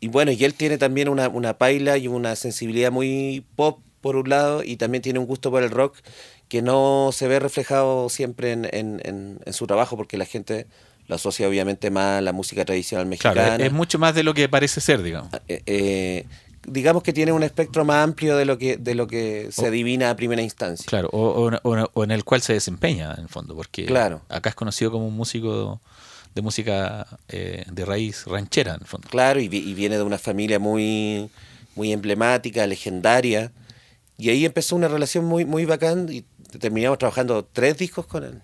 Y 0.00 0.08
bueno, 0.08 0.32
y 0.32 0.44
él 0.44 0.54
tiene 0.54 0.78
también 0.78 1.08
una, 1.08 1.28
una 1.28 1.58
paila 1.58 1.98
y 1.98 2.08
una 2.08 2.34
sensibilidad 2.36 2.90
muy 2.90 3.44
pop 3.56 3.80
por 4.00 4.16
un 4.16 4.28
lado 4.30 4.62
y 4.64 4.76
también 4.76 5.02
tiene 5.02 5.18
un 5.18 5.26
gusto 5.26 5.50
por 5.50 5.62
el 5.62 5.70
rock 5.70 5.96
que 6.48 6.62
no 6.62 7.10
se 7.12 7.28
ve 7.28 7.38
reflejado 7.38 8.08
siempre 8.08 8.52
en, 8.52 8.64
en- 8.72 9.00
en- 9.04 9.40
en 9.44 9.52
su 9.52 9.66
trabajo 9.66 9.96
porque 9.96 10.16
la 10.16 10.24
gente 10.24 10.66
lo 11.06 11.16
asocia 11.16 11.46
obviamente 11.48 11.90
más 11.90 12.18
a 12.18 12.20
la 12.22 12.32
música 12.32 12.64
tradicional 12.64 13.06
mexicana. 13.06 13.34
Claro, 13.56 13.64
es, 13.64 13.72
mucho 13.72 13.98
más 13.98 14.14
de 14.14 14.22
lo 14.22 14.32
que 14.32 14.48
parece 14.48 14.80
ser, 14.80 15.02
digamos. 15.02 15.30
Eh, 15.48 15.62
eh, 15.66 16.26
digamos 16.66 17.02
que 17.02 17.12
tiene 17.12 17.32
un 17.32 17.42
espectro 17.42 17.84
más 17.84 18.02
amplio 18.04 18.36
de 18.36 18.44
lo 18.46 18.56
que, 18.58 18.76
de 18.78 18.94
lo 18.94 19.06
que 19.06 19.48
se 19.50 19.64
O- 19.64 19.66
adivina 19.68 20.08
a 20.10 20.16
primera 20.16 20.40
instancia. 20.40 20.86
Claro, 20.88 21.08
o, 21.12 21.50
o- 21.52 21.60
o- 21.62 21.90
o 21.92 22.04
en 22.04 22.10
el 22.10 22.24
cual 22.24 22.40
se 22.42 22.52
desempeña, 22.54 23.12
en 23.14 23.22
el 23.24 23.28
fondo, 23.28 23.54
porque 23.54 23.84
Claro. 23.86 24.22
acá 24.28 24.48
es 24.50 24.54
conocido 24.54 24.90
como 24.90 25.06
un 25.06 25.16
músico 25.16 25.80
de 26.34 26.42
música 26.42 27.06
eh, 27.28 27.64
de 27.70 27.84
raíz 27.84 28.24
ranchera, 28.26 28.74
en 28.74 28.80
el 28.82 28.86
fondo. 28.86 29.08
Claro, 29.08 29.40
y, 29.40 29.44
y 29.46 29.74
viene 29.74 29.96
de 29.96 30.02
una 30.02 30.18
familia 30.18 30.58
muy, 30.58 31.28
muy 31.74 31.92
emblemática, 31.92 32.66
legendaria. 32.66 33.52
Y 34.18 34.30
ahí 34.30 34.44
empezó 34.44 34.76
una 34.76 34.88
relación 34.88 35.24
muy, 35.24 35.44
muy 35.44 35.64
bacán 35.64 36.08
y 36.10 36.24
terminamos 36.58 36.98
trabajando 36.98 37.44
tres 37.52 37.78
discos 37.78 38.06
con 38.06 38.24
él. 38.24 38.40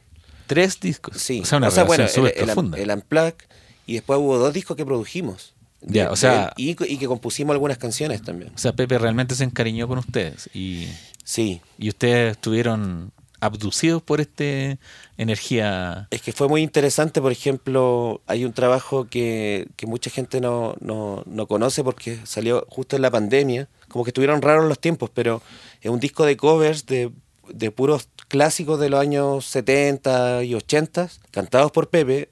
Tres 0.46 0.78
discos. 0.80 1.16
Sí, 1.20 1.40
O 1.40 1.44
sea, 1.44 1.58
una 1.58 1.68
relación 1.70 1.86
bueno, 1.86 2.32
el, 2.34 2.38
el, 2.38 2.44
profunda. 2.44 2.78
el 2.78 2.90
Unplugged, 2.90 3.34
y 3.86 3.94
después 3.94 4.18
hubo 4.18 4.38
dos 4.38 4.52
discos 4.54 4.76
que 4.76 4.84
produjimos. 4.86 5.54
Ya, 5.82 6.10
o 6.10 6.16
sea- 6.16 6.52
él, 6.56 6.64
y, 6.78 6.92
y 6.94 6.96
que 6.98 7.06
compusimos 7.06 7.52
algunas 7.52 7.78
canciones 7.78 8.22
también. 8.22 8.50
O 8.54 8.58
sea, 8.58 8.72
Pepe 8.72 8.98
realmente 8.98 9.34
se 9.34 9.44
encariñó 9.44 9.86
con 9.86 9.98
ustedes 9.98 10.48
y, 10.54 10.88
Sí, 11.24 11.60
y 11.78 11.88
ustedes 11.88 12.32
estuvieron 12.32 13.12
abducidos 13.40 14.02
por 14.02 14.20
esta 14.20 14.78
energía. 15.16 16.08
es 16.10 16.22
que 16.22 16.32
fue 16.32 16.48
muy 16.48 16.62
interesante, 16.62 17.20
por 17.20 17.32
ejemplo, 17.32 18.20
hay 18.26 18.44
un 18.44 18.52
trabajo 18.52 19.06
que, 19.08 19.68
que 19.76 19.86
mucha 19.86 20.10
gente 20.10 20.40
no, 20.40 20.74
no, 20.80 21.22
no 21.26 21.46
conoce 21.46 21.82
porque 21.84 22.18
salió 22.24 22.66
justo 22.68 22.96
en 22.96 23.02
la 23.02 23.10
pandemia, 23.10 23.68
como 23.88 24.04
que 24.04 24.10
estuvieron 24.10 24.42
raros 24.42 24.66
los 24.68 24.78
tiempos, 24.78 25.10
pero 25.12 25.42
es 25.80 25.90
un 25.90 26.00
disco 26.00 26.24
de 26.24 26.36
covers 26.36 26.86
de, 26.86 27.10
de 27.48 27.70
puros 27.70 28.08
clásicos 28.28 28.78
de 28.80 28.90
los 28.90 29.00
años 29.00 29.46
70 29.46 30.42
y 30.44 30.54
80, 30.54 31.08
cantados 31.30 31.72
por 31.72 31.88
Pepe, 31.88 32.30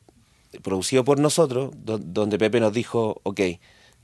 producido 0.62 1.04
por 1.04 1.18
nosotros, 1.18 1.70
do- 1.74 1.98
donde 1.98 2.38
Pepe 2.38 2.60
nos 2.60 2.72
dijo, 2.72 3.20
ok, 3.24 3.40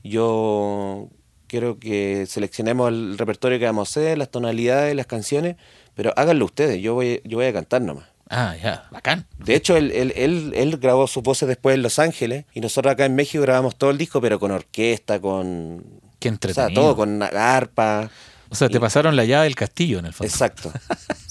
yo 0.03 1.09
quiero 1.47 1.79
que 1.79 2.25
seleccionemos 2.27 2.89
el 2.89 3.17
repertorio 3.17 3.59
que 3.59 3.65
vamos 3.65 3.89
a 3.89 3.91
hacer, 3.91 4.17
las 4.17 4.31
tonalidades, 4.31 4.95
las 4.95 5.05
canciones, 5.05 5.57
pero 5.95 6.13
háganlo 6.15 6.45
ustedes, 6.45 6.81
yo 6.81 6.93
voy, 6.93 7.21
yo 7.25 7.37
voy 7.37 7.45
a 7.47 7.53
cantar 7.53 7.81
nomás. 7.81 8.05
Ah, 8.29 8.55
ya, 8.61 8.87
bacán. 8.91 9.25
De 9.39 9.55
hecho, 9.55 9.75
él, 9.75 9.91
él, 9.91 10.13
él, 10.15 10.53
él 10.55 10.77
grabó 10.77 11.05
sus 11.07 11.21
voces 11.21 11.49
después 11.49 11.75
en 11.75 11.81
Los 11.81 11.99
Ángeles 11.99 12.45
y 12.53 12.61
nosotros 12.61 12.93
acá 12.93 13.05
en 13.05 13.13
México 13.15 13.41
grabamos 13.41 13.75
todo 13.77 13.89
el 13.89 13.97
disco, 13.97 14.21
pero 14.21 14.39
con 14.39 14.51
orquesta, 14.51 15.19
con... 15.19 15.83
Qué 16.19 16.29
O 16.29 16.31
entretenido. 16.31 16.67
sea, 16.67 16.73
todo, 16.73 16.95
con 16.95 17.21
arpa. 17.23 18.09
O 18.49 18.55
sea, 18.55 18.69
te 18.69 18.77
y- 18.77 18.79
pasaron 18.79 19.15
la 19.17 19.25
llave 19.25 19.45
del 19.45 19.55
castillo 19.55 19.99
en 19.99 20.05
el 20.05 20.13
fondo. 20.13 20.29
Exacto. 20.31 20.71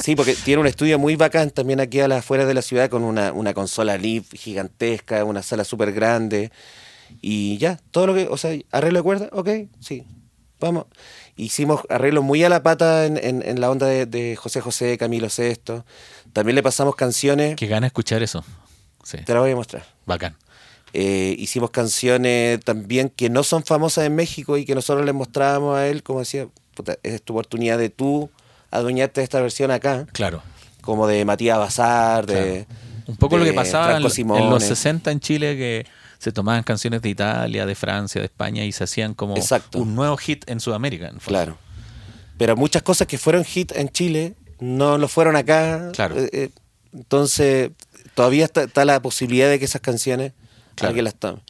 Sí, 0.02 0.14
porque 0.16 0.34
tiene 0.34 0.60
un 0.60 0.66
estudio 0.66 0.98
muy 0.98 1.16
bacán 1.16 1.50
también 1.50 1.80
aquí 1.80 2.00
a 2.00 2.08
las 2.08 2.18
afueras 2.18 2.46
de 2.46 2.54
la 2.54 2.62
ciudad 2.62 2.90
con 2.90 3.02
una, 3.04 3.32
una 3.32 3.54
consola 3.54 3.96
live 3.96 4.26
gigantesca, 4.32 5.24
una 5.24 5.42
sala 5.42 5.64
súper 5.64 5.92
grande. 5.92 6.50
Y 7.22 7.56
ya, 7.58 7.78
todo 7.92 8.08
lo 8.08 8.14
que, 8.14 8.28
o 8.28 8.36
sea, 8.36 8.58
arreglo 8.72 8.98
de 8.98 9.02
cuerda, 9.02 9.28
ok, 9.32 9.48
sí, 9.80 10.04
vamos. 10.60 10.84
Hicimos 11.36 11.80
arreglos 11.88 12.22
muy 12.22 12.44
a 12.44 12.48
la 12.48 12.62
pata 12.62 13.06
en, 13.06 13.16
en- 13.16 13.42
en 13.46 13.60
la 13.60 13.70
onda 13.70 13.86
de, 13.86 14.06
de 14.06 14.36
José 14.36 14.60
José, 14.60 14.96
Camilo 14.98 15.28
Sesto. 15.30 15.84
También 16.32 16.54
le 16.54 16.62
pasamos 16.62 16.94
canciones, 16.96 17.56
Qué 17.56 17.66
gana 17.66 17.86
escuchar 17.86 18.22
eso. 18.22 18.44
Sí, 19.02 19.16
te 19.24 19.32
la 19.34 19.40
voy 19.40 19.50
a 19.52 19.56
mostrar. 19.56 19.84
bacán. 20.06 20.36
Eh, 20.92 21.34
hicimos 21.38 21.70
canciones 21.70 22.60
también 22.64 23.08
que 23.10 23.30
no 23.30 23.42
son 23.44 23.64
famosas 23.64 24.04
en 24.06 24.14
México 24.16 24.56
y 24.58 24.64
que 24.64 24.74
nosotros 24.74 25.06
le 25.06 25.12
mostrábamos 25.12 25.76
a 25.76 25.86
él, 25.86 26.02
como 26.02 26.18
decía, 26.18 26.46
puta, 26.74 26.96
es 27.02 27.22
tu 27.22 27.32
oportunidad 27.32 27.78
de 27.78 27.90
tú 27.90 28.28
adueñarte 28.72 29.20
de 29.20 29.24
esta 29.24 29.40
versión 29.40 29.70
acá, 29.70 30.06
Claro. 30.12 30.42
como 30.82 31.06
de 31.06 31.24
Matías 31.24 31.58
Bazar, 31.58 32.26
de... 32.26 32.66
Un 33.06 33.16
poco 33.16 33.38
lo 33.38 33.44
que 33.44 33.52
pasaba 33.52 33.90
en, 33.96 33.96
en 33.96 34.50
los 34.50 34.62
60 34.62 35.10
en 35.10 35.18
Chile, 35.20 35.56
que 35.56 35.86
se 36.20 36.32
tomaban 36.32 36.62
canciones 36.62 37.00
de 37.00 37.08
Italia, 37.08 37.64
de 37.64 37.74
Francia, 37.74 38.20
de 38.20 38.26
España 38.26 38.62
y 38.64 38.72
se 38.72 38.84
hacían 38.84 39.14
como 39.14 39.36
Exacto. 39.36 39.78
un 39.78 39.94
nuevo 39.94 40.18
hit 40.18 40.48
en 40.50 40.60
Sudamérica. 40.60 41.08
en. 41.08 41.18
Claro. 41.18 41.56
Pero 42.36 42.56
muchas 42.56 42.82
cosas 42.82 43.06
que 43.08 43.16
fueron 43.16 43.42
hit 43.42 43.72
en 43.74 43.88
Chile 43.88 44.34
no 44.60 44.98
lo 44.98 45.08
fueron 45.08 45.34
acá. 45.34 45.90
Claro. 45.94 46.18
Eh, 46.18 46.28
eh, 46.32 46.50
entonces, 46.92 47.70
todavía 48.14 48.44
está, 48.44 48.64
está 48.64 48.84
la 48.84 49.00
posibilidad 49.00 49.48
de 49.48 49.58
que 49.58 49.64
esas 49.64 49.80
canciones 49.80 50.32
Claro. 50.74 50.90
alguien 50.90 51.04
las 51.04 51.14
tome. 51.14 51.40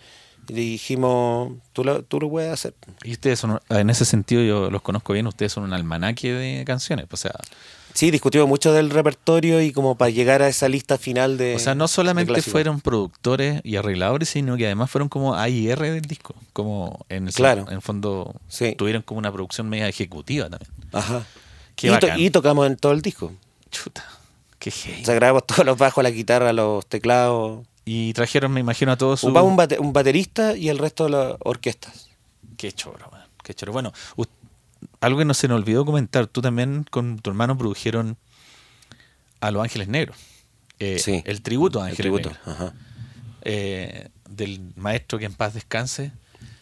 Y 0.49 0.53
dijimos, 0.55 1.53
tú 1.73 1.83
lo, 1.85 2.03
tú 2.03 2.21
lo 2.21 2.31
puedes 2.31 2.53
hacer. 2.53 2.75
Y 3.05 3.13
ustedes 3.13 3.39
son, 3.41 3.61
en 3.71 3.91
ese 3.91 4.05
sentido 4.05 4.43
yo 4.43 4.71
los 4.71 4.83
conozco 4.83 5.13
bien, 5.13 5.27
ustedes 5.27 5.53
son 5.53 5.65
un 5.65 5.73
almanaque 5.73 6.33
de 6.33 6.65
canciones. 6.65 7.07
O 7.11 7.17
sea, 7.17 7.33
Sí, 7.95 8.11
discutimos 8.11 8.49
mucho 8.49 8.73
del 8.73 8.91
repertorio 8.91 9.61
y 9.61 9.73
como 9.73 9.97
para 9.97 10.11
llegar 10.11 10.43
a 10.43 10.49
esa 10.49 10.69
lista 10.69 10.97
final 10.99 11.37
de. 11.37 11.57
o 11.57 11.59
sea 11.59 11.75
no 11.75 11.89
solamente 11.89 12.41
fueron 12.43 12.81
productores 12.81 13.61
y 13.65 13.77
arregladores, 13.77 14.29
sino 14.31 14.57
que 14.57 14.67
además 14.67 14.91
fueron 14.91 15.09
como 15.09 15.35
AIR 15.35 15.79
del 15.81 16.03
disco. 16.03 16.35
Como 16.53 17.05
en 17.09 17.29
el, 17.29 17.35
Claro. 17.35 17.67
en 17.69 17.75
el 17.75 17.83
fondo 17.83 18.35
Sí. 18.49 18.75
tuvieron 18.77 19.03
como 19.03 19.19
una 19.19 19.33
producción 19.33 19.69
media 19.69 19.89
ejecutiva 19.89 20.49
también. 20.49 20.71
Ajá. 20.93 21.25
Qué 21.77 21.89
y, 21.89 21.99
to- 21.99 22.17
y 22.17 22.31
tocamos 22.31 22.67
en 22.67 22.77
todo 22.77 22.93
el 22.93 23.03
disco. 23.03 23.33
Chuta, 23.71 24.05
qué 24.59 24.71
heavy. 24.71 25.03
O 25.03 25.05
sea, 25.07 25.15
grabamos 25.15 25.47
todos 25.47 25.65
los 25.65 25.77
bajos, 25.79 26.03
la 26.05 26.11
guitarra, 26.11 26.53
los 26.53 26.87
teclados. 26.87 27.67
Y 27.85 28.13
trajeron, 28.13 28.53
me 28.53 28.61
imagino, 28.61 28.93
a 28.93 28.97
todos 28.97 29.21
sus... 29.21 29.33
Un, 29.33 29.57
bate- 29.57 29.79
un 29.81 29.93
baterista 29.93 30.57
y 30.57 30.69
el 30.69 30.79
resto 30.79 31.05
de 31.05 31.11
las 31.11 31.35
orquestas. 31.41 32.09
Qué 32.57 32.71
choro, 32.73 33.09
man, 33.11 33.23
qué 33.43 33.55
choro. 33.55 33.73
Bueno, 33.73 33.93
us- 34.17 34.29
algo 35.01 35.19
que 35.19 35.25
no 35.25 35.35
se 35.35 35.49
nos 35.49 35.57
olvidó 35.61 35.85
comentar, 35.85 36.27
tú 36.27 36.43
también 36.43 36.85
con 36.91 37.19
tu 37.19 37.31
hermano 37.31 37.57
produjeron 37.57 38.17
a 39.41 39.51
Los 39.51 39.63
Ángeles 39.63 39.89
Negros. 39.89 40.17
Eh, 40.79 40.99
Sí. 40.99 41.23
El 41.25 41.43
tributo 41.43 41.81
a 41.81 41.87
El 41.87 41.91
Ángeles 41.93 42.03
tributo. 42.03 42.29
Negros. 42.31 42.49
Ajá. 42.49 42.75
eh, 43.43 44.09
del 44.29 44.61
maestro 44.77 45.19
que 45.19 45.25
en 45.25 45.35
paz 45.35 45.55
descanse. 45.55 46.13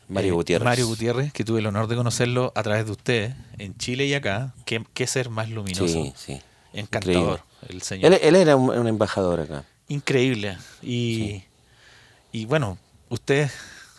Mario 0.08 0.30
eh, 0.32 0.34
Gutiérrez. 0.36 0.64
Mario 0.64 0.86
Gutiérrez, 0.86 1.32
que 1.32 1.44
tuve 1.44 1.58
el 1.60 1.66
honor 1.66 1.86
de 1.86 1.94
conocerlo 1.96 2.52
a 2.56 2.62
través 2.62 2.86
de 2.86 2.92
ustedes 2.92 3.34
en 3.58 3.76
Chile 3.76 4.06
y 4.06 4.14
acá. 4.14 4.54
Qué, 4.64 4.82
qué 4.94 5.06
ser 5.06 5.28
más 5.28 5.50
luminoso. 5.50 5.86
Sí, 5.86 6.12
sí. 6.16 6.40
Encantador, 6.72 7.42
el 7.68 7.82
señor. 7.82 8.12
Él, 8.14 8.18
él 8.22 8.36
era 8.36 8.56
un, 8.56 8.70
un 8.70 8.86
embajador 8.88 9.40
acá. 9.40 9.64
Increíble. 9.88 10.56
Y, 10.82 11.16
Sí. 11.16 11.44
y 12.32 12.44
bueno, 12.46 12.78
ustedes 13.10 13.52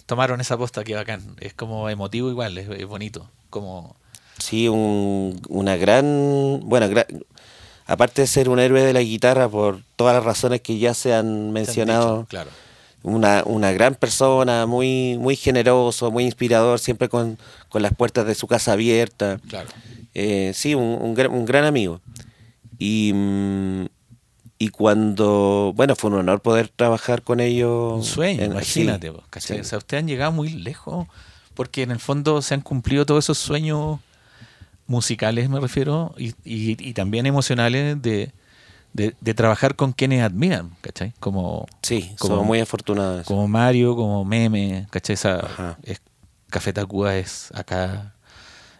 tomaron 0.07 0.41
esa 0.41 0.57
posta 0.57 0.83
que 0.83 0.95
bacán. 0.95 1.35
Es 1.39 1.53
como 1.53 1.89
emotivo 1.89 2.29
igual, 2.31 2.57
es, 2.57 2.67
es 2.69 2.85
bonito. 2.87 3.29
Como 3.51 3.95
Sí, 4.39 4.67
un- 4.67 5.39
una 5.49 5.75
gran. 5.77 6.59
Bueno, 6.63 6.87
aparte 7.85 8.21
de 8.21 8.27
ser 8.27 8.49
un 8.49 8.59
héroe 8.59 8.81
de 8.83 8.93
la 8.93 9.01
guitarra 9.01 9.47
por 9.49 9.81
todas 9.95 10.15
las 10.15 10.23
razones 10.23 10.61
que 10.61 10.77
ya 10.77 10.93
se 10.93 11.13
han 11.13 11.51
mencionado, 11.51 12.17
dicho, 12.19 12.27
claro. 12.29 12.49
una, 13.03 13.43
una 13.45 13.71
gran 13.71 13.95
persona, 13.95 14.65
muy, 14.65 15.17
muy 15.19 15.35
generoso, 15.35 16.11
muy 16.11 16.23
inspirador, 16.25 16.79
siempre 16.79 17.09
con, 17.09 17.37
con 17.69 17.81
las 17.81 17.93
puertas 17.93 18.25
de 18.25 18.35
su 18.35 18.47
casa 18.47 18.73
abiertas. 18.73 19.41
Claro. 19.49 19.69
Eh, 20.13 20.51
sí, 20.55 20.73
un, 20.75 20.97
un 21.01 21.13
gran, 21.13 21.31
un 21.31 21.45
gran 21.45 21.65
amigo. 21.65 22.01
Y, 22.77 23.13
y 24.57 24.69
cuando, 24.69 25.73
bueno, 25.75 25.95
fue 25.95 26.09
un 26.11 26.17
honor 26.17 26.41
poder 26.41 26.69
trabajar 26.69 27.21
con 27.23 27.39
ellos. 27.39 27.93
Un 27.95 28.03
sueño, 28.03 28.43
en- 28.43 28.51
imagínate. 28.51 29.11
sí, 29.37 29.39
sí. 29.41 29.53
O 29.59 29.63
sea, 29.63 29.77
ustedes 29.77 30.01
han 30.03 30.07
llegado 30.07 30.31
muy 30.31 30.49
lejos 30.49 31.07
porque 31.53 31.83
en 31.83 31.91
el 31.91 31.99
fondo 31.99 32.41
se 32.41 32.53
han 32.53 32.61
cumplido 32.61 33.05
todos 33.05 33.25
esos 33.25 33.37
sueños 33.37 33.99
musicales, 34.89 35.49
me 35.49 35.59
refiero, 35.61 36.13
y, 36.17 36.29
y- 36.43 36.75
y 36.89 36.93
también 36.93 37.25
emocionales 37.25 38.01
de, 38.01 38.33
de, 38.93 39.15
de 39.21 39.33
trabajar 39.33 39.75
con 39.75 39.93
quienes 39.93 40.21
admiran, 40.23 40.71
¿cachai? 40.81 41.13
Como, 41.21 41.65
Sí, 41.81 42.11
como- 42.19 42.33
somos 42.35 42.47
muy 42.47 42.59
afortunados. 42.59 43.25
como 43.27 43.47
Mario, 43.47 43.95
como 43.95 44.25
Meme, 44.25 44.87
¿cachai? 44.89 45.13
Esa, 45.13 45.77
es, 45.83 46.01
Café 46.49 46.73
Tacuba 46.73 47.15
es 47.15 47.51
acá, 47.53 48.15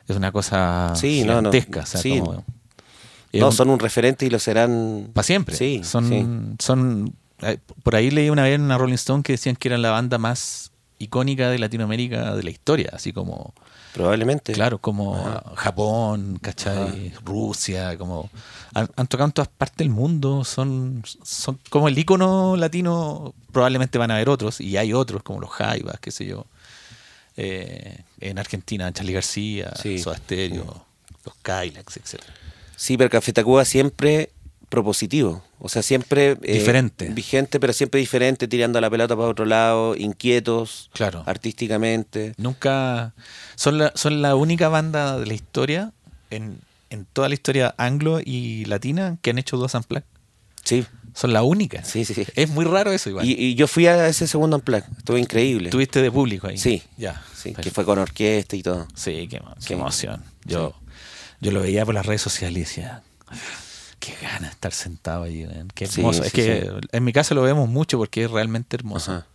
es 0.07 0.15
una 0.17 0.31
cosa 0.31 0.93
Sí, 0.95 1.23
no, 1.23 1.41
no, 1.41 1.51
gigantesca. 1.51 1.81
o 1.81 1.85
sea, 1.85 2.01
sí. 2.01 2.19
como- 2.19 2.43
es 3.31 3.39
no, 3.39 3.47
un- 3.47 3.53
son 3.53 3.69
un 3.69 3.77
referente 3.79 4.25
y 4.25 4.29
lo 4.31 4.39
serán 4.39 5.11
para 5.13 5.23
siempre. 5.23 5.55
Sí, 5.55 5.81
son, 5.83 6.09
sí. 6.09 6.19
son 6.21 6.55
son, 6.59 7.13
eh, 7.43 7.59
por 7.83 7.95
ahí 7.95 8.09
leí 8.09 8.31
una 8.31 8.41
vez 8.43 8.55
en 8.55 8.61
una 8.63 8.79
Rolling 8.79 8.95
Stone 8.95 9.21
que 9.21 9.33
decían 9.33 9.55
que 9.55 9.67
eran 9.67 9.83
la 9.83 9.91
banda 9.91 10.17
más 10.17 10.71
icónica 10.97 11.49
de 11.51 11.59
Latinoamérica 11.59 12.35
de 12.35 12.41
la 12.41 12.49
historia, 12.49 12.89
así 12.91 13.13
como, 13.13 13.53
probablemente. 13.93 14.53
claro, 14.53 14.77
como 14.79 15.15
Ajá. 15.17 15.43
Japón, 15.55 16.39
¿cachai? 16.41 17.13
Rusia, 17.23 17.97
como 17.97 18.29
han, 18.73 18.89
han 18.95 19.07
tocado 19.07 19.27
en 19.27 19.31
todas 19.33 19.49
partes 19.49 19.77
del 19.77 19.89
mundo, 19.89 20.43
son, 20.43 21.03
son 21.23 21.59
como 21.69 21.87
el 21.87 21.97
icono 21.97 22.55
latino, 22.55 23.33
probablemente 23.51 23.97
van 23.97 24.11
a 24.11 24.15
haber 24.15 24.29
otros, 24.29 24.61
y 24.61 24.77
hay 24.77 24.93
otros 24.93 25.23
como 25.23 25.39
los 25.39 25.49
Jaivas, 25.49 25.99
qué 25.99 26.11
sé 26.11 26.25
yo. 26.25 26.45
Eh, 27.37 27.99
en 28.19 28.37
Argentina, 28.37 28.91
Charlie 28.91 29.13
García, 29.13 29.71
Sí. 29.81 29.97
Soda 29.99 30.17
Stereo, 30.17 30.85
los 31.25 31.35
Kylax, 31.41 31.97
etcétera. 31.97 32.33
Sí, 32.75 32.97
pero 32.97 33.09
Café 33.09 33.31
Tacuba 33.33 33.63
siempre 33.65 34.29
propositivo. 34.69 35.43
O 35.59 35.67
sea, 35.69 35.81
siempre. 35.81 36.37
eh, 36.43 36.53
Diferente. 36.59 37.09
Vigente, 37.09 37.59
pero 37.59 37.73
siempre 37.73 37.99
diferente, 37.99 38.47
tirando 38.47 38.79
la 38.79 38.89
pelota 38.89 39.15
para 39.15 39.27
otro 39.27 39.45
lado, 39.45 39.95
inquietos, 39.95 40.89
Claro. 40.93 41.23
artísticamente. 41.25 42.33
Nunca. 42.37 43.13
Son 43.55 43.77
la, 43.77 43.91
son 43.95 44.21
la 44.21 44.35
única 44.35 44.69
banda 44.69 45.17
de 45.19 45.25
la 45.25 45.33
historia, 45.33 45.91
en, 46.29 46.59
en 46.89 47.05
toda 47.11 47.27
la 47.27 47.33
historia 47.33 47.75
anglo 47.77 48.19
y 48.23 48.65
latina, 48.65 49.17
que 49.21 49.31
han 49.31 49.37
hecho 49.39 49.57
dos 49.57 49.73
unplugged. 49.73 50.05
Sí, 50.63 50.85
Son 51.15 51.33
la 51.33 51.41
única. 51.41 51.83
sí, 51.83 52.05
sí. 52.05 52.13
sí. 52.13 52.25
Es 52.35 52.49
muy 52.49 52.63
raro 52.65 52.91
eso 52.91 53.09
igual. 53.09 53.25
Y, 53.25 53.31
y 53.33 53.55
yo 53.55 53.67
fui 53.67 53.87
a 53.87 54.07
ese 54.07 54.27
segundo 54.27 54.55
unplug, 54.57 54.83
estuvo 54.97 55.17
increíble. 55.17 55.69
¿Tuviste 55.71 56.01
de 56.01 56.11
público 56.11 56.47
ahí? 56.47 56.57
Sí. 56.57 56.83
Ya. 56.97 57.23
Sí, 57.35 57.53
que 57.53 57.71
fue 57.71 57.85
con 57.85 57.97
orquesta 57.97 58.55
y 58.55 58.61
todo. 58.61 58.87
Sí, 58.93 59.27
qué, 59.29 59.41
emo- 59.41 59.55
qué 59.55 59.61
Sí. 59.67 59.73
emoción. 59.73 60.23
Yo, 60.45 60.75
yo 61.41 61.51
lo 61.51 61.61
veía 61.61 61.85
por 61.85 61.95
las 61.95 62.05
redes 62.05 62.21
sociales 62.21 62.57
y 62.57 62.59
decía, 62.61 63.01
qué 63.99 64.15
gana 64.21 64.47
estar 64.47 64.71
sentado 64.73 65.23
allí. 65.23 65.45
Qué 65.75 65.85
hermoso. 65.85 66.21
sí, 66.21 66.27
es 66.27 66.33
que 66.33 66.61
sí. 66.61 66.87
en 66.91 67.03
mi 67.03 67.13
casa 67.13 67.35
lo 67.35 67.41
vemos 67.41 67.67
mucho 67.69 67.97
porque 67.97 68.23
es 68.25 68.31
realmente 68.31 68.75
hermoso. 68.75 69.11
Ajá. 69.11 69.25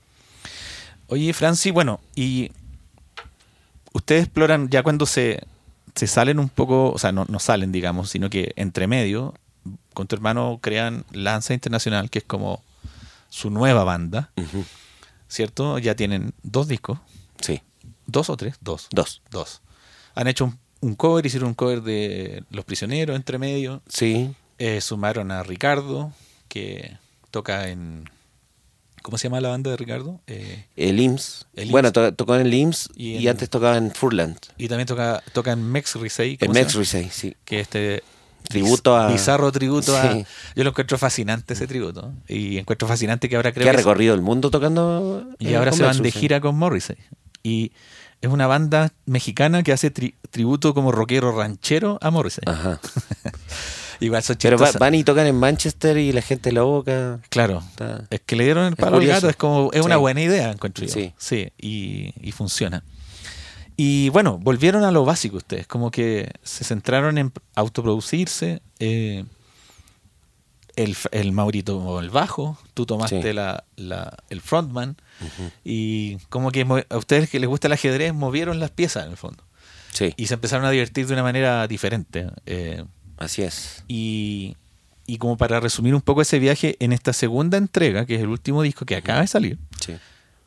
Oye, 1.08 1.32
Franci, 1.32 1.70
bueno, 1.70 2.00
y 2.14 2.50
ustedes 3.92 4.24
exploran 4.24 4.68
ya 4.70 4.82
cuando 4.82 5.06
se, 5.06 5.42
se 5.94 6.06
salen 6.06 6.38
un 6.38 6.48
poco, 6.48 6.90
o 6.92 6.98
sea, 6.98 7.12
no, 7.12 7.26
no 7.28 7.38
salen, 7.38 7.72
digamos, 7.72 8.10
sino 8.10 8.30
que 8.30 8.52
entre 8.56 8.86
medio, 8.86 9.34
con 9.92 10.06
tu 10.06 10.16
hermano 10.16 10.58
crean 10.62 11.04
Lanza 11.12 11.54
Internacional, 11.54 12.10
que 12.10 12.18
es 12.20 12.24
como 12.24 12.62
su 13.28 13.50
nueva 13.50 13.84
banda. 13.84 14.30
¿cierto? 15.28 15.78
Ya 15.78 15.94
tienen 15.96 16.32
dos 16.42 16.68
discos, 16.68 16.98
Sí, 17.40 17.60
dos 18.06 18.30
o 18.30 18.36
tres, 18.36 18.54
dos. 18.60 18.88
dos. 18.92 19.20
Dos. 19.30 19.60
Han 20.14 20.28
hecho 20.28 20.44
un, 20.44 20.58
un 20.80 20.94
cover, 20.94 21.26
hicieron 21.26 21.48
un 21.48 21.54
cover 21.54 21.82
de 21.82 22.44
Los 22.50 22.64
Prisioneros 22.64 23.16
entre 23.16 23.38
medio, 23.38 23.82
Sí, 23.88 24.32
eh, 24.58 24.80
sumaron 24.80 25.30
a 25.30 25.42
Ricardo, 25.42 26.12
que 26.48 26.96
toca 27.30 27.68
en... 27.68 28.08
¿Cómo 29.02 29.18
se 29.18 29.24
llama 29.28 29.40
la 29.42 29.50
banda 29.50 29.70
de 29.70 29.76
Ricardo? 29.76 30.20
Eh, 30.26 30.64
el 30.76 30.98
IMSS. 30.98 31.46
El 31.56 31.70
bueno, 31.70 31.92
to- 31.92 32.14
tocó 32.14 32.36
en 32.36 32.46
el 32.46 32.54
IMSS 32.54 32.88
Y 32.96 33.16
y, 33.16 33.24
en- 33.24 33.28
antes 33.32 33.50
tocaba 33.50 33.76
en 33.76 33.90
Furland. 33.90 34.38
y 34.56 34.68
también 34.68 34.86
toca, 34.86 35.22
toca 35.34 35.52
en 35.52 35.62
Mex 35.70 35.96
Risei. 35.96 36.32
En 36.32 36.38
¿cómo 36.38 36.54
se 36.54 36.60
Mex? 36.60 36.74
Risei, 36.74 37.10
sí. 37.10 37.36
que 37.44 37.60
este 37.60 38.02
Tributo 38.48 38.96
a- 38.96 39.10
bizarro 39.10 39.50
tributo 39.52 39.96
a 39.96 40.18
yo 40.54 40.64
lo 40.64 40.70
encuentro 40.70 40.96
fascinante 40.98 41.54
ese 41.54 41.66
tributo 41.66 42.12
y 42.28 42.58
encuentro 42.58 42.86
fascinante 42.86 43.28
que 43.30 43.36
ahora 43.36 43.52
creo 43.52 43.64
Que 43.64 43.70
ha 43.70 43.72
recorrido 43.72 44.14
el 44.14 44.20
mundo 44.20 44.50
tocando. 44.50 45.26
y 45.38 45.54
ahora 45.54 45.72
se 45.72 45.82
van 45.82 46.00
de 46.02 46.10
gira 46.10 46.40
con 46.42 46.56
Morrissey 46.56 46.96
Y 47.42 47.72
es 48.22 48.30
una 48.30 48.46
banda 48.46 48.92
mexicana 49.06 49.62
que 49.62 49.72
hace 49.72 49.92
tri- 49.92 50.14
tributo 50.30 50.72
como 50.74 50.92
rockero 50.92 51.32
ranchero 51.36 51.98
a 52.02 52.10
Morrissey. 52.10 52.44
Ajá. 52.46 52.80
Igual 54.00 54.22
son 54.22 54.36
Pero 54.40 54.58
va- 54.58 54.70
van 54.72 54.94
y 54.94 55.04
tocan 55.04 55.26
en 55.26 55.36
Manchester 55.36 55.96
y 55.98 56.12
la 56.12 56.22
gente 56.22 56.52
loca. 56.52 57.20
Claro. 57.28 57.62
Está- 57.70 58.04
Es 58.10 58.20
que 58.20 58.36
le 58.36 58.44
dieron 58.44 58.66
el 58.66 58.76
palo 58.76 58.96
al 58.98 59.06
gato, 59.06 59.28
es 59.28 59.36
como, 59.36 59.70
es 59.72 59.82
una 59.84 59.96
buena 59.96 60.20
idea, 60.22 60.50
encuentro 60.50 60.86
yo. 60.86 60.92
Sí. 60.92 61.12
Sí, 61.18 61.48
y, 61.60 62.12
y 62.20 62.32
funciona. 62.32 62.82
Y 63.76 64.08
bueno, 64.10 64.38
volvieron 64.38 64.84
a 64.84 64.92
lo 64.92 65.04
básico 65.04 65.36
ustedes, 65.36 65.66
como 65.66 65.90
que 65.90 66.30
se 66.42 66.64
centraron 66.64 67.18
en 67.18 67.32
autoproducirse. 67.56 68.62
eh, 68.78 69.24
el, 70.76 70.96
el 71.12 71.30
Maurito 71.30 71.74
tomó 71.74 72.00
el 72.00 72.10
bajo, 72.10 72.58
tú 72.74 72.84
tomaste 72.84 73.22
Sí. 73.22 73.32
la, 73.32 73.62
la- 73.76 74.16
el 74.28 74.40
frontman, 74.40 74.96
y 75.64 76.16
como 76.30 76.50
que 76.50 76.66
a 76.88 76.96
ustedes 76.96 77.30
que 77.30 77.38
les 77.38 77.48
gusta 77.48 77.68
el 77.68 77.74
ajedrez 77.74 78.12
movieron 78.12 78.58
las 78.58 78.70
piezas 78.72 79.04
en 79.04 79.12
el 79.12 79.16
fondo. 79.16 79.44
Sí, 79.92 80.12
Y 80.16 80.26
se 80.26 80.34
empezaron 80.34 80.66
a 80.66 80.70
divertir 80.70 81.06
de 81.06 81.12
una 81.12 81.22
manera 81.22 81.68
diferente. 81.68 82.26
eh, 82.46 82.84
así 83.16 83.42
es. 83.42 83.84
y, 83.88 84.56
y 85.06 85.18
como 85.18 85.36
para 85.36 85.60
resumir 85.60 85.94
un 85.94 86.00
poco 86.00 86.22
ese 86.22 86.38
viaje, 86.38 86.76
en 86.80 86.92
esta 86.92 87.12
segunda 87.12 87.58
entrega, 87.58 88.06
que 88.06 88.14
es 88.16 88.20
el 88.22 88.28
último 88.28 88.62
disco 88.62 88.86
que 88.86 88.96
acaba 88.96 89.20
de 89.20 89.26
salir, 89.26 89.58
Sí. 89.80 89.94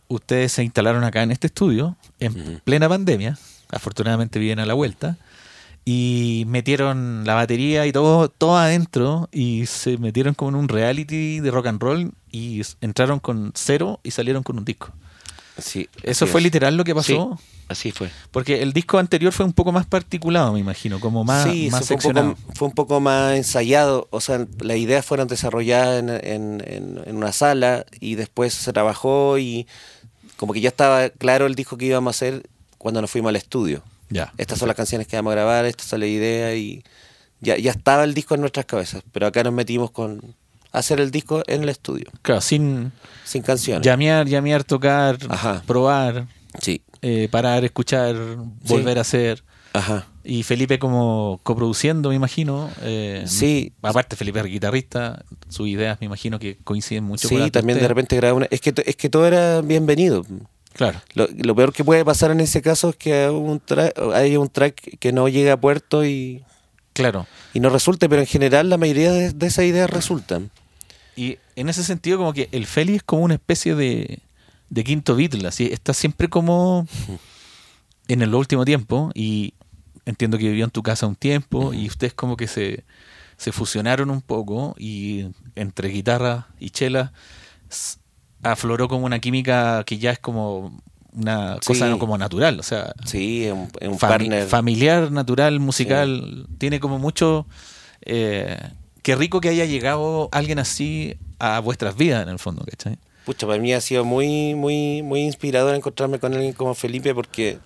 ustedes 0.07 0.51
se 0.53 0.63
instalaron 0.63 1.03
acá 1.03 1.24
en 1.24 1.32
este 1.32 1.47
estudio, 1.47 1.95
en 2.20 2.59
plena 2.63 2.89
pandemia, 2.89 3.38
afortunadamente 3.70 4.39
viven 4.39 4.59
a 4.59 4.65
la 4.65 4.74
vuelta, 4.74 5.18
y 5.86 6.43
metieron 6.47 7.24
la 7.26 7.34
batería 7.36 7.86
y 7.88 7.91
todo, 7.93 8.28
todo 8.30 8.57
adentro, 8.57 9.30
y 9.32 9.68
se 9.68 9.97
metieron 9.97 10.34
como 10.34 10.49
en 10.49 10.55
un 10.55 10.68
reality 10.68 11.39
de 11.39 11.49
rock 11.51 11.68
and 11.68 11.82
roll, 11.82 12.11
y 12.32 12.61
entraron 12.82 13.20
con 13.20 13.51
cero 13.55 13.99
y 14.03 14.11
salieron 14.11 14.43
con 14.43 14.57
un 14.57 14.65
disco. 14.65 14.91
Sí, 15.59 15.89
¿Eso 16.03 16.27
fue 16.27 16.39
es. 16.39 16.43
literal 16.45 16.77
lo 16.77 16.83
que 16.83 16.93
pasó? 16.93 17.37
Sí, 17.39 17.45
así 17.67 17.91
fue. 17.91 18.09
Porque 18.31 18.61
el 18.61 18.73
disco 18.73 18.97
anterior 18.99 19.31
fue 19.33 19.45
un 19.45 19.53
poco 19.53 19.71
más 19.71 19.85
particulado, 19.85 20.53
me 20.53 20.59
imagino, 20.59 20.99
como 20.99 21.23
más, 21.23 21.49
sí, 21.49 21.69
más 21.71 21.85
fue 21.87 21.95
un, 21.95 22.01
poco, 22.01 22.35
fue 22.55 22.67
un 22.67 22.73
poco 22.75 22.99
más 22.99 23.35
ensayado. 23.35 24.07
O 24.11 24.21
sea, 24.21 24.45
las 24.59 24.77
ideas 24.77 25.05
fueron 25.05 25.27
desarrolladas 25.27 25.99
en, 25.99 26.09
en- 26.09 26.63
en- 26.65 27.01
en 27.05 27.15
una 27.17 27.31
sala 27.33 27.85
y 27.99 28.15
después 28.15 28.53
se 28.53 28.71
trabajó 28.73 29.37
y 29.39 29.67
como 30.35 30.53
que 30.53 30.61
ya 30.61 30.69
estaba 30.69 31.09
claro 31.09 31.47
el 31.47 31.55
disco 31.55 31.77
que 31.77 31.85
íbamos 31.85 32.15
a 32.15 32.15
hacer 32.17 32.47
cuando 32.77 33.01
nos 33.01 33.09
fuimos 33.09 33.29
al 33.29 33.35
estudio. 33.37 33.81
Ya. 34.09 34.31
Estas 34.37 34.59
son 34.59 34.67
las 34.67 34.77
canciones 34.77 35.07
que 35.07 35.15
vamos 35.15 35.31
a 35.31 35.35
grabar, 35.35 35.65
esta 35.65 35.83
es 35.83 35.99
la 35.99 36.05
idea 36.07 36.55
y 36.55 36.83
ya, 37.41 37.57
ya 37.57 37.71
estaba 37.71 38.03
el 38.03 38.13
disco 38.13 38.35
en 38.35 38.41
nuestras 38.41 38.65
cabezas. 38.67 39.01
Pero 39.11 39.25
acá 39.27 39.43
nos 39.43 39.53
metimos 39.53 39.89
con 39.91 40.21
hacer 40.78 40.99
el 40.99 41.11
disco 41.11 41.43
en 41.47 41.63
el 41.63 41.69
estudio, 41.69 42.05
Claro, 42.21 42.41
sin 42.41 42.91
sin 43.23 43.41
canciones. 43.41 43.86
llamear, 43.86 44.28
llamear, 44.28 44.63
tocar, 44.63 45.17
Ajá. 45.30 45.61
probar, 45.65 46.28
Sí, 46.61 46.82
eh, 47.01 47.28
parar, 47.30 47.63
escuchar, 47.65 48.15
volver 48.67 48.97
a 48.97 49.01
hacer. 49.01 49.43
ajá. 49.73 50.05
Y 50.23 50.43
Felipe 50.43 50.78
como 50.78 51.39
coproduciendo, 51.43 52.09
me 52.09 52.15
imagino. 52.15 52.69
eh, 52.82 53.23
Sí. 53.28 53.71
Aparte, 53.82 54.15
Felipe 54.17 54.39
es 54.39 54.45
guitarrista, 54.45 55.23
sus 55.47 55.67
ideas 55.69 55.99
me 56.01 56.05
imagino 56.05 56.38
que 56.39 56.57
coinciden 56.65 57.03
mucho 57.05 57.30
con 57.30 57.41
Sí, 57.43 57.49
también 57.51 57.80
de 57.80 57.88
repente 57.88 58.15
grabé 58.17 58.34
una... 58.34 58.47
Es 58.51 58.59
que, 58.59 58.73
es 58.86 58.95
que 58.97 59.09
todo 59.09 59.25
era 59.25 59.61
bienvenido. 59.61 60.25
Claro, 60.73 60.99
Lo, 61.13 61.28
lo 61.34 61.55
peor 61.55 61.71
que 61.73 61.84
puede 61.86 62.03
pasar 62.05 62.30
en 62.32 62.39
ese 62.41 62.61
caso 62.61 62.89
es 62.89 62.95
que 62.97 63.30
un 63.30 63.61
haya 64.13 64.39
un 64.39 64.49
track 64.49 64.97
que 64.99 65.11
no 65.13 65.28
llegue 65.30 65.49
a 65.49 65.59
puerto 65.59 66.05
y, 66.05 66.43
claro. 66.93 67.25
y 67.53 67.59
no 67.61 67.69
resulte, 67.69 68.07
pero 68.09 68.21
en 68.21 68.28
general 68.28 68.69
la 68.69 68.78
mayoría 68.78 69.11
de, 69.11 69.32
de 69.32 69.47
esas 69.47 69.65
ideas 69.65 69.89
resultan. 69.89 70.51
Y 71.18 71.38
en 71.57 71.68
ese 71.68 71.84
sentido, 71.84 72.18
como 72.20 72.32
que 72.32 72.47
el 72.53 72.65
Feli 72.65 72.95
es 72.95 73.03
como 73.03 73.24
una 73.24 73.34
especie 73.34 73.76
de, 73.76 74.20
de 74.70 74.84
quinto 74.86 75.15
Beatle, 75.15 75.47
así, 75.47 75.65
está 75.65 75.93
siempre 75.93 76.30
como 76.30 76.88
en 78.07 78.22
el 78.22 78.34
último 78.34 78.63
tiempo, 78.63 79.11
y 79.13 79.53
entiendo 80.05 80.38
que 80.38 80.47
vivió 80.47 80.63
en 80.63 80.72
tu 80.72 80.84
casa 80.84 81.07
un 81.07 81.15
tiempo, 81.15 81.74
y 81.74 81.88
ustedes 81.88 82.13
como 82.13 82.38
que 82.38 82.47
se, 82.47 82.86
se 83.36 83.51
fusionaron 83.51 84.09
un 84.11 84.22
poco, 84.22 84.76
y 84.78 85.26
entre 85.55 85.89
guitarra 85.89 86.47
y 86.59 86.70
chela 86.70 87.11
afloró 88.43 88.88
como 88.88 89.05
una 89.05 89.20
química 89.20 89.84
que 89.86 89.97
ya 89.97 90.11
es 90.11 90.20
como 90.20 90.80
una 91.13 91.57
cosa 91.65 91.89
no 91.89 91.97
como 91.97 92.18
natural, 92.18 92.59
o 92.59 92.63
sea, 92.63 92.93
Sí, 93.05 93.47
un, 93.51 93.61
un 93.82 93.97
fami- 93.97 93.99
partner. 93.99 94.47
familiar, 94.47 95.11
natural, 95.11 95.59
musical, 95.59 96.45
tiene 96.59 96.80
como 96.80 96.99
mucho... 96.99 97.47
Eh, 98.01 98.57
qué 99.07 99.15
rico 99.15 99.39
que 99.39 99.47
haya 99.47 99.63
llegado 99.63 100.27
alguien 100.33 100.59
así 100.59 101.15
a 101.39 101.61
vuestras 101.61 101.95
vidas, 101.95 102.23
en 102.23 102.29
el 102.29 102.39
fondo, 102.39 102.65
¿cachai? 102.69 102.97
Pucha, 103.25 103.47
para 103.47 103.57
mí 103.57 103.71
ha 103.71 103.79
sido 103.79 104.03
muy, 104.03 104.53
muy, 104.53 105.01
muy 105.01 105.21
inspirador 105.21 105.73
encontrarme 105.75 106.19
con 106.19 106.33
alguien 106.33 106.51
como 106.51 106.75
Felipe 106.75 107.15
porque, 107.15 107.57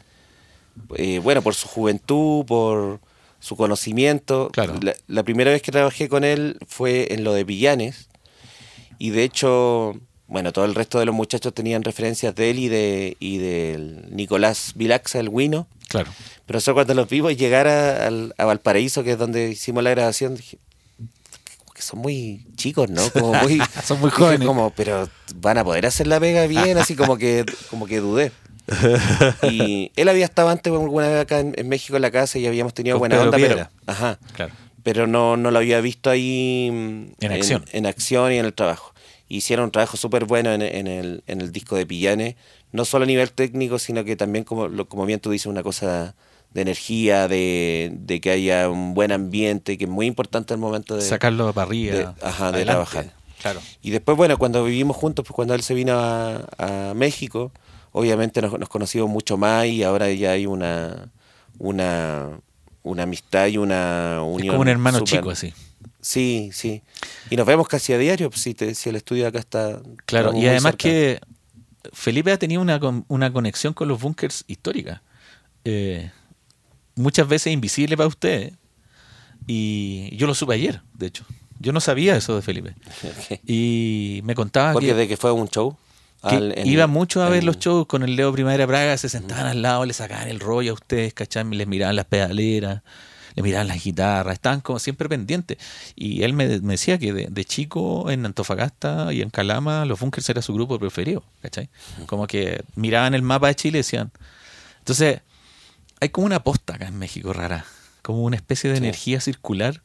eh, 0.97 1.17
bueno, 1.17 1.41
por 1.41 1.55
su 1.55 1.67
juventud, 1.67 2.45
por 2.45 2.99
su 3.39 3.55
conocimiento. 3.55 4.49
Claro. 4.53 4.75
La, 4.83 4.93
la 5.07 5.23
primera 5.23 5.49
vez 5.49 5.63
que 5.63 5.71
trabajé 5.71 6.09
con 6.09 6.23
él 6.23 6.59
fue 6.67 7.11
en 7.11 7.23
lo 7.23 7.33
de 7.33 7.43
Villanes 7.43 8.07
y 8.99 9.09
de 9.09 9.23
hecho, 9.23 9.95
bueno, 10.27 10.51
todo 10.53 10.65
el 10.65 10.75
resto 10.75 10.99
de 10.99 11.05
los 11.05 11.15
muchachos 11.15 11.55
tenían 11.55 11.83
referencias 11.83 12.35
de 12.35 12.51
él 12.51 12.59
y 12.59 12.67
de 12.69 13.17
y 13.19 13.39
del 13.39 14.15
Nicolás 14.15 14.73
Vilaxa, 14.75 15.19
el 15.19 15.29
Wino. 15.29 15.65
Claro. 15.87 16.11
Pero 16.45 16.59
eso 16.59 16.75
cuando 16.75 16.93
los 16.93 17.09
vimos 17.09 17.35
llegar 17.35 17.65
a, 17.67 18.05
al- 18.05 18.35
a 18.37 18.45
Valparaíso, 18.45 19.03
que 19.03 19.13
es 19.13 19.17
donde 19.17 19.49
hicimos 19.49 19.83
la 19.83 19.89
grabación, 19.89 20.35
dije, 20.35 20.59
que 21.81 21.87
son 21.87 21.99
muy 21.99 22.45
chicos, 22.55 22.89
¿no? 22.89 23.09
Como 23.11 23.33
muy, 23.33 23.59
Son 23.83 23.99
muy 23.99 24.09
jóvenes. 24.11 24.47
como, 24.47 24.69
pero 24.71 25.09
van 25.35 25.57
a 25.57 25.63
poder 25.63 25.85
hacer 25.87 26.07
la 26.07 26.19
pega 26.19 26.45
bien, 26.47 26.77
así 26.77 26.95
como 26.95 27.17
que, 27.17 27.43
como 27.69 27.85
que 27.87 27.99
dudé. 27.99 28.31
Y 29.43 29.91
él 29.95 30.07
había 30.09 30.25
estado 30.25 30.49
antes 30.49 30.71
alguna 30.71 31.07
vez 31.09 31.21
acá 31.21 31.39
en, 31.39 31.53
en 31.57 31.67
México 31.69 31.95
en 31.95 32.01
la 32.03 32.11
casa 32.11 32.39
y 32.39 32.45
habíamos 32.47 32.73
tenido 32.73 32.95
Con 32.95 33.01
buena 33.01 33.15
Pedro 33.15 33.25
onda, 33.25 33.37
pero, 33.37 33.55
Piedra. 33.55 33.71
ajá, 33.87 34.19
Claro. 34.33 34.53
pero 34.83 35.07
no, 35.07 35.37
no 35.37 35.51
lo 35.51 35.57
había 35.59 35.81
visto 35.81 36.09
ahí 36.09 36.69
mm, 36.71 37.05
En 37.25 37.31
acción. 37.31 37.65
en 37.71 37.85
acción 37.85 38.31
y 38.31 38.37
en 38.37 38.45
el 38.45 38.53
trabajo. 38.53 38.93
Hicieron 39.27 39.65
un 39.65 39.71
trabajo 39.71 39.97
súper 39.97 40.25
bueno 40.25 40.51
en, 40.53 40.61
en 40.61 40.87
el, 40.87 41.23
en 41.27 41.41
el 41.41 41.51
disco 41.51 41.75
de 41.75 41.85
Pillanes, 41.85 42.35
no 42.71 42.85
solo 42.85 43.03
a 43.03 43.07
nivel 43.07 43.31
técnico, 43.31 43.79
sino 43.79 44.03
que 44.03 44.15
también, 44.15 44.43
como, 44.43 44.67
lo- 44.67 44.87
como 44.87 45.05
bien 45.05 45.19
tú 45.19 45.31
dices, 45.31 45.47
una 45.47 45.63
cosa 45.63 46.15
de 46.53 46.61
energía, 46.61 47.27
de, 47.27 47.91
de 47.93 48.19
que 48.21 48.29
haya 48.31 48.69
un 48.69 48.93
buen 48.93 49.11
ambiente, 49.11 49.77
que 49.77 49.85
es 49.85 49.89
muy 49.89 50.05
importante 50.05 50.53
al 50.53 50.59
momento 50.59 50.95
de... 50.95 51.01
Sacarlo 51.01 51.53
para 51.53 51.67
arriba. 51.67 51.95
de- 51.95 52.07
ajá, 52.21 52.51
de 52.51 52.65
trabajar. 52.65 53.13
Claro. 53.41 53.59
Y 53.81 53.91
después, 53.91 54.17
bueno, 54.17 54.37
cuando 54.37 54.63
vivimos 54.65 54.95
juntos, 54.97 55.25
pues 55.25 55.33
cuando 55.35 55.53
él 55.55 55.63
se 55.63 55.73
vino 55.73 55.93
a, 55.97 56.45
a 56.57 56.93
México, 56.93 57.51
obviamente 57.93 58.41
nos, 58.41 58.57
nos 58.59 58.69
conocimos 58.69 59.09
mucho 59.09 59.37
más 59.37 59.65
y 59.67 59.81
ahora 59.83 60.11
ya 60.11 60.31
hay 60.31 60.45
una, 60.45 61.09
una, 61.57 62.29
una 62.83 63.03
amistad 63.03 63.47
y 63.47 63.57
una 63.57 64.17
Es 64.17 64.21
unión. 64.35 64.47
como 64.49 64.61
un 64.61 64.67
hermano 64.67 64.99
chico, 65.01 65.29
así. 65.31 65.53
Sí, 66.01 66.49
sí. 66.53 66.81
Y 67.29 67.35
nos 67.35 67.45
vemos 67.47 67.67
casi 67.67 67.93
a 67.93 67.97
diario, 67.97 68.29
pues, 68.29 68.41
si, 68.41 68.53
te- 68.53 68.75
si 68.75 68.89
el 68.89 68.95
estudio 68.97 69.27
acá 69.27 69.39
está. 69.39 69.81
Claro, 70.05 70.33
y 70.35 70.45
además 70.47 70.75
que 70.75 71.19
Felipe 71.93 72.31
ha 72.31 72.37
tenido 72.37 72.61
una, 72.61 72.79
una 73.07 73.31
conexión 73.31 73.73
con 73.73 73.87
los 73.87 74.01
bunkers 74.01 74.43
históricas. 74.47 75.01
Eh, 75.63 76.11
muchas 76.95 77.27
veces 77.27 77.53
invisible 77.53 77.95
para 77.97 78.07
ustedes. 78.07 78.53
Y 79.47 80.15
yo 80.15 80.27
lo 80.27 80.35
supe 80.35 80.53
ayer, 80.53 80.81
de 80.93 81.07
hecho. 81.07 81.25
Yo 81.59 81.71
no 81.73 81.79
sabía 81.79 82.15
eso 82.15 82.35
de 82.35 82.41
Felipe. 82.41 82.73
Y 83.45 84.21
me 84.23 84.35
contaba 84.35 84.73
Porque 84.73 84.87
que, 84.87 84.93
de 84.95 85.07
que 85.07 85.17
fue 85.17 85.31
un 85.31 85.47
show. 85.47 85.77
que 86.27 86.35
al- 86.35 86.57
en- 86.57 86.67
iba 86.67 86.87
mucho 86.87 87.21
a 87.23 87.29
ver 87.29 87.43
los 87.43 87.59
shows 87.59 87.85
con 87.87 88.03
el 88.03 88.15
Leo 88.15 88.31
Primavera 88.33 88.65
Braga, 88.65 88.97
se 88.97 89.09
sentaban 89.09 89.45
al 89.47 89.61
lado, 89.61 89.85
le 89.85 89.93
sacaban 89.93 90.27
el 90.27 90.39
rollo 90.39 90.71
a 90.71 90.73
ustedes, 90.75 91.13
¿cachai? 91.13 91.43
Les 91.45 91.67
miraban 91.67 91.95
las 91.95 92.05
pedaleras, 92.05 92.81
le 93.35 93.43
miraban 93.43 93.67
las 93.67 93.83
guitarras, 93.83 94.33
estaban 94.33 94.61
como 94.61 94.79
siempre 94.79 95.07
pendientes. 95.09 95.57
Y 95.95 96.23
él 96.23 96.33
me, 96.33 96.47
me 96.61 96.73
decía 96.73 96.97
que 96.97 97.13
de, 97.13 97.27
de 97.27 97.45
chico 97.45 98.09
en 98.11 98.25
Antofagasta 98.25 99.13
y 99.13 99.21
en 99.21 99.29
Calama, 99.29 99.85
los 99.85 99.99
Bunkers 99.99 100.29
era 100.29 100.41
su 100.41 100.53
grupo 100.53 100.79
preferido, 100.79 101.23
¿cachai? 101.41 101.69
Como 102.07 102.25
que 102.27 102.63
miraban 102.75 103.13
el 103.13 103.21
mapa 103.21 103.47
de 103.47 103.55
Chile 103.55 103.77
y 103.77 103.81
decían. 103.81 104.11
Entonces, 104.79 105.21
hay 106.01 106.09
como 106.09 106.25
una 106.25 106.43
posta 106.43 106.75
acá 106.75 106.87
en 106.87 106.97
México 106.99 107.31
rara, 107.31 107.65
como 108.01 108.23
una 108.23 108.35
especie 108.35 108.69
de 108.69 108.75
Sí. 108.77 108.83
energía 108.83 109.21
circular 109.21 109.81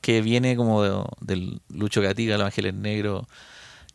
que 0.00 0.20
viene 0.22 0.56
como 0.56 0.82
de- 0.82 1.04
del 1.20 1.60
Lucho 1.68 2.00
Gatiga, 2.00 2.36
Los 2.38 2.46
Ángeles 2.46 2.74
Negros, 2.74 3.26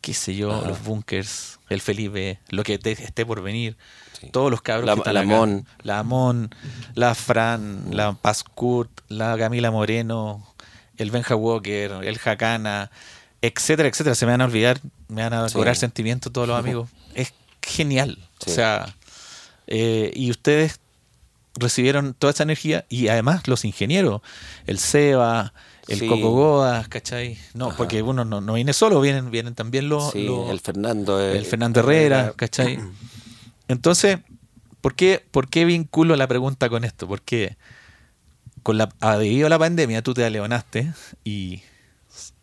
qué 0.00 0.14
sé 0.14 0.34
yo, 0.36 0.52
Ajá. 0.54 0.68
los 0.68 0.82
bunkers, 0.84 1.58
el 1.68 1.80
Felipe, 1.80 2.38
lo 2.50 2.62
que 2.62 2.78
te- 2.78 2.92
esté 2.92 3.26
por 3.26 3.42
venir, 3.42 3.76
Sí. 4.18 4.28
todos 4.30 4.50
los 4.50 4.62
cabros 4.62 4.86
La- 4.86 4.94
que 4.94 5.00
están 5.00 5.14
la 5.14 5.20
acá. 5.20 5.28
Mon. 5.28 5.66
La 5.82 6.02
Mon, 6.04 6.50
la 6.94 7.14
Fran, 7.14 7.86
la 7.90 8.12
Pascut, 8.12 8.88
la 9.08 9.36
Camila 9.36 9.70
Moreno, 9.70 10.46
el 10.96 11.10
Benja 11.10 11.34
Walker, 11.34 11.92
el 12.02 12.18
Jacana, 12.18 12.90
etcétera, 13.42 13.88
etcétera. 13.88 14.14
Se 14.14 14.24
me 14.26 14.32
van 14.32 14.40
a 14.40 14.44
olvidar, 14.46 14.80
me 15.08 15.22
van 15.22 15.32
a 15.32 15.48
Sí. 15.48 15.54
cobrar 15.54 15.76
sentimientos 15.76 16.32
todos 16.32 16.46
los 16.48 16.58
amigos. 16.58 16.88
Es 17.14 17.32
genial. 17.62 18.18
Sí. 18.44 18.50
O 18.50 18.54
sea, 18.54 18.94
eh, 19.66 20.10
y 20.14 20.30
ustedes 20.30 20.80
recibieron 21.58 22.14
toda 22.14 22.32
esa 22.32 22.42
energía 22.42 22.84
y 22.88 23.08
además 23.08 23.46
los 23.48 23.64
ingenieros, 23.64 24.20
el 24.66 24.78
Seba, 24.78 25.52
el 25.88 26.00
Sí. 26.00 26.06
Coco 26.06 26.30
Godas, 26.32 26.88
¿cachai? 26.88 27.38
No, 27.54 27.68
Ajá. 27.68 27.76
porque 27.76 28.02
uno 28.02 28.24
no, 28.24 28.40
no 28.40 28.54
viene 28.54 28.72
solo, 28.72 29.00
vienen, 29.00 29.30
vienen 29.30 29.54
también 29.54 29.88
los, 29.88 30.12
Sí, 30.12 30.24
los- 30.26 30.50
el 30.50 30.60
Fernando. 30.60 31.20
eh, 31.20 31.36
el 31.38 31.44
Fernando 31.46 31.80
Herrera, 31.80 32.32
¿cachai? 32.36 32.78
Entonces, 33.68 34.18
¿por 34.80 34.94
qué, 34.94 35.24
¿por 35.30 35.48
qué 35.48 35.64
vinculo 35.64 36.16
la 36.16 36.26
pregunta 36.26 36.68
con 36.68 36.84
esto? 36.84 37.06
Porque 37.08 37.56
con 38.62 38.78
la, 38.78 38.88
debido 39.18 39.46
a 39.46 39.50
la 39.50 39.58
pandemia 39.58 40.02
tú 40.02 40.14
te 40.14 40.24
aleonaste 40.24 40.92
y, 41.24 41.62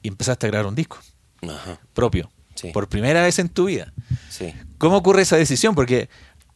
y 0.01 0.07
empezaste 0.07 0.47
a 0.47 0.49
grabar 0.49 0.67
un 0.67 0.75
disco 0.75 0.97
Ajá, 1.43 1.79
propio. 1.93 2.31
Sí. 2.55 2.71
Por 2.71 2.87
primera 2.87 3.21
vez 3.21 3.37
en 3.39 3.49
tu 3.49 3.65
vida. 3.65 3.91
sí. 4.29 4.53
¿Cómo 4.77 4.97
ocurre 4.97 5.21
esa 5.23 5.35
decisión? 5.37 5.75
Porque 5.75 6.09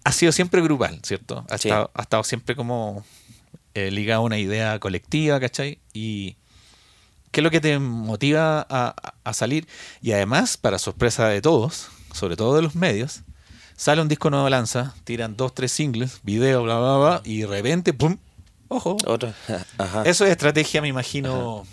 ha 0.09 0.11
sido 0.11 0.31
siempre 0.31 0.61
grupal, 0.61 0.99
¿cierto? 1.03 1.45
Ha, 1.49 1.57
Sí. 1.57 1.67
estado, 1.69 1.91
ha 1.93 2.01
estado 2.01 2.23
siempre 2.23 2.55
como 2.55 3.05
eh, 3.75 3.91
ligado 3.91 4.21
a 4.21 4.25
una 4.25 4.37
idea 4.39 4.79
colectiva, 4.79 5.39
¿cachai? 5.39 5.77
Y 5.93 6.35
¿qué 7.31 7.41
es 7.41 7.43
lo 7.43 7.51
que 7.51 7.61
te 7.61 7.77
motiva 7.79 8.65
a, 8.69 9.33
salir? 9.33 9.67
Y 10.01 10.11
además, 10.11 10.57
para 10.57 10.79
sorpresa 10.79 11.27
de 11.27 11.41
todos, 11.41 11.87
sobre 12.13 12.35
todo 12.35 12.55
de 12.55 12.63
los 12.63 12.73
medios, 12.75 13.21
sale 13.77 14.01
un 14.01 14.07
disco 14.07 14.29
nuevo 14.31 14.45
de 14.45 14.51
lanza, 14.51 14.95
tiran 15.03 15.37
dos, 15.37 15.53
tres 15.53 15.71
singles, 15.71 16.19
video, 16.23 16.63
bla, 16.63 16.79
bla, 16.79 16.97
bla, 16.97 17.21
y 17.23 17.41
de 17.41 17.47
repente, 17.47 17.93
¡pum! 17.93 18.17
¡Ojo! 18.67 18.97
Otra. 19.05 19.33
Ajá. 19.77 20.01
Eso 20.05 20.25
es 20.25 20.31
estrategia, 20.31 20.81
me 20.81 20.87
imagino, 20.87 21.65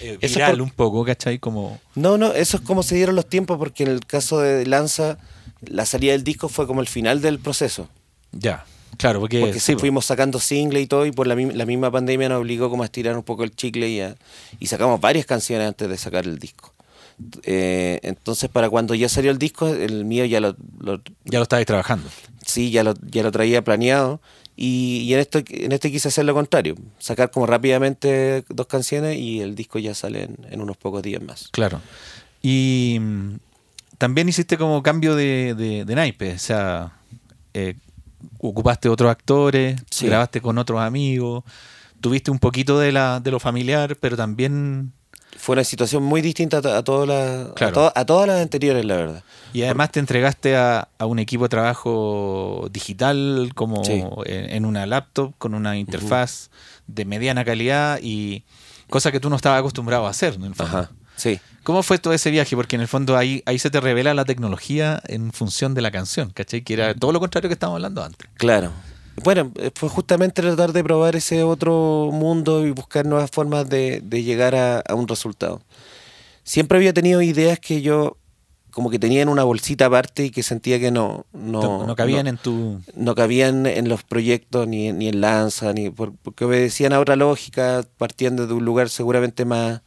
eh, 0.00 0.18
viral 0.22 0.52
por- 0.52 0.62
un 0.62 0.70
poco, 0.70 1.04
¿cachai? 1.04 1.40
Como... 1.40 1.80
No, 1.96 2.16
no, 2.16 2.32
eso 2.32 2.56
es 2.58 2.62
como 2.62 2.84
se 2.84 2.94
dieron 2.94 3.16
los 3.16 3.28
tiempos, 3.28 3.58
porque 3.58 3.82
en 3.82 3.90
el 3.90 4.06
caso 4.06 4.38
de 4.38 4.64
Lanza, 4.66 5.18
la 5.66 5.86
salida 5.86 6.12
del 6.12 6.24
disco 6.24 6.48
fue 6.48 6.66
como 6.66 6.80
el 6.80 6.88
final 6.88 7.20
del 7.20 7.38
proceso. 7.38 7.88
Ya, 8.32 8.64
claro, 8.96 9.20
porque, 9.20 9.40
Porque 9.40 9.60
sí, 9.60 9.74
fuimos 9.76 10.04
sacando 10.06 10.38
single 10.40 10.80
y 10.80 10.86
todo, 10.86 11.06
y 11.06 11.12
por 11.12 11.26
la, 11.26 11.34
la 11.34 11.66
misma 11.66 11.90
pandemia 11.90 12.28
nos 12.28 12.40
obligó 12.40 12.70
como 12.70 12.82
a 12.82 12.86
estirar 12.86 13.16
un 13.16 13.22
poco 13.22 13.44
el 13.44 13.54
chicle 13.54 13.88
y, 13.88 14.00
a- 14.00 14.16
y 14.58 14.66
sacamos 14.66 15.00
varias 15.00 15.26
canciones 15.26 15.68
antes 15.68 15.88
de 15.88 15.96
sacar 15.98 16.24
el 16.26 16.38
disco. 16.38 16.72
Eh, 17.44 18.00
entonces, 18.02 18.48
para 18.50 18.68
cuando 18.70 18.94
ya 18.94 19.08
salió 19.08 19.30
el 19.30 19.38
disco, 19.38 19.68
el 19.68 20.04
mío 20.04 20.24
ya 20.24 20.40
lo, 20.40 20.56
lo- 20.80 21.00
ya 21.24 21.38
lo 21.38 21.42
estabais 21.44 21.66
trabajando. 21.66 22.08
sí, 22.44 22.70
ya 22.70 22.82
lo, 22.82 22.94
ya 23.10 23.22
lo 23.22 23.30
traía 23.30 23.62
planeado. 23.62 24.20
Y, 24.56 24.98
y 25.06 25.14
en 25.14 25.20
esto 25.20 25.42
en 25.48 25.72
este 25.72 25.90
quise 25.90 26.08
hacer 26.08 26.26
lo 26.26 26.34
contrario, 26.34 26.76
sacar 26.98 27.30
como 27.30 27.46
rápidamente 27.46 28.44
dos 28.50 28.66
canciones 28.66 29.16
y 29.18 29.40
el 29.40 29.54
disco 29.54 29.78
ya 29.78 29.94
sale 29.94 30.24
en, 30.24 30.36
en 30.50 30.60
unos 30.60 30.76
pocos 30.76 31.02
días 31.02 31.22
más. 31.22 31.48
Claro. 31.52 31.80
Y 32.42 32.98
también 34.02 34.28
hiciste 34.28 34.58
como 34.58 34.82
cambio 34.82 35.14
de, 35.14 35.54
de, 35.56 35.84
de 35.84 35.94
naipe, 35.94 36.32
o 36.34 36.38
sea, 36.40 36.90
eh, 37.54 37.76
ocupaste 38.40 38.88
otros 38.88 39.08
actores, 39.08 39.80
Sí. 39.90 40.06
grabaste 40.06 40.40
con 40.40 40.58
otros 40.58 40.80
amigos, 40.80 41.44
tuviste 42.00 42.32
un 42.32 42.40
poquito 42.40 42.80
de, 42.80 42.90
la, 42.90 43.20
de 43.20 43.30
lo 43.30 43.38
familiar, 43.38 43.94
pero 44.00 44.16
también... 44.16 44.92
Fue 45.36 45.52
una 45.52 45.62
situación 45.62 46.02
muy 46.02 46.20
distinta 46.20 46.56
a, 46.58 46.62
to- 46.62 46.74
a 46.74 46.82
todas 46.82 47.06
las 47.08 47.52
Claro. 47.54 47.70
a, 47.70 47.72
to- 47.92 47.92
a 48.00 48.04
todas 48.04 48.26
las 48.26 48.42
anteriores, 48.42 48.84
la 48.84 48.96
verdad. 48.96 49.22
Y 49.52 49.62
además 49.62 49.92
te 49.92 50.00
entregaste 50.00 50.56
a, 50.56 50.88
a 50.98 51.06
un 51.06 51.20
equipo 51.20 51.44
de 51.44 51.50
trabajo 51.50 52.68
digital, 52.72 53.52
como 53.54 53.84
Sí. 53.84 54.02
en, 54.26 54.50
en 54.50 54.64
una 54.64 54.84
laptop, 54.84 55.32
con 55.38 55.54
una 55.54 55.78
interfaz 55.78 56.50
de 56.88 57.04
mediana 57.04 57.44
calidad 57.44 58.00
y 58.02 58.42
cosa 58.90 59.12
que 59.12 59.20
tú 59.20 59.30
no 59.30 59.36
estabas 59.36 59.60
acostumbrado 59.60 60.08
a 60.08 60.10
hacer. 60.10 60.34
En 60.34 60.42
el 60.42 60.54
fondo. 60.56 60.76
Ajá, 60.76 60.90
sí. 61.14 61.38
¿Cómo 61.62 61.82
fue 61.82 61.98
todo 61.98 62.12
ese 62.12 62.30
viaje? 62.30 62.56
Porque 62.56 62.76
en 62.76 62.82
el 62.82 62.88
fondo 62.88 63.16
ahí, 63.16 63.42
ahí 63.46 63.58
se 63.58 63.70
te 63.70 63.80
revela 63.80 64.14
la 64.14 64.24
tecnología 64.24 65.00
en 65.06 65.32
función 65.32 65.74
de 65.74 65.82
la 65.82 65.90
canción, 65.90 66.30
¿cachai? 66.30 66.62
Que 66.62 66.74
era 66.74 66.94
todo 66.94 67.12
lo 67.12 67.20
contrario 67.20 67.48
que 67.48 67.54
estábamos 67.54 67.76
hablando 67.78 68.02
antes. 68.02 68.28
Claro. 68.34 68.72
Bueno, 69.22 69.52
eh, 69.56 69.70
fue 69.74 69.88
justamente 69.88 70.42
tratar 70.42 70.72
de 70.72 70.82
probar 70.82 71.14
ese 71.16 71.42
otro 71.44 72.10
mundo 72.12 72.66
y 72.66 72.70
buscar 72.70 73.06
nuevas 73.06 73.30
formas 73.30 73.68
de, 73.68 74.00
de 74.02 74.22
llegar 74.22 74.54
a, 74.54 74.80
a 74.80 74.94
un 74.94 75.06
resultado. 75.06 75.60
Siempre 76.44 76.78
había 76.78 76.92
tenido 76.92 77.22
ideas 77.22 77.60
que 77.60 77.82
yo 77.82 78.16
como 78.72 78.88
que 78.88 78.98
tenía 78.98 79.20
en 79.20 79.28
una 79.28 79.44
bolsita 79.44 79.84
aparte 79.86 80.24
y 80.24 80.30
que 80.30 80.42
sentía 80.42 80.80
que 80.80 80.90
no... 80.90 81.26
No, 81.34 81.86
No, 81.86 81.94
cabían 81.94 82.24
no- 82.24 82.30
en 82.30 82.38
tu... 82.38 82.80
no 82.96 83.14
cabían 83.14 83.66
en 83.66 83.86
los 83.90 84.02
proyectos 84.02 84.66
ni, 84.66 84.90
ni 84.92 85.08
en 85.08 85.20
Lanza, 85.20 85.74
ni 85.74 85.90
por- 85.90 86.14
porque 86.16 86.46
obedecían 86.46 86.94
a 86.94 86.98
otra 87.00 87.14
lógica, 87.16 87.84
partían 87.98 88.34
desde 88.36 88.54
un 88.54 88.64
lugar 88.64 88.88
seguramente 88.88 89.44
más, 89.44 89.82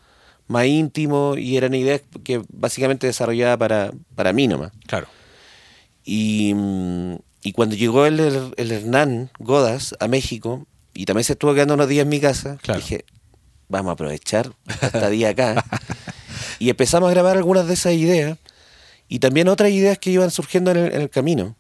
más 0.48 0.66
íntimo 0.66 1.36
y 1.38 1.58
eran 1.58 1.74
ideas 1.74 2.02
que 2.24 2.42
básicamente 2.50 3.08
desarrollaba 3.08 3.58
para, 3.58 3.92
para 4.16 4.34
mí 4.34 4.48
nomás. 4.48 4.72
Claro. 4.88 5.08
Y, 6.04 6.54
y 7.42 7.52
cuando 7.54 7.76
llegó 7.76 8.06
el, 8.06 8.20
el, 8.56 8.72
Hernán 8.72 9.32
Godas 9.40 9.96
a 10.00 10.08
México, 10.08 10.68
y 10.94 11.06
también 11.06 11.24
se 11.24 11.34
estuvo 11.34 11.54
quedando 11.54 11.74
unos 11.74 11.90
días 11.90 12.04
en 12.04 12.10
mi 12.10 12.20
casa, 12.20 12.58
Claro. 12.62 12.80
dije, 12.80 13.06
vamos 13.68 13.90
a 13.90 13.94
aprovechar 13.94 14.52
esta 14.82 15.10
día 15.10 15.30
acá. 15.30 15.66
y 16.60 16.70
empezamos 16.70 17.08
a 17.10 17.12
grabar 17.12 17.38
algunas 17.38 17.68
de 17.68 17.74
esas 17.74 17.94
ideas, 17.94 18.38
y 19.08 19.20
también 19.20 19.48
otras 19.48 19.72
ideas 19.72 19.98
que 19.98 20.12
iban 20.12 20.32
surgiendo 20.32 20.72
en 20.72 20.78
el, 20.78 20.94
en 20.94 21.02
el 21.02 21.10
camino. 21.10 21.56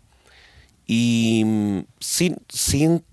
Y 0.88 1.44
mm, 1.46 1.80
sin, 2.00 2.38
sin 2.50 3.04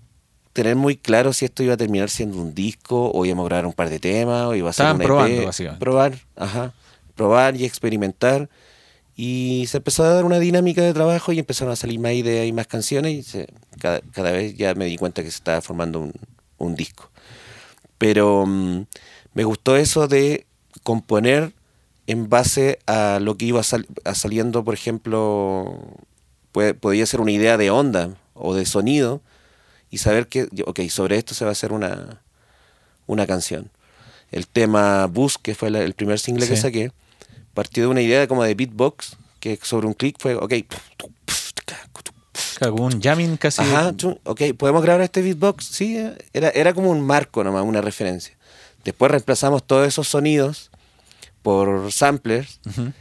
tener 0.53 0.75
muy 0.75 0.95
claro 0.97 1.33
si 1.33 1.45
esto 1.45 1.63
iba 1.63 1.73
a 1.73 1.77
terminar 1.77 2.09
siendo 2.09 2.37
un 2.37 2.53
disco, 2.53 3.11
o 3.11 3.25
íbamos 3.25 3.45
a 3.45 3.49
grabar 3.49 3.65
un 3.65 3.73
par 3.73 3.89
de 3.89 3.99
temas, 3.99 4.45
o 4.45 4.55
iba 4.55 4.69
a 4.69 4.73
ser 4.73 4.85
Estaban 4.85 4.95
una 4.97 5.03
EP, 5.03 5.07
probando, 5.07 5.45
básicamente. 5.45 5.79
Probar, 5.79 6.13
ajá. 6.35 6.73
Probar 7.15 7.55
y 7.55 7.65
experimentar. 7.65 8.49
Y 9.15 9.65
se 9.67 9.77
empezó 9.77 10.03
a 10.03 10.09
dar 10.09 10.25
una 10.25 10.39
dinámica 10.39 10.81
de 10.81 10.93
trabajo 10.93 11.31
y 11.33 11.39
empezaron 11.39 11.71
a 11.71 11.75
salir 11.75 11.99
más 11.99 12.13
ideas 12.13 12.47
y 12.47 12.51
más 12.51 12.65
canciones 12.67 13.13
y 13.13 13.23
se- 13.23 13.47
cada, 13.79 14.01
cada 14.11 14.31
vez 14.31 14.55
ya 14.55 14.73
me 14.75 14.85
di 14.85 14.97
cuenta 14.97 15.21
que 15.23 15.29
se 15.29 15.37
estaba 15.37 15.61
formando 15.61 15.99
un, 15.99 16.13
un 16.57 16.75
disco. 16.75 17.09
Pero 17.97 18.45
mm, 18.47 18.85
me 19.33 19.43
gustó 19.43 19.75
eso 19.77 20.07
de 20.07 20.45
componer 20.83 21.51
en 22.07 22.27
base 22.29 22.79
a 22.87 23.19
lo 23.21 23.37
que 23.37 23.45
iba 23.45 23.61
sal- 23.63 23.87
a 24.03 24.15
saliendo, 24.15 24.63
por 24.63 24.73
ejemplo, 24.73 25.79
puede- 26.51 26.73
podía 26.73 27.05
ser 27.05 27.21
una 27.21 27.31
idea 27.31 27.57
de 27.57 27.69
onda 27.69 28.09
o 28.33 28.53
de 28.55 28.65
sonido 28.65 29.21
y 29.93 29.99
saber 29.99 30.27
que, 30.27 30.47
ok, 30.65 30.79
sobre 30.89 31.17
esto 31.19 31.35
se 31.35 31.45
va 31.45 31.49
a 31.49 31.51
hacer 31.51 31.71
una, 31.71 32.19
una 33.05 33.27
canción. 33.27 33.69
El 34.31 34.47
tema 34.47 35.05
Bus, 35.05 35.37
que 35.37 35.53
fue 35.53 35.69
la- 35.69 35.81
el 35.83 35.93
primer 35.93 36.17
single 36.19 36.47
que 36.47 36.55
Sí. 36.55 36.61
saqué, 36.63 36.91
partió 37.53 37.83
de 37.83 37.89
una 37.89 38.01
idea 38.01 38.27
como 38.27 38.43
de 38.43 38.55
beatbox, 38.55 39.17
que 39.39 39.59
sobre 39.61 39.85
un 39.85 39.93
clic 39.93 40.15
fue, 40.19 40.33
ok, 40.33 40.51
como 42.59 42.85
un 42.85 43.01
jamming 43.01 43.37
casi. 43.37 43.61
Ajá, 43.61 43.93
ok, 44.23 44.41
¿podemos 44.57 44.81
grabar 44.81 45.01
este 45.01 45.21
beatbox? 45.21 45.65
Sí, 45.65 45.95
era, 46.33 46.49
era 46.49 46.73
como 46.73 46.89
un 46.89 47.01
marco 47.01 47.43
nomás, 47.43 47.63
una 47.63 47.81
referencia. 47.81 48.35
Después 48.83 49.11
reemplazamos 49.11 49.63
todos 49.63 49.87
esos 49.87 50.07
sonidos 50.07 50.71
por 51.43 51.91
samplers 51.91 52.59
Ujú. 52.65 52.93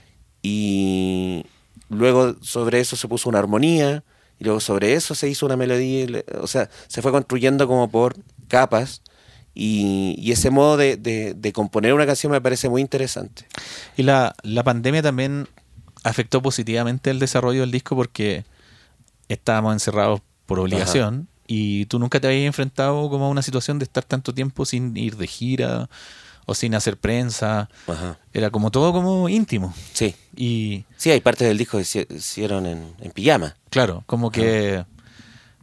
y 0.42 1.44
luego 1.88 2.36
sobre 2.42 2.80
eso 2.80 2.96
se 2.96 3.08
puso 3.08 3.28
una 3.30 3.38
armonía 3.38 4.02
y 4.42 4.44
luego 4.44 4.58
sobre 4.58 4.94
eso 4.94 5.14
se 5.14 5.28
hizo 5.28 5.46
una 5.46 5.56
melodía, 5.56 6.04
le- 6.06 6.24
o 6.40 6.48
sea, 6.48 6.68
se 6.88 7.00
fue 7.00 7.12
construyendo 7.12 7.68
como 7.68 7.88
por 7.88 8.16
capas 8.48 9.00
y, 9.54 10.16
y 10.18 10.32
ese 10.32 10.50
modo 10.50 10.76
de, 10.76 10.96
de- 10.96 11.34
de 11.34 11.52
componer 11.52 11.94
una 11.94 12.06
canción 12.06 12.32
me 12.32 12.40
parece 12.40 12.68
muy 12.68 12.80
interesante. 12.80 13.46
Y 13.96 14.02
la, 14.02 14.34
la 14.42 14.64
pandemia 14.64 15.00
también 15.00 15.46
afectó 16.02 16.42
positivamente 16.42 17.10
el 17.10 17.20
desarrollo 17.20 17.60
del 17.60 17.70
disco 17.70 17.94
porque 17.94 18.44
estábamos 19.28 19.74
encerrados 19.74 20.20
por 20.46 20.58
obligación 20.58 21.28
y 21.46 21.86
tú 21.86 22.00
nunca 22.00 22.18
te 22.18 22.26
habías 22.26 22.44
enfrentado 22.46 23.08
como 23.10 23.26
a 23.26 23.28
una 23.28 23.42
situación 23.42 23.78
de 23.78 23.84
estar 23.84 24.02
tanto 24.04 24.34
tiempo 24.34 24.64
sin 24.64 24.96
ir 24.96 25.16
de 25.16 25.26
gira 25.28 25.88
o 26.46 26.54
sin 26.54 26.74
hacer 26.74 26.96
prensa. 26.96 27.68
Ajá. 27.86 28.18
Era 28.32 28.50
como 28.50 28.70
todo 28.70 28.92
como 28.92 29.28
íntimo. 29.28 29.72
Sí, 29.92 30.14
Y 30.36 30.84
sí, 30.96 31.10
hay 31.10 31.20
partes 31.20 31.46
del 31.48 31.58
disco 31.58 31.78
que 31.78 31.84
se 31.84 32.06
hicieron 32.10 32.66
en, 32.66 32.94
en 33.00 33.10
pijama. 33.12 33.54
claro, 33.70 34.02
como 34.06 34.30
que 34.30 34.84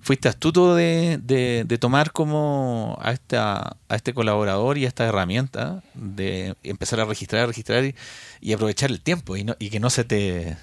fuiste 0.01 0.29
astuto 0.29 0.75
de, 0.75 1.19
de- 1.21 1.65
de 1.67 1.77
tomar 1.77 2.11
como 2.13 2.97
a, 3.01 3.11
esta, 3.11 3.75
a 3.89 3.95
este 3.95 4.13
colaborador 4.13 4.77
y 4.77 4.85
a 4.85 4.87
esta 4.87 5.05
herramienta 5.05 5.83
de 5.93 6.55
empezar 6.63 7.01
a 7.01 7.05
registrar, 7.05 7.47
registrar 7.47 7.83
y, 7.83 7.95
y 8.39 8.53
aprovechar 8.53 8.89
el 8.91 9.01
tiempo 9.01 9.35
y, 9.35 9.43
no, 9.43 9.55
y 9.59 9.69
que 9.69 9.79
no 9.81 9.89
se 9.89 10.05
te... 10.05 10.57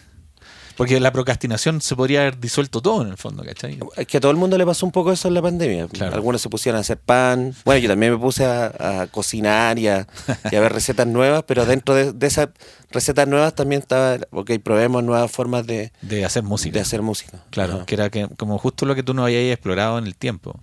Porque 0.77 1.01
la 1.01 1.11
procrastinación 1.11 1.81
se 1.81 1.97
podría 1.97 2.21
haber 2.21 2.39
disuelto 2.39 2.83
todo 2.83 3.01
en 3.03 3.09
el 3.09 3.17
fondo, 3.17 3.43
¿cachai? 3.45 3.79
Es 3.97 4.07
que 4.07 4.19
a 4.19 4.21
todo 4.21 4.31
el 4.31 4.37
mundo 4.37 4.59
le 4.59 4.67
pasó 4.67 4.85
un 4.85 4.93
poco 4.93 5.11
eso 5.13 5.27
en 5.29 5.35
la 5.35 5.41
pandemia. 5.43 5.89
Claro. 5.89 6.15
Algunos 6.15 6.43
se 6.43 6.49
pusieron 6.51 6.77
a 6.77 6.81
hacer 6.83 6.99
pan. 6.99 7.55
Bueno, 7.65 7.79
yo 7.81 7.89
también 7.89 8.13
me 8.13 8.19
puse 8.19 8.45
a, 8.45 9.03
a 9.03 9.07
cocinar 9.07 9.79
y 9.79 9.89
a, 9.89 10.07
y 10.51 10.55
a 10.57 10.61
ver 10.61 10.73
recetas 10.73 11.07
nuevas, 11.07 11.45
pero 11.47 11.65
dentro 11.65 11.95
de, 11.95 12.13
de 12.13 12.27
esas 12.27 12.49
recetas 12.91 13.27
nuevas 13.27 13.55
también 13.55 13.81
estaba, 13.81 14.19
ok, 14.33 14.51
probemos 14.63 15.03
nuevas 15.03 15.31
formas 15.31 15.67
de, 15.67 15.93
De 16.03 16.25
hacer 16.25 16.43
música. 16.43 16.75
de 16.75 16.81
hacer 16.81 17.01
música. 17.03 17.39
Claro, 17.51 17.87
que 17.87 17.95
era 17.95 18.11
que, 18.11 18.29
como 18.37 18.59
justo 18.59 18.85
lo 18.87 18.95
que 18.95 19.03
tú 19.03 19.15
no 19.15 19.25
habías 19.25 19.51
explorado 19.53 19.99
en 19.99 20.07
el 20.07 20.15
tiempo. 20.15 20.61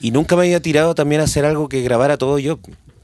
Y 0.00 0.12
nunca 0.12 0.36
me 0.36 0.42
había 0.42 0.62
tirado 0.62 0.94
también 0.94 1.20
a 1.20 1.24
hacer 1.24 1.44
algo 1.44 1.68
que 1.68 1.82
grabara 1.82 2.16
todo 2.16 2.38
yo. 2.38 2.58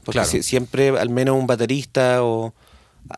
Porque 0.05 0.19
Claro. 0.19 0.29
si- 0.29 0.43
siempre 0.43 0.89
al 0.89 1.09
menos 1.09 1.35
un 1.35 1.47
baterista 1.47 2.23
o 2.23 2.53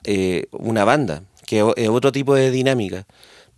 eh, 0.05 0.47
una 0.51 0.85
banda, 0.85 1.21
que 1.47 1.65
es 1.77 1.89
otro 1.89 2.11
tipo 2.11 2.35
de 2.35 2.51
dinámica. 2.51 3.07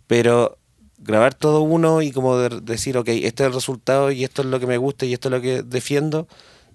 Pero 0.06 0.56
grabar 0.98 1.34
todo 1.34 1.60
uno 1.62 2.00
y 2.02 2.12
como 2.12 2.38
de- 2.38 2.60
decir, 2.60 2.96
ok, 2.96 3.08
este 3.08 3.42
es 3.42 3.48
el 3.48 3.52
resultado 3.54 4.10
y 4.10 4.24
esto 4.24 4.40
es 4.42 4.48
lo 4.48 4.58
que 4.60 4.66
me 4.66 4.78
gusta 4.78 5.04
y 5.04 5.12
esto 5.12 5.28
es 5.28 5.32
lo 5.32 5.40
que 5.40 5.62
defiendo, 5.62 6.26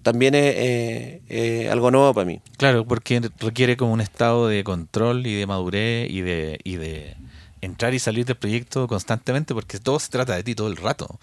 también 0.02 0.34
es 0.34 0.54
eh, 0.56 1.22
eh, 1.28 1.68
algo 1.70 1.90
nuevo 1.90 2.12
para 2.14 2.24
mí. 2.26 2.40
Claro, 2.58 2.84
porque 2.86 3.20
requiere 3.40 3.76
como 3.76 3.92
un 3.92 4.00
estado 4.00 4.46
de 4.46 4.62
control 4.62 5.26
y 5.26 5.34
de 5.34 5.46
madurez 5.46 6.10
y 6.10 6.20
de, 6.20 6.60
y 6.62 6.76
de 6.76 7.16
entrar 7.60 7.94
y 7.94 7.98
salir 7.98 8.24
del 8.24 8.36
proyecto 8.36 8.86
constantemente, 8.86 9.54
porque 9.54 9.78
todo 9.80 9.98
se 9.98 10.10
trata 10.10 10.36
de 10.36 10.44
ti 10.44 10.54
todo 10.54 10.68
el 10.68 10.76
rato. 10.76 11.18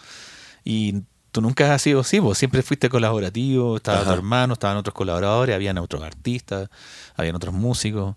Y 0.65 1.03
tú 1.31 1.41
nunca 1.41 1.73
has 1.73 1.81
sido 1.81 2.01
así, 2.01 2.19
vos 2.19 2.37
siempre 2.37 2.61
fuiste 2.61 2.89
colaborativo, 2.89 3.77
estaba 3.77 3.99
tu 3.99 4.03
Ajá. 4.05 4.13
hermano, 4.13 4.53
estaban 4.53 4.77
otros 4.77 4.93
colaboradores, 4.93 5.55
habían 5.55 5.77
otros 5.77 6.03
artistas, 6.03 6.69
habían 7.15 7.35
otros 7.35 7.53
músicos. 7.53 8.15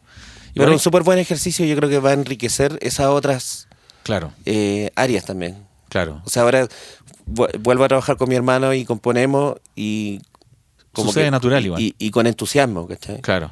Y 0.56 0.60
Pero 0.60 0.72
un 0.72 0.78
súper 0.78 1.02
buen 1.02 1.18
ejercicio 1.18 1.64
yo 1.66 1.76
creo 1.76 1.90
que 1.90 1.98
va 1.98 2.10
a 2.10 2.14
enriquecer 2.14 2.78
esas 2.80 3.06
otras 3.08 3.68
claro, 4.02 4.32
eh, 4.46 4.90
áreas 4.96 5.24
también. 5.26 5.56
claro. 5.90 6.22
O 6.24 6.30
sea, 6.30 6.42
ahora 6.44 6.66
vu- 7.26 7.48
vuelvo 7.60 7.84
a 7.84 7.88
trabajar 7.88 8.16
con 8.16 8.28
mi 8.28 8.34
hermano 8.34 8.72
y 8.74 8.84
componemos 8.84 9.56
y... 9.74 10.20
Sucede 10.94 11.30
natural 11.30 11.64
igual. 11.64 11.80
Y, 11.82 11.94
y 11.98 12.10
con 12.10 12.26
entusiasmo, 12.26 12.88
¿cachai? 12.88 13.20
Claro. 13.20 13.50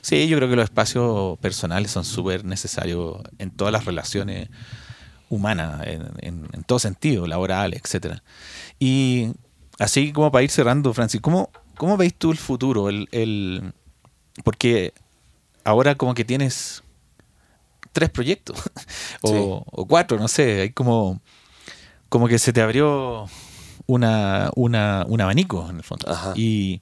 Sí, 0.00 0.26
yo 0.26 0.36
creo 0.36 0.48
que 0.50 0.56
los 0.56 0.64
espacios 0.64 1.38
personales 1.38 1.92
son 1.92 2.04
súper 2.04 2.44
necesarios 2.44 3.18
en 3.38 3.52
todas 3.52 3.72
las 3.72 3.84
relaciones 3.84 4.48
humanas, 5.28 5.86
en, 5.86 6.02
en- 6.18 6.48
en 6.52 6.64
todo 6.64 6.80
sentido, 6.80 7.28
laboral, 7.28 7.72
etcétera. 7.74 8.22
Y 8.80 9.28
así 9.78 10.12
como 10.12 10.32
para 10.32 10.42
ir 10.42 10.50
cerrando, 10.50 10.92
Francis, 10.92 11.20
¿cómo, 11.20 11.50
cómo 11.76 11.96
veis 11.96 12.14
tú 12.14 12.32
el 12.32 12.38
futuro? 12.38 12.88
El, 12.88 13.08
el- 13.12 13.72
porque 14.42 14.92
ahora 15.64 15.94
como 15.94 16.14
que 16.14 16.24
tienes 16.24 16.82
tres 17.92 18.10
proyectos, 18.10 18.56
o, 19.22 19.28
Sí. 19.28 19.34
o 19.36 19.86
cuatro, 19.86 20.18
no 20.18 20.28
sé, 20.28 20.62
hay 20.62 20.70
como, 20.70 21.20
como 22.08 22.28
que 22.28 22.38
se 22.38 22.52
te 22.52 22.60
abrió 22.62 23.26
una, 23.86 24.50
una, 24.56 25.04
un 25.08 25.20
abanico 25.20 25.68
en 25.68 25.76
el 25.76 25.82
fondo. 25.82 26.10
Ajá. 26.10 26.32
Y, 26.36 26.80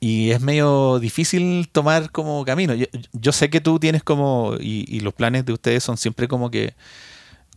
y 0.00 0.30
es 0.30 0.40
medio 0.40 0.98
difícil 0.98 1.68
tomar 1.72 2.10
como 2.10 2.44
camino. 2.44 2.74
Yo, 2.74 2.86
yo 3.12 3.32
sé 3.32 3.48
que 3.50 3.60
tú 3.60 3.78
tienes 3.78 4.02
como, 4.02 4.54
y, 4.60 4.84
y 4.88 5.00
los 5.00 5.14
planes 5.14 5.44
de 5.46 5.52
ustedes 5.52 5.82
son 5.82 5.96
siempre 5.96 6.28
como 6.28 6.50
que 6.50 6.74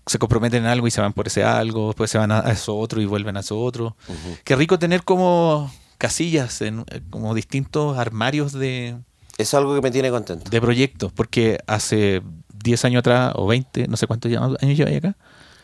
se 0.05 0.17
comprometen 0.19 0.63
en 0.63 0.69
algo 0.69 0.87
y 0.87 0.91
se 0.91 1.01
van 1.01 1.11
por 1.11 1.27
ese 1.27 1.43
algo, 1.43 1.87
después 1.87 2.09
se 2.09 2.17
van 2.17 2.31
a 2.31 2.39
eso 2.51 2.77
otro 2.77 3.01
y 3.01 3.05
vuelven 3.05 3.35
a 3.35 3.41
eso 3.41 3.59
otro. 3.59 3.97
Qué 4.45 4.55
rico 4.55 4.79
tener 4.79 5.03
como 5.03 5.69
casillas, 5.97 6.61
en, 6.61 6.85
como 7.09 7.35
distintos 7.35 7.97
armarios 7.97 8.53
de, 8.53 8.95
es 9.37 9.53
algo 9.53 9.75
que 9.75 9.81
me 9.81 9.91
tiene 9.91 10.09
contento. 10.09 10.49
de 10.49 10.61
proyectos, 10.61 11.11
porque 11.11 11.59
hace 11.67 12.21
10 12.63 12.85
años 12.85 12.99
atrás, 13.01 13.33
o 13.35 13.47
20, 13.47 13.87
no 13.87 13.97
sé 13.97 14.07
cuántos 14.07 14.31
años 14.31 14.77
lleva 14.77 14.89
acá, 14.97 15.15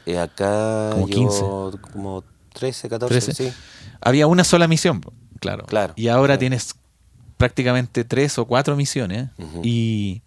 Eh, 0.05 0.17
acá 0.19 0.89
Como 0.93 1.07
llevo 1.07 1.71
como 1.91 2.23
13, 2.53 2.89
14, 2.89 3.13
13. 3.21 3.33
sí. 3.49 3.53
había 4.01 4.27
una 4.27 4.43
sola 4.43 4.67
misión, 4.67 5.01
claro. 5.39 5.65
Claro, 5.65 5.93
Y 5.95 6.07
ahora 6.09 6.27
claro. 6.33 6.39
tienes 6.39 6.75
prácticamente 7.37 8.03
tres 8.05 8.37
o 8.37 8.45
cuatro 8.45 8.75
misiones 8.75 9.29
y, 9.63 10.21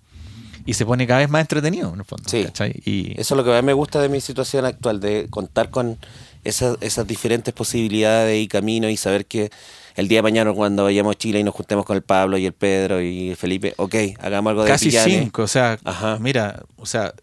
y 0.66 0.74
se 0.74 0.84
pone 0.84 1.06
cada 1.06 1.20
vez 1.20 1.30
más 1.30 1.40
entretenido, 1.42 1.92
en 1.94 2.00
el 2.00 2.04
fondo. 2.04 2.28
Sí. 2.28 2.46
Y, 2.84 3.12
Eso 3.20 3.34
es 3.34 3.36
lo 3.36 3.44
que 3.44 3.50
más 3.50 3.62
me 3.62 3.72
gusta 3.72 4.00
de 4.00 4.08
mi 4.08 4.20
situación 4.20 4.64
actual, 4.66 5.00
de 5.00 5.28
contar 5.30 5.70
con 5.70 5.98
esas, 6.44 6.76
esas 6.80 7.06
diferentes 7.06 7.54
posibilidades 7.54 8.42
y 8.42 8.48
caminos 8.48 8.90
y 8.90 8.96
saber 8.96 9.24
que 9.26 9.50
el 9.96 10.08
día 10.08 10.18
de 10.18 10.22
mañana 10.22 10.52
cuando 10.52 10.84
vayamos 10.84 11.16
a 11.16 11.18
Chile 11.18 11.40
y 11.40 11.44
nos 11.44 11.54
juntemos 11.54 11.84
con 11.84 11.96
el 11.96 12.02
Pablo 12.02 12.38
y 12.38 12.46
el 12.46 12.52
Pedro 12.52 13.00
y 13.00 13.30
el 13.30 13.36
Felipe, 13.36 13.74
ok, 13.76 13.94
hagamos 14.20 14.50
algo 14.50 14.62
de 14.62 14.68
casi 14.68 14.90
Pillanes. 14.90 15.18
cinco, 15.18 15.42
o 15.42 15.48
sea, 15.48 15.78
Ajá. 15.84 16.18
mira, 16.20 16.62
o 16.76 16.86
sea, 16.86 17.14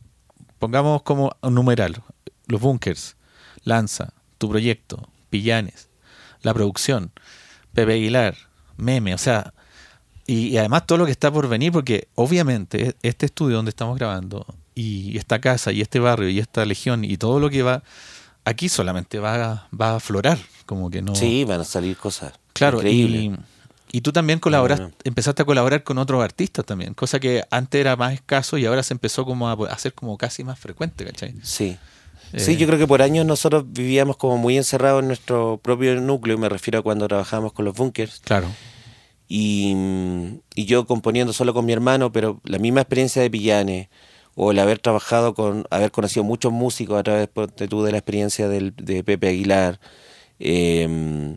pongamos 0.59 1.03
como 1.03 1.31
un 1.41 1.53
numeral, 1.53 2.01
los 2.47 2.59
bunkers, 2.59 3.15
Lanza, 3.63 4.13
tu 4.39 4.49
proyecto, 4.49 5.07
Pillanes, 5.29 5.87
la 6.41 6.53
producción, 6.53 7.11
Pepe 7.73 7.93
Aguilar, 7.93 8.35
Meme, 8.77 9.13
o 9.13 9.19
sea, 9.19 9.53
y, 10.25 10.47
y 10.47 10.57
además 10.57 10.85
todo 10.87 10.97
lo 10.97 11.05
que 11.05 11.11
está 11.11 11.31
por 11.31 11.47
venir, 11.47 11.71
porque 11.71 12.07
obviamente 12.15 12.95
este 13.03 13.27
estudio 13.27 13.57
donde 13.57 13.69
estamos 13.69 13.97
grabando, 13.97 14.45
y 14.75 15.17
esta 15.17 15.39
casa, 15.39 15.71
y 15.71 15.81
este 15.81 15.99
barrio, 15.99 16.29
y 16.29 16.39
esta 16.39 16.65
legión, 16.65 17.03
y 17.03 17.17
todo 17.17 17.39
lo 17.39 17.49
que 17.51 17.61
va, 17.61 17.83
aquí 18.45 18.69
solamente 18.69 19.19
va, 19.19 19.67
va 19.79 19.89
a 19.91 19.95
aflorar, 19.97 20.39
como 20.65 20.89
que 20.89 21.03
no... 21.03 21.13
Sí, 21.13 21.43
van 21.43 21.61
a 21.61 21.63
salir 21.63 21.95
cosas. 21.97 22.33
Claro, 22.53 22.77
increíbles. 22.77 23.21
y, 23.91 23.97
y 23.97 24.01
tú 24.01 24.11
también 24.11 24.39
colaboras, 24.39 24.79
Bueno. 24.79 24.95
empezaste 25.03 25.41
a 25.41 25.45
colaborar 25.45 25.83
con 25.83 25.97
otros 25.97 26.23
artistas 26.23 26.65
también, 26.65 26.93
cosa 26.93 27.19
que 27.19 27.43
antes 27.51 27.79
era 27.81 27.95
más 27.95 28.13
escaso 28.13 28.57
y 28.57 28.65
ahora 28.65 28.81
se 28.83 28.93
empezó 28.93 29.25
como 29.25 29.47
a 29.49 29.53
hacer 29.71 29.93
como 29.93 30.17
casi 30.17 30.43
más 30.43 30.57
frecuente, 30.59 31.05
¿cachai? 31.05 31.35
Sí. 31.43 31.77
Eh, 32.33 32.39
Sí, 32.39 32.57
yo 32.57 32.65
creo 32.65 32.79
que 32.79 32.87
por 32.87 33.03
años 33.03 33.25
nosotros 33.27 33.65
vivíamos 33.67 34.17
como 34.17 34.37
muy 34.37 34.57
encerrados 34.57 35.01
en 35.03 35.07
nuestro 35.07 35.59
propio 35.61 35.93
núcleo, 36.01 36.37
me 36.39 36.49
refiero 36.49 36.79
a 36.79 36.81
cuando 36.81 37.07
trabajábamos 37.07 37.53
con 37.53 37.65
los 37.65 37.75
bunkers, 37.75 38.21
Claro, 38.25 38.47
y, 39.27 39.75
y 40.55 40.65
yo 40.65 40.85
componiendo 40.85 41.33
solo 41.33 41.53
con 41.53 41.65
mi 41.65 41.73
hermano, 41.73 42.11
pero 42.11 42.39
la 42.43 42.59
misma 42.59 42.81
experiencia 42.81 43.21
de 43.21 43.29
Pillanes, 43.29 43.87
o 44.35 44.51
el 44.51 44.59
haber 44.59 44.79
trabajado 44.79 45.33
con, 45.35 45.65
haber 45.69 45.91
conocido 45.91 46.23
muchos 46.23 46.51
músicos 46.51 46.99
a 46.99 47.03
través 47.03 47.29
tú, 47.69 47.83
de 47.83 47.91
la 47.91 47.97
experiencia 47.99 48.47
del, 48.49 48.75
de 48.75 49.03
Pepe 49.03 49.29
Aguilar, 49.29 49.79
eh, 50.39 51.35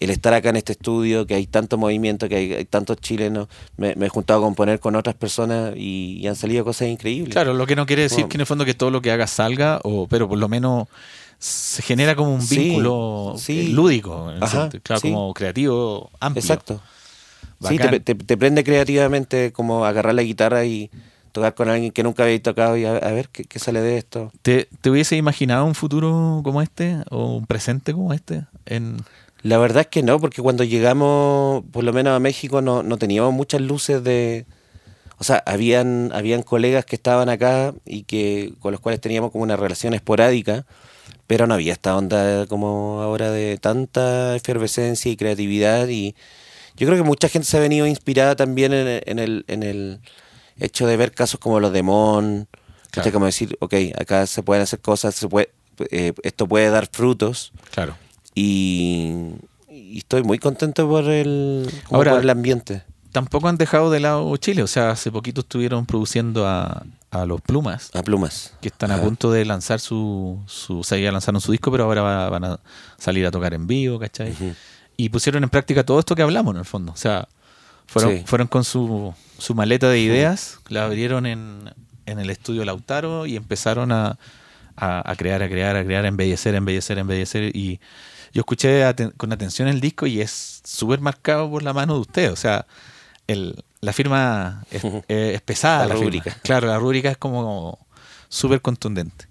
el 0.00 0.10
estar 0.10 0.34
acá 0.34 0.50
en 0.50 0.56
este 0.56 0.72
estudio, 0.72 1.26
que 1.26 1.34
hay 1.34 1.46
tanto 1.46 1.78
movimiento, 1.78 2.28
que 2.28 2.36
hay, 2.36 2.52
hay 2.54 2.64
tantos 2.66 2.98
chilenos, 2.98 3.48
me, 3.76 3.94
me 3.96 4.06
he 4.06 4.08
juntado 4.08 4.40
a 4.40 4.42
componer 4.42 4.78
con 4.80 4.94
otras 4.96 5.14
personas 5.16 5.74
y, 5.76 6.18
y 6.20 6.26
han 6.26 6.36
salido 6.36 6.64
cosas 6.64 6.88
increíbles. 6.88 7.32
claro, 7.32 7.54
lo 7.54 7.66
que 7.66 7.76
no 7.76 7.86
quiere 7.86 8.02
decir 8.02 8.18
Bueno. 8.18 8.28
que 8.30 8.36
en 8.36 8.40
el 8.42 8.46
fondo 8.46 8.64
que 8.64 8.74
todo 8.74 8.90
lo 8.90 9.00
que 9.00 9.10
hagas 9.10 9.30
salga, 9.30 9.80
o, 9.84 10.06
pero 10.06 10.28
por 10.28 10.38
lo 10.38 10.48
menos 10.48 10.88
se 11.38 11.82
genera 11.82 12.14
como 12.16 12.34
un 12.34 12.46
vínculo 12.48 13.34
sí. 13.38 13.58
eh, 13.60 13.68
lúdico, 13.70 14.30
en 14.30 14.36
el 14.38 14.42
Ajá, 14.42 14.62
sentido, 14.62 14.82
claro, 14.82 15.00
sí. 15.00 15.08
como 15.10 15.34
creativo, 15.34 16.10
amplio. 16.20 16.40
Exacto. 16.42 16.80
Sí, 17.66 17.76
te, 17.78 18.00
te- 18.00 18.14
te 18.14 18.36
prende 18.36 18.64
creativamente 18.64 19.50
como 19.52 19.86
agarrar 19.86 20.14
la 20.14 20.22
guitarra 20.22 20.64
y 20.66 20.90
tocar 21.32 21.54
con 21.54 21.68
alguien 21.68 21.90
que 21.92 22.02
nunca 22.02 22.24
había 22.24 22.42
tocado 22.42 22.76
y 22.76 22.84
a, 22.84 22.96
a 22.96 23.10
ver 23.12 23.28
qué, 23.30 23.44
qué 23.44 23.58
sale 23.58 23.80
de 23.80 23.98
esto. 23.98 24.30
¿Te, 24.42 24.68
¿Te 24.80 24.90
hubiese 24.90 25.16
imaginado 25.16 25.64
un 25.64 25.74
futuro 25.74 26.40
como 26.44 26.60
este 26.62 26.96
o 27.10 27.36
un 27.36 27.46
presente 27.46 27.92
como 27.92 28.12
este? 28.12 28.44
En, 28.66 28.98
La 29.46 29.58
verdad 29.58 29.82
es 29.82 29.86
que 29.86 30.02
no, 30.02 30.18
porque 30.18 30.42
cuando 30.42 30.64
llegamos, 30.64 31.62
por 31.70 31.84
lo 31.84 31.92
menos 31.92 32.16
a 32.16 32.18
México, 32.18 32.62
no, 32.62 32.82
no 32.82 32.98
teníamos 32.98 33.32
muchas 33.32 33.60
luces 33.60 34.02
de... 34.02 34.44
O 35.18 35.24
sea, 35.24 35.40
habían, 35.46 36.10
habían 36.12 36.42
colegas 36.42 36.84
que 36.84 36.96
estaban 36.96 37.28
acá 37.28 37.72
y 37.84 38.02
que 38.02 38.54
con 38.58 38.72
los 38.72 38.80
cuales 38.80 39.00
teníamos 39.00 39.30
como 39.30 39.44
una 39.44 39.54
relación 39.54 39.94
esporádica, 39.94 40.66
pero 41.28 41.46
no 41.46 41.54
había 41.54 41.72
esta 41.72 41.96
onda 41.96 42.46
como 42.48 43.00
ahora 43.00 43.30
de 43.30 43.56
tanta 43.56 44.34
efervescencia 44.34 45.12
y 45.12 45.16
creatividad 45.16 45.86
y 45.86 46.16
yo 46.76 46.88
creo 46.88 46.98
que 46.98 47.08
mucha 47.08 47.28
gente 47.28 47.46
se 47.46 47.56
ha 47.56 47.60
venido 47.60 47.86
inspirada 47.86 48.34
también 48.34 48.72
en 48.72 48.88
el, 48.88 49.02
en 49.06 49.18
el, 49.20 49.44
en 49.46 49.62
el 49.62 50.00
hecho 50.58 50.88
de 50.88 50.96
ver 50.96 51.12
casos 51.12 51.38
como 51.38 51.60
los 51.60 51.72
de 51.72 51.84
Mon. 51.84 52.48
Claro. 52.90 53.12
como 53.12 53.26
decir, 53.26 53.56
ok, 53.60 53.74
acá 53.96 54.26
se 54.26 54.42
pueden 54.42 54.64
hacer 54.64 54.80
cosas, 54.80 55.14
se 55.14 55.28
puede, 55.28 55.50
eh, 55.90 56.14
esto 56.22 56.48
puede 56.48 56.68
dar 56.70 56.88
frutos 56.90 57.52
claro. 57.70 57.94
Y, 58.36 59.12
y 59.68 59.98
estoy 59.98 60.22
muy 60.22 60.38
contento 60.38 60.88
por 60.88 61.04
el, 61.08 61.68
Ahora- 61.90 62.12
por 62.12 62.20
el 62.20 62.30
ambiente. 62.30 62.82
Tampoco 63.12 63.48
han 63.48 63.56
dejado 63.56 63.90
de 63.90 63.98
lado 63.98 64.36
Chile, 64.36 64.62
o 64.62 64.66
sea, 64.66 64.90
hace 64.90 65.10
poquito 65.10 65.40
estuvieron 65.40 65.86
produciendo 65.86 66.46
a, 66.46 66.84
a 67.10 67.24
los 67.24 67.40
Plumas, 67.40 67.90
A 67.94 68.02
plumas. 68.02 68.52
que 68.60 68.68
están 68.68 68.90
a 68.90 69.00
punto 69.00 69.32
de 69.32 69.46
lanzar 69.46 69.80
su, 69.80 70.38
su 70.46 70.80
o 70.80 70.84
sea, 70.84 70.98
ya 70.98 71.10
lanzaron 71.10 71.40
su 71.40 71.50
disco, 71.50 71.70
pero 71.72 71.84
ahora 71.84 72.02
va- 72.02 72.28
van 72.28 72.44
a 72.44 72.60
salir 72.98 73.24
a 73.24 73.30
tocar 73.30 73.54
en 73.54 73.66
vivo, 73.66 73.98
¿cachai? 73.98 74.34
Y 74.98 75.08
pusieron 75.08 75.42
en 75.44 75.48
práctica 75.48 75.82
todo 75.82 75.98
esto 75.98 76.14
que 76.14 76.20
hablamos, 76.20 76.54
en 76.54 76.58
el 76.58 76.64
fondo. 76.66 76.92
O 76.92 76.96
sea, 76.96 77.26
fueron, 77.86 78.18
Sí. 78.18 78.22
fueron 78.26 78.48
con 78.48 78.64
su, 78.64 79.14
su 79.38 79.54
maleta 79.54 79.88
de 79.88 79.98
ideas, 79.98 80.58
la 80.68 80.84
abrieron 80.84 81.24
en, 81.24 81.70
en 82.04 82.18
el 82.18 82.28
estudio 82.28 82.66
Lautaro 82.66 83.24
y 83.24 83.36
empezaron 83.36 83.92
a, 83.92 84.18
a, 84.76 85.10
a 85.10 85.16
crear, 85.16 85.42
a 85.42 85.48
crear, 85.48 85.74
a 85.76 85.84
crear, 85.86 86.04
a 86.04 86.08
embellecer, 86.08 86.54
a 86.54 86.58
embellecer, 86.58 86.98
a 86.98 87.00
embellecer. 87.00 87.56
Y 87.56 87.80
yo 88.36 88.40
escuché 88.40 88.84
aten- 88.84 89.12
con 89.16 89.32
atención 89.32 89.66
el 89.66 89.80
disco 89.80 90.06
y 90.06 90.20
es 90.20 90.60
súper 90.62 91.00
marcado 91.00 91.50
por 91.50 91.62
la 91.62 91.72
mano 91.72 91.94
de 91.94 92.00
usted. 92.00 92.30
O 92.32 92.36
sea, 92.36 92.66
el, 93.26 93.64
la 93.80 93.94
firma 93.94 94.62
es, 94.70 94.82
es 95.08 95.40
pesada. 95.40 95.78
La 95.80 95.86
La, 95.86 95.94
firma. 95.94 96.04
rúbrica. 96.04 96.36
Claro, 96.42 96.66
la 96.68 96.78
rúbrica 96.78 97.10
es 97.10 97.16
como 97.16 97.78
súper 98.28 98.60
contundente. 98.60 99.24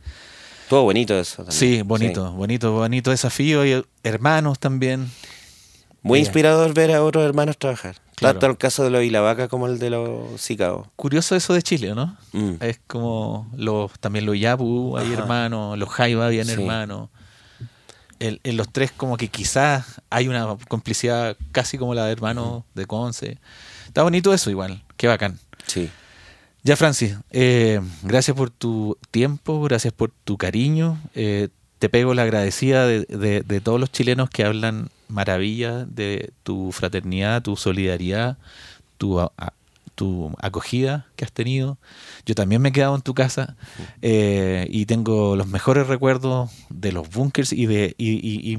Todo 0.70 0.82
bonito 0.82 1.14
eso. 1.20 1.44
también. 1.44 1.54
Sí, 1.60 1.82
bonito, 1.84 2.32
bonito, 2.32 2.72
bonito 2.72 3.12
desafío. 3.12 3.64
Y 3.64 3.86
hermanos 4.04 4.58
también. 4.58 5.12
Muy 6.02 6.18
inspirador 6.20 6.74
ver 6.74 6.92
a 6.92 7.04
otros 7.04 7.24
hermanos 7.26 7.58
trabajar. 7.60 7.98
Claro. 8.16 8.40
Tanto 8.40 8.48
el 8.54 8.58
caso 8.58 8.84
de 8.84 8.90
los 8.90 9.04
Ilavaca 9.04 9.48
como 9.50 9.68
el 9.68 9.78
de 9.78 9.92
los 9.92 10.42
Sicao. 10.42 10.92
Curioso 10.96 11.36
eso 11.36 11.54
de 11.54 11.62
Chile, 11.62 11.94
¿no? 11.94 12.18
Mm. 12.32 12.54
Es 12.62 12.80
como 12.88 13.52
los 13.56 13.92
también 14.00 14.26
los 14.26 14.40
Yapu 14.40 14.98
hay 14.98 15.14
hermanos, 15.14 15.78
los 15.78 15.90
Jaiba 15.90 16.26
habían 16.26 16.48
Sí. 16.48 16.54
hermanos. 16.54 17.10
El- 18.20 18.40
en 18.44 18.58
los 18.58 18.72
tres 18.72 18.92
como 18.92 19.18
que 19.18 19.28
quizás 19.28 20.02
hay 20.10 20.28
una 20.28 20.56
complicidad 20.68 21.36
casi 21.52 21.78
como 21.78 21.94
la 21.94 22.06
de 22.06 22.12
hermanos 22.14 22.64
de 22.74 22.86
Conce. 22.86 23.38
Está 23.88 24.04
bonito 24.04 24.34
eso 24.34 24.50
igual, 24.50 24.84
qué 24.98 25.08
bacán. 25.08 25.40
Sí. 25.68 25.90
Ya 26.64 26.76
Francis, 26.76 27.16
eh, 27.32 27.80
gracias 28.04 28.36
por 28.36 28.50
tu 28.50 28.98
tiempo, 29.12 29.62
gracias 29.62 29.94
por 29.94 30.12
tu 30.24 30.38
cariño. 30.38 31.00
eh, 31.14 31.50
te 31.78 31.90
pego 31.90 32.14
la 32.14 32.24
agradecida 32.24 32.88
de, 32.88 33.02
de- 33.02 33.42
de 33.42 33.62
todos 33.62 33.80
los 33.80 33.92
chilenos 33.92 34.30
que 34.30 34.46
hablan 34.46 34.90
maravilla 35.10 35.86
de 35.86 36.32
tu 36.44 36.72
fraternidad, 36.72 37.44
tu 37.44 37.58
solidaridad, 37.58 38.38
tu, 38.98 39.20
a- 39.20 39.32
a- 39.38 39.54
tu 39.96 40.34
acogida 40.40 41.08
que 41.16 41.26
has 41.26 41.32
tenido. 41.32 41.78
Yo 42.26 42.36
también 42.36 42.62
me 42.62 42.70
he 42.70 42.72
quedado 42.72 42.96
en 42.96 43.02
tu 43.02 43.14
casa 43.14 43.56
eh, 44.02 44.68
y 44.70 44.86
tengo 44.86 45.36
los 45.36 45.48
mejores 45.48 45.88
recuerdos 45.88 46.52
de 46.70 46.92
los 46.92 47.10
bunkers 47.10 47.54
y 47.54 47.66
de 47.66 47.96
y, 47.98 48.58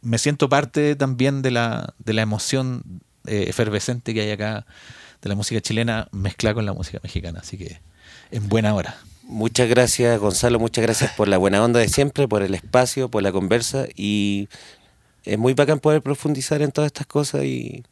me 0.00 0.18
siento 0.18 0.50
parte 0.50 0.96
también 0.96 1.40
de 1.40 1.50
la, 1.50 1.94
de 1.98 2.12
la 2.12 2.20
emoción 2.20 3.00
eh, 3.26 3.46
efervescente 3.48 4.12
que 4.12 4.20
hay 4.20 4.30
acá 4.32 4.66
de 5.22 5.28
la 5.30 5.34
música 5.34 5.62
chilena 5.62 6.08
mezclada 6.12 6.54
con 6.54 6.66
la 6.66 6.74
música 6.74 7.00
mexicana. 7.02 7.40
Así 7.40 7.56
que 7.56 7.80
en 8.30 8.48
buena 8.48 8.74
hora. 8.74 8.96
Muchas 9.22 9.68
gracias, 9.68 10.20
Gonzalo. 10.20 10.58
Muchas 10.58 10.84
gracias 10.84 11.12
por 11.12 11.28
la 11.28 11.38
buena 11.38 11.64
onda 11.64 11.80
de 11.80 11.88
siempre, 11.88 12.28
por 12.28 12.42
el 12.42 12.54
espacio, 12.54 13.10
por 13.10 13.22
la 13.22 13.32
conversa. 13.32 13.86
Y 13.96 14.48
es 15.24 15.38
muy 15.38 15.54
bacán 15.54 15.80
poder 15.80 16.02
profundizar 16.02 16.60
en 16.60 16.70
todas 16.70 16.88
estas 16.88 17.06
cosas 17.06 17.44
y, 17.44 17.84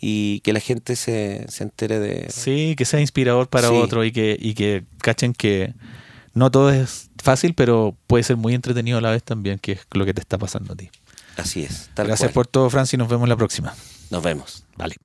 y 0.00 0.40
que 0.40 0.52
la 0.52 0.60
gente 0.60 0.96
se, 0.96 1.46
se 1.48 1.64
entere 1.64 1.98
de. 1.98 2.26
Sí, 2.30 2.74
que 2.76 2.84
sea 2.84 3.00
inspirador 3.00 3.48
para 3.48 3.68
Sí. 3.68 3.74
otro 3.74 4.04
y 4.04 4.12
que, 4.12 4.36
y 4.40 4.54
que 4.54 4.84
cachen 5.00 5.32
que 5.32 5.74
no 6.34 6.50
todo 6.50 6.70
es 6.70 7.10
fácil, 7.22 7.54
pero 7.54 7.96
puede 8.06 8.24
ser 8.24 8.36
muy 8.36 8.54
entretenido 8.54 8.98
a 8.98 9.00
la 9.00 9.10
vez 9.10 9.22
también, 9.22 9.58
que 9.58 9.72
es 9.72 9.86
lo 9.92 10.04
que 10.04 10.14
te 10.14 10.20
está 10.20 10.36
pasando 10.38 10.72
a 10.72 10.76
ti. 10.76 10.90
Así 11.36 11.62
es. 11.64 11.90
Tal 11.94 12.06
Gracias 12.06 12.28
cual. 12.30 12.34
por 12.34 12.46
todo, 12.46 12.70
Francis. 12.70 12.98
Nos 12.98 13.08
vemos 13.08 13.28
la 13.28 13.36
próxima. 13.36 13.74
Nos 14.10 14.22
vemos. 14.22 14.64
Vale. 14.76 14.96